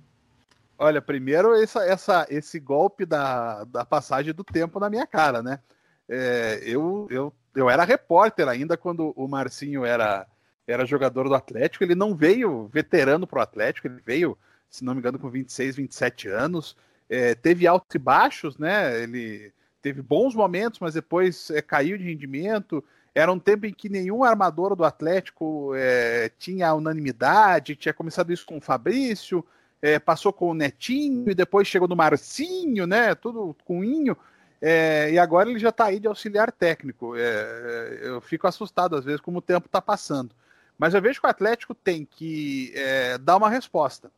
Olha, 0.82 1.00
primeiro 1.00 1.54
essa, 1.54 1.84
essa, 1.84 2.26
esse 2.28 2.58
golpe 2.58 3.06
da, 3.06 3.62
da 3.62 3.84
passagem 3.84 4.34
do 4.34 4.42
tempo 4.42 4.80
na 4.80 4.90
minha 4.90 5.06
cara, 5.06 5.40
né? 5.40 5.60
É, 6.08 6.60
eu, 6.64 7.06
eu, 7.08 7.32
eu 7.54 7.70
era 7.70 7.84
repórter 7.84 8.48
ainda 8.48 8.76
quando 8.76 9.12
o 9.14 9.28
Marcinho 9.28 9.84
era, 9.84 10.26
era 10.66 10.84
jogador 10.84 11.28
do 11.28 11.36
Atlético. 11.36 11.84
Ele 11.84 11.94
não 11.94 12.16
veio 12.16 12.66
veterano 12.66 13.28
para 13.28 13.38
o 13.38 13.42
Atlético, 13.42 13.86
ele 13.86 14.02
veio, 14.04 14.36
se 14.68 14.84
não 14.84 14.92
me 14.92 14.98
engano, 14.98 15.20
com 15.20 15.30
26, 15.30 15.76
27 15.76 16.26
anos. 16.26 16.76
É, 17.08 17.36
teve 17.36 17.64
altos 17.64 17.94
e 17.94 17.98
baixos, 18.00 18.58
né? 18.58 19.04
Ele 19.04 19.52
teve 19.80 20.02
bons 20.02 20.34
momentos, 20.34 20.80
mas 20.80 20.94
depois 20.94 21.48
é, 21.50 21.62
caiu 21.62 21.96
de 21.96 22.02
rendimento. 22.02 22.82
Era 23.14 23.30
um 23.30 23.38
tempo 23.38 23.66
em 23.66 23.72
que 23.72 23.88
nenhum 23.88 24.24
armador 24.24 24.74
do 24.74 24.84
Atlético 24.84 25.76
é, 25.76 26.28
tinha 26.40 26.74
unanimidade, 26.74 27.76
tinha 27.76 27.94
começado 27.94 28.32
isso 28.32 28.44
com 28.44 28.56
o 28.56 28.60
Fabrício, 28.60 29.46
é, 29.82 29.98
passou 29.98 30.32
com 30.32 30.50
o 30.50 30.54
Netinho 30.54 31.28
e 31.28 31.34
depois 31.34 31.66
chegou 31.66 31.88
no 31.88 31.96
Marcinho, 31.96 32.86
né? 32.86 33.14
Tudo 33.14 33.54
com 33.64 33.84
Inho. 33.84 34.16
É, 34.60 35.10
e 35.10 35.18
agora 35.18 35.50
ele 35.50 35.58
já 35.58 35.70
está 35.70 35.86
aí 35.86 35.98
de 35.98 36.06
auxiliar 36.06 36.52
técnico. 36.52 37.16
É, 37.16 37.20
é, 37.20 38.00
eu 38.04 38.20
fico 38.20 38.46
assustado 38.46 38.94
às 38.94 39.04
vezes 39.04 39.20
como 39.20 39.38
o 39.38 39.42
tempo 39.42 39.66
está 39.66 39.82
passando. 39.82 40.34
Mas 40.78 40.94
eu 40.94 41.02
vejo 41.02 41.20
que 41.20 41.26
o 41.26 41.30
Atlético 41.30 41.74
tem 41.74 42.04
que 42.04 42.72
é, 42.76 43.18
dar 43.18 43.36
uma 43.36 43.50
resposta. 43.50 44.10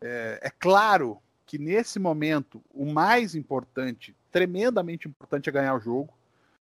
é 0.00 0.50
claro 0.58 1.18
que 1.46 1.58
nesse 1.58 1.98
momento 1.98 2.62
o 2.72 2.84
mais 2.86 3.34
importante 3.34 4.14
tremendamente 4.36 5.08
importante 5.08 5.48
é 5.48 5.52
ganhar 5.52 5.74
o 5.74 5.80
jogo. 5.80 6.12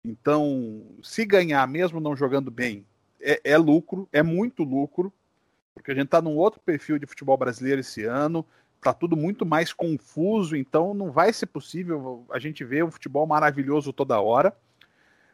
Então, 0.04 0.84
se 1.02 1.24
ganhar, 1.24 1.66
mesmo 1.66 2.02
não 2.02 2.14
jogando 2.14 2.52
bem, 2.52 2.86
é, 3.22 3.40
é 3.46 3.58
lucro, 3.58 4.06
é 4.12 4.22
muito 4.22 4.64
lucro, 4.64 5.14
porque 5.74 5.92
a 5.92 5.96
gente 5.96 6.06
está 6.06 6.22
num 6.22 6.36
outro 6.36 6.60
perfil 6.62 7.00
de 7.00 7.06
futebol 7.06 7.38
brasileiro 7.38 7.82
esse 7.82 8.04
ano, 8.04 8.46
está 8.78 8.94
tudo 8.94 9.16
muito 9.16 9.46
mais 9.46 9.74
confuso, 9.74 10.56
então 10.56 10.94
não 10.94 11.12
vai 11.12 11.32
ser 11.34 11.48
possível 11.48 12.26
a 12.32 12.38
gente 12.38 12.64
ver 12.64 12.84
um 12.84 12.92
futebol 12.92 13.26
maravilhoso 13.26 13.94
toda 13.94 14.20
hora. 14.20 14.56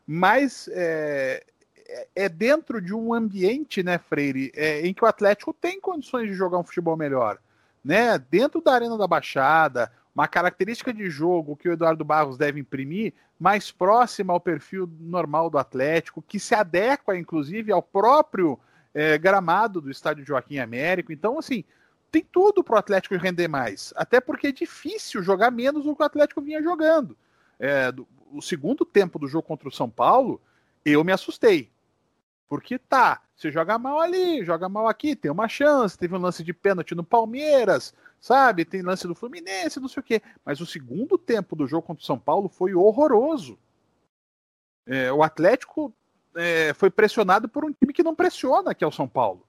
Mas 0.06 0.70
é, 0.72 1.44
é, 1.88 2.08
é 2.16 2.30
dentro 2.30 2.82
de 2.82 2.94
um 2.94 3.14
ambiente, 3.14 3.84
né, 3.84 3.98
Freire, 3.98 4.52
é, 4.56 4.86
em 4.86 4.94
que 4.94 5.04
o 5.04 5.08
Atlético 5.08 5.54
tem 5.54 5.80
condições 5.80 6.28
de 6.28 6.34
jogar 6.34 6.60
um 6.60 6.64
futebol 6.64 6.96
melhor. 6.96 7.38
Né? 7.84 8.18
Dentro 8.18 8.62
da 8.62 8.74
Arena 8.74 8.98
da 8.98 9.08
Baixada, 9.08 9.92
uma 10.14 10.28
característica 10.28 10.94
de 10.94 11.10
jogo 11.10 11.56
que 11.56 11.70
o 11.70 11.74
Eduardo 11.74 12.04
Barros 12.04 12.38
deve 12.38 12.60
imprimir 12.60 13.14
mais 13.40 13.72
próxima 13.72 14.34
ao 14.34 14.40
perfil 14.40 14.90
normal 15.00 15.50
do 15.50 15.58
Atlético, 15.58 16.22
que 16.22 16.40
se 16.40 16.54
adequa, 16.54 17.18
inclusive, 17.18 17.72
ao 17.72 17.82
próprio 17.82 18.60
é, 18.94 19.18
gramado 19.18 19.82
do 19.82 19.92
estádio 19.92 20.26
Joaquim 20.26 20.60
Américo. 20.60 21.12
Então, 21.12 21.38
assim, 21.38 21.64
tem 22.12 22.24
tudo 22.24 22.64
para 22.64 22.76
o 22.76 22.80
Atlético 22.80 23.16
render 23.16 23.48
mais. 23.48 23.94
Até 23.96 24.20
porque 24.20 24.48
é 24.48 24.52
difícil 24.52 25.22
jogar 25.22 25.52
menos 25.52 25.86
do 25.86 25.96
que 25.96 26.02
o 26.02 26.06
Atlético 26.06 26.42
vinha 26.42 26.62
jogando. 26.62 27.16
É, 27.60 27.92
do, 27.92 28.08
o 28.32 28.42
segundo 28.42 28.86
tempo 28.86 29.20
do 29.20 29.28
jogo 29.28 29.48
contra 29.48 29.68
o 29.68 29.72
São 29.72 29.90
Paulo, 29.90 30.42
eu 30.86 31.04
me 31.04 31.12
assustei. 31.12 31.70
Porque 32.48 32.80
tá, 32.80 33.22
você 33.36 33.52
joga 33.52 33.78
mal 33.78 34.00
ali, 34.00 34.44
joga 34.44 34.68
mal 34.68 34.88
aqui, 34.88 35.16
tem 35.16 35.30
uma 35.30 35.48
chance, 35.48 35.98
teve 35.98 36.16
um 36.16 36.20
lance 36.20 36.44
de 36.44 36.52
pênalti 36.52 36.96
no 36.96 37.04
Palmeiras, 37.04 37.94
sabe? 38.20 38.66
Tem 38.66 38.82
lance 38.82 39.08
do 39.08 39.14
Fluminense, 39.14 39.80
não 39.80 39.88
sei 39.88 40.02
o 40.02 40.04
quê. 40.04 40.22
Mas 40.44 40.60
o 40.60 40.66
segundo 40.66 41.18
tempo 41.18 41.56
do 41.56 41.68
jogo 41.68 41.86
contra 41.86 42.02
o 42.02 42.06
São 42.06 42.18
Paulo 42.18 42.50
foi 42.50 42.74
horroroso. 42.74 43.58
É, 44.88 45.12
o 45.14 45.22
Atlético 45.22 45.94
é, 46.36 46.74
foi 46.74 46.90
pressionado 46.90 47.48
por 47.48 47.66
um 47.66 47.72
time 47.72 47.94
que 47.94 48.04
não 48.04 48.16
pressiona, 48.16 48.74
que 48.74 48.84
é 48.84 48.88
o 48.88 48.92
São 48.92 49.08
Paulo. 49.08 49.48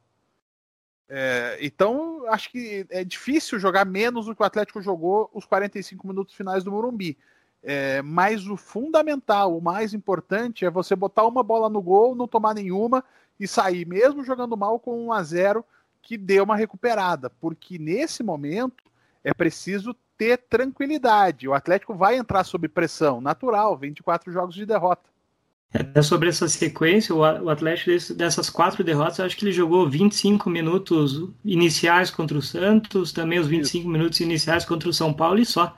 É, 1.08 1.58
então, 1.60 2.24
acho 2.28 2.50
que 2.50 2.87
é 2.88 3.02
difícil 3.02 3.58
jogar 3.58 3.85
menos 3.85 4.26
do 4.26 4.35
que 4.35 4.42
o 4.42 4.46
Atlético 4.46 4.81
jogou 4.81 5.28
os 5.35 5.44
45 5.44 6.06
minutos 6.06 6.35
finais 6.35 6.62
do 6.62 6.70
Morumbi. 6.70 7.18
É, 7.62 8.00
mas 8.00 8.46
o 8.46 8.56
fundamental, 8.56 9.56
o 9.56 9.60
mais 9.60 9.92
importante, 9.92 10.64
é 10.64 10.70
você 10.70 10.96
botar 10.96 11.26
uma 11.26 11.42
bola 11.42 11.68
no 11.68 11.83
gol, 11.83 12.14
não 12.14 12.28
tomar 12.28 12.54
nenhuma 12.54 13.04
e 13.38 13.46
sair, 13.46 13.87
mesmo 13.87 14.24
jogando 14.24 14.56
mal 14.56 14.78
com 14.78 15.06
1 15.06 15.12
a 15.12 15.22
0 15.22 15.64
que 16.02 16.16
dê 16.16 16.40
uma 16.40 16.56
recuperada, 16.56 17.28
porque 17.28 17.78
nesse 17.78 18.22
momento 18.22 18.85
é 19.22 19.35
preciso 19.35 19.94
ter 20.16 20.38
tranquilidade. 20.38 21.48
O 21.48 21.54
Atlético 21.54 21.94
vai 21.94 22.16
entrar 22.16 22.44
sob 22.44 22.68
pressão, 22.68 23.20
natural, 23.20 23.76
24 23.76 24.33
jogos 24.33 24.54
de 24.54 24.64
derrota. 24.64 25.10
É 25.73 26.02
sobre 26.02 26.29
essa 26.29 26.48
sequência, 26.48 27.14
o 27.14 27.48
Atlético 27.48 28.14
dessas 28.14 28.50
quatro 28.50 28.83
derrotas, 28.83 29.21
eu 29.21 29.25
acho 29.25 29.37
que 29.37 29.44
ele 29.44 29.52
jogou 29.52 29.88
25 29.88 30.50
minutos 30.50 31.29
iniciais 31.44 32.10
contra 32.10 32.37
o 32.37 32.42
Santos, 32.42 33.12
também 33.12 33.38
os 33.38 33.46
25 33.46 33.79
Isso. 33.79 33.88
minutos 33.88 34.18
iniciais 34.18 34.64
contra 34.64 34.88
o 34.88 34.92
São 34.92 35.12
Paulo 35.12 35.38
e 35.38 35.46
só. 35.46 35.77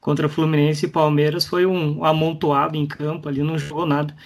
Contra 0.00 0.30
Fluminense 0.30 0.86
e 0.86 0.88
Palmeiras 0.88 1.44
foi 1.44 1.66
um 1.66 2.02
amontoado 2.02 2.76
em 2.78 2.86
campo 2.86 3.28
ali, 3.28 3.42
não 3.42 3.58
jogou 3.58 3.84
nada. 3.84 4.16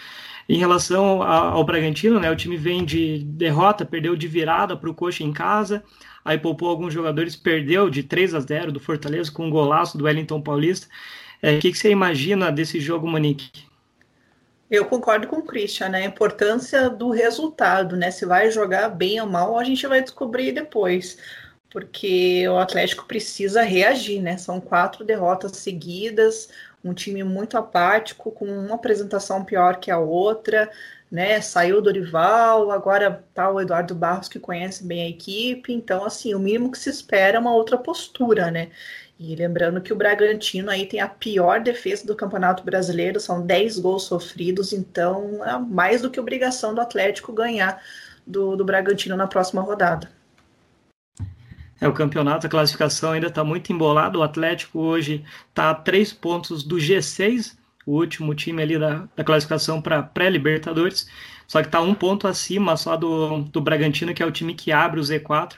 Em 0.48 0.58
relação 0.58 1.20
ao 1.20 1.64
Bragantino, 1.64 2.20
né, 2.20 2.30
o 2.30 2.36
time 2.36 2.56
vem 2.56 2.84
de 2.84 3.24
derrota, 3.24 3.84
perdeu 3.84 4.14
de 4.14 4.28
virada 4.28 4.76
para 4.76 4.90
o 4.90 4.94
Coxa 4.94 5.24
em 5.24 5.32
casa, 5.32 5.82
aí 6.24 6.38
poupou 6.38 6.68
alguns 6.68 6.94
jogadores, 6.94 7.34
perdeu 7.34 7.90
de 7.90 8.04
3 8.04 8.34
a 8.34 8.40
0 8.40 8.70
do 8.70 8.78
Fortaleza 8.78 9.32
com 9.32 9.46
um 9.46 9.50
golaço 9.50 9.98
do 9.98 10.04
Wellington 10.04 10.40
Paulista. 10.40 10.86
É, 11.40 11.56
o 11.56 11.58
que, 11.58 11.72
que 11.72 11.78
você 11.78 11.90
imagina 11.90 12.52
desse 12.52 12.78
jogo, 12.78 13.08
Monique? 13.08 13.71
Eu 14.72 14.86
concordo 14.86 15.28
com 15.28 15.36
o 15.36 15.42
Christian, 15.42 15.90
né? 15.90 15.98
A 15.98 16.06
importância 16.06 16.88
do 16.88 17.10
resultado, 17.10 17.94
né? 17.94 18.10
Se 18.10 18.24
vai 18.24 18.50
jogar 18.50 18.88
bem 18.88 19.20
ou 19.20 19.26
mal, 19.26 19.58
a 19.58 19.64
gente 19.64 19.86
vai 19.86 20.00
descobrir 20.00 20.50
depois. 20.52 21.18
Porque 21.70 22.48
o 22.48 22.56
Atlético 22.56 23.04
precisa 23.06 23.62
reagir, 23.62 24.22
né? 24.22 24.38
São 24.38 24.62
quatro 24.62 25.04
derrotas 25.04 25.58
seguidas, 25.58 26.48
um 26.82 26.94
time 26.94 27.22
muito 27.22 27.58
apático, 27.58 28.32
com 28.32 28.46
uma 28.46 28.76
apresentação 28.76 29.44
pior 29.44 29.76
que 29.76 29.90
a 29.90 29.98
outra, 29.98 30.70
né? 31.10 31.38
Saiu 31.42 31.76
o 31.76 31.82
Dorival, 31.82 32.70
agora 32.70 33.22
tá 33.34 33.50
o 33.50 33.60
Eduardo 33.60 33.94
Barros 33.94 34.26
que 34.26 34.40
conhece 34.40 34.82
bem 34.86 35.02
a 35.02 35.08
equipe, 35.10 35.70
então 35.70 36.06
assim, 36.06 36.34
o 36.34 36.38
mínimo 36.38 36.72
que 36.72 36.78
se 36.78 36.88
espera 36.88 37.36
é 37.36 37.40
uma 37.40 37.54
outra 37.54 37.76
postura, 37.76 38.50
né? 38.50 38.70
E 39.24 39.36
lembrando 39.36 39.80
que 39.80 39.92
o 39.92 39.96
Bragantino 39.96 40.68
aí 40.68 40.84
tem 40.84 40.98
a 40.98 41.06
pior 41.06 41.60
defesa 41.60 42.04
do 42.04 42.16
Campeonato 42.16 42.64
Brasileiro, 42.64 43.20
são 43.20 43.46
10 43.46 43.78
gols 43.78 44.02
sofridos, 44.02 44.72
então 44.72 45.40
é 45.46 45.56
mais 45.60 46.02
do 46.02 46.10
que 46.10 46.18
obrigação 46.18 46.74
do 46.74 46.80
Atlético 46.80 47.32
ganhar 47.32 47.80
do, 48.26 48.56
do 48.56 48.64
Bragantino 48.64 49.16
na 49.16 49.28
próxima 49.28 49.62
rodada. 49.62 50.10
É, 51.80 51.86
o 51.86 51.92
campeonato, 51.92 52.48
a 52.48 52.50
classificação 52.50 53.12
ainda 53.12 53.28
está 53.28 53.44
muito 53.44 53.72
embolado. 53.72 54.18
O 54.18 54.22
Atlético 54.24 54.80
hoje 54.80 55.24
está 55.50 55.70
a 55.70 55.74
três 55.74 56.12
pontos 56.12 56.64
do 56.64 56.74
G6, 56.74 57.56
o 57.86 57.92
último 57.92 58.34
time 58.34 58.60
ali 58.60 58.76
da, 58.76 59.08
da 59.14 59.22
classificação 59.22 59.80
para 59.80 60.02
pré-Libertadores, 60.02 61.08
só 61.46 61.60
que 61.60 61.68
está 61.68 61.80
um 61.80 61.94
ponto 61.94 62.26
acima 62.26 62.76
só 62.76 62.96
do, 62.96 63.42
do 63.42 63.60
Bragantino, 63.60 64.12
que 64.12 64.22
é 64.22 64.26
o 64.26 64.32
time 64.32 64.52
que 64.52 64.72
abre 64.72 64.98
o 64.98 65.02
Z4. 65.02 65.54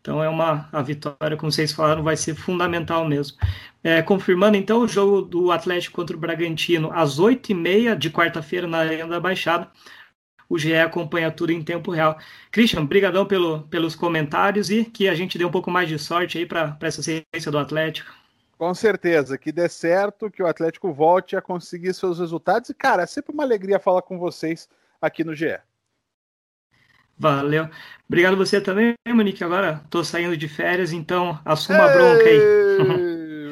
Então 0.00 0.22
é 0.22 0.28
uma 0.28 0.68
a 0.72 0.82
vitória, 0.82 1.36
como 1.36 1.52
vocês 1.52 1.72
falaram, 1.72 2.02
vai 2.02 2.16
ser 2.16 2.34
fundamental 2.34 3.06
mesmo. 3.06 3.36
É, 3.82 4.02
confirmando 4.02 4.56
então 4.56 4.80
o 4.80 4.88
jogo 4.88 5.22
do 5.22 5.50
Atlético 5.50 5.96
contra 5.96 6.16
o 6.16 6.20
Bragantino 6.20 6.90
às 6.92 7.18
8h30 7.18 7.96
de 7.96 8.10
quarta-feira 8.10 8.66
na 8.66 8.78
Arena 8.78 9.08
da 9.08 9.20
Baixada. 9.20 9.70
O 10.48 10.58
GE 10.58 10.74
acompanha 10.74 11.30
tudo 11.30 11.52
em 11.52 11.62
tempo 11.62 11.92
real. 11.92 12.18
Christian, 12.50 12.84
brigadão 12.84 13.24
pelo, 13.24 13.62
pelos 13.68 13.94
comentários 13.94 14.68
e 14.68 14.84
que 14.84 15.08
a 15.08 15.14
gente 15.14 15.38
dê 15.38 15.44
um 15.44 15.50
pouco 15.50 15.70
mais 15.70 15.88
de 15.88 15.96
sorte 15.98 16.38
aí 16.38 16.44
para 16.44 16.76
essa 16.80 17.02
sequência 17.02 17.52
do 17.52 17.58
Atlético. 17.58 18.10
Com 18.58 18.74
certeza, 18.74 19.38
que 19.38 19.52
dê 19.52 19.68
certo, 19.68 20.30
que 20.30 20.42
o 20.42 20.46
Atlético 20.46 20.92
volte 20.92 21.36
a 21.36 21.40
conseguir 21.40 21.94
seus 21.94 22.18
resultados. 22.18 22.68
E, 22.68 22.74
cara, 22.74 23.04
é 23.04 23.06
sempre 23.06 23.32
uma 23.32 23.44
alegria 23.44 23.78
falar 23.78 24.02
com 24.02 24.18
vocês 24.18 24.68
aqui 25.00 25.22
no 25.22 25.34
GE. 25.34 25.56
Valeu. 27.20 27.68
Obrigado 28.08 28.34
você 28.34 28.62
também, 28.62 28.94
Monique. 29.06 29.44
Agora 29.44 29.82
tô 29.90 30.02
saindo 30.02 30.34
de 30.38 30.48
férias, 30.48 30.90
então 30.90 31.38
assuma 31.44 31.84
a 31.84 31.92
bronca 31.92 32.24
aí. 32.24 32.40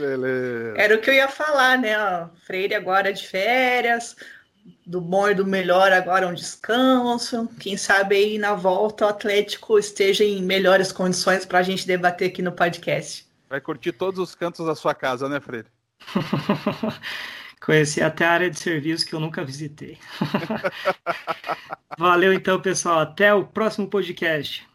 Beleza. 0.01 0.75
Era 0.79 0.95
o 0.95 0.99
que 0.99 1.11
eu 1.11 1.15
ia 1.15 1.29
falar, 1.29 1.77
né? 1.77 1.95
Ó, 1.99 2.29
Freire 2.47 2.75
agora 2.75 3.13
de 3.13 3.27
férias, 3.27 4.17
do 4.87 5.03
bom 5.03 5.29
e 5.29 5.35
do 5.35 5.47
melhor 5.47 5.93
agora 5.93 6.27
um 6.27 6.33
descanso. 6.33 7.47
Quem 7.61 7.77
sabe 7.77 8.17
aí 8.17 8.39
na 8.39 8.55
volta 8.55 9.05
o 9.05 9.09
Atlético 9.09 9.79
esteja 9.79 10.25
em 10.25 10.43
melhores 10.43 10.91
condições 10.91 11.45
para 11.45 11.59
a 11.59 11.63
gente 11.63 11.87
debater 11.87 12.31
aqui 12.31 12.41
no 12.41 12.53
podcast. 12.53 13.27
Vai 13.51 13.61
curtir 13.61 13.93
todos 13.93 14.19
os 14.19 14.35
cantos 14.35 14.65
da 14.65 14.75
sua 14.75 14.95
casa, 14.95 15.29
né, 15.29 15.41
Freire? 15.41 15.69
Conheci 17.69 18.01
até 18.01 18.25
a 18.25 18.33
área 18.33 18.51
de 18.51 18.59
serviço 18.59 19.05
que 19.05 19.15
eu 19.15 19.21
nunca 19.21 19.45
visitei. 19.45 19.99
Valeu 21.99 22.33
então, 22.33 22.59
pessoal. 22.59 23.01
Até 23.01 23.35
o 23.35 23.45
próximo 23.45 23.87
podcast. 23.87 24.67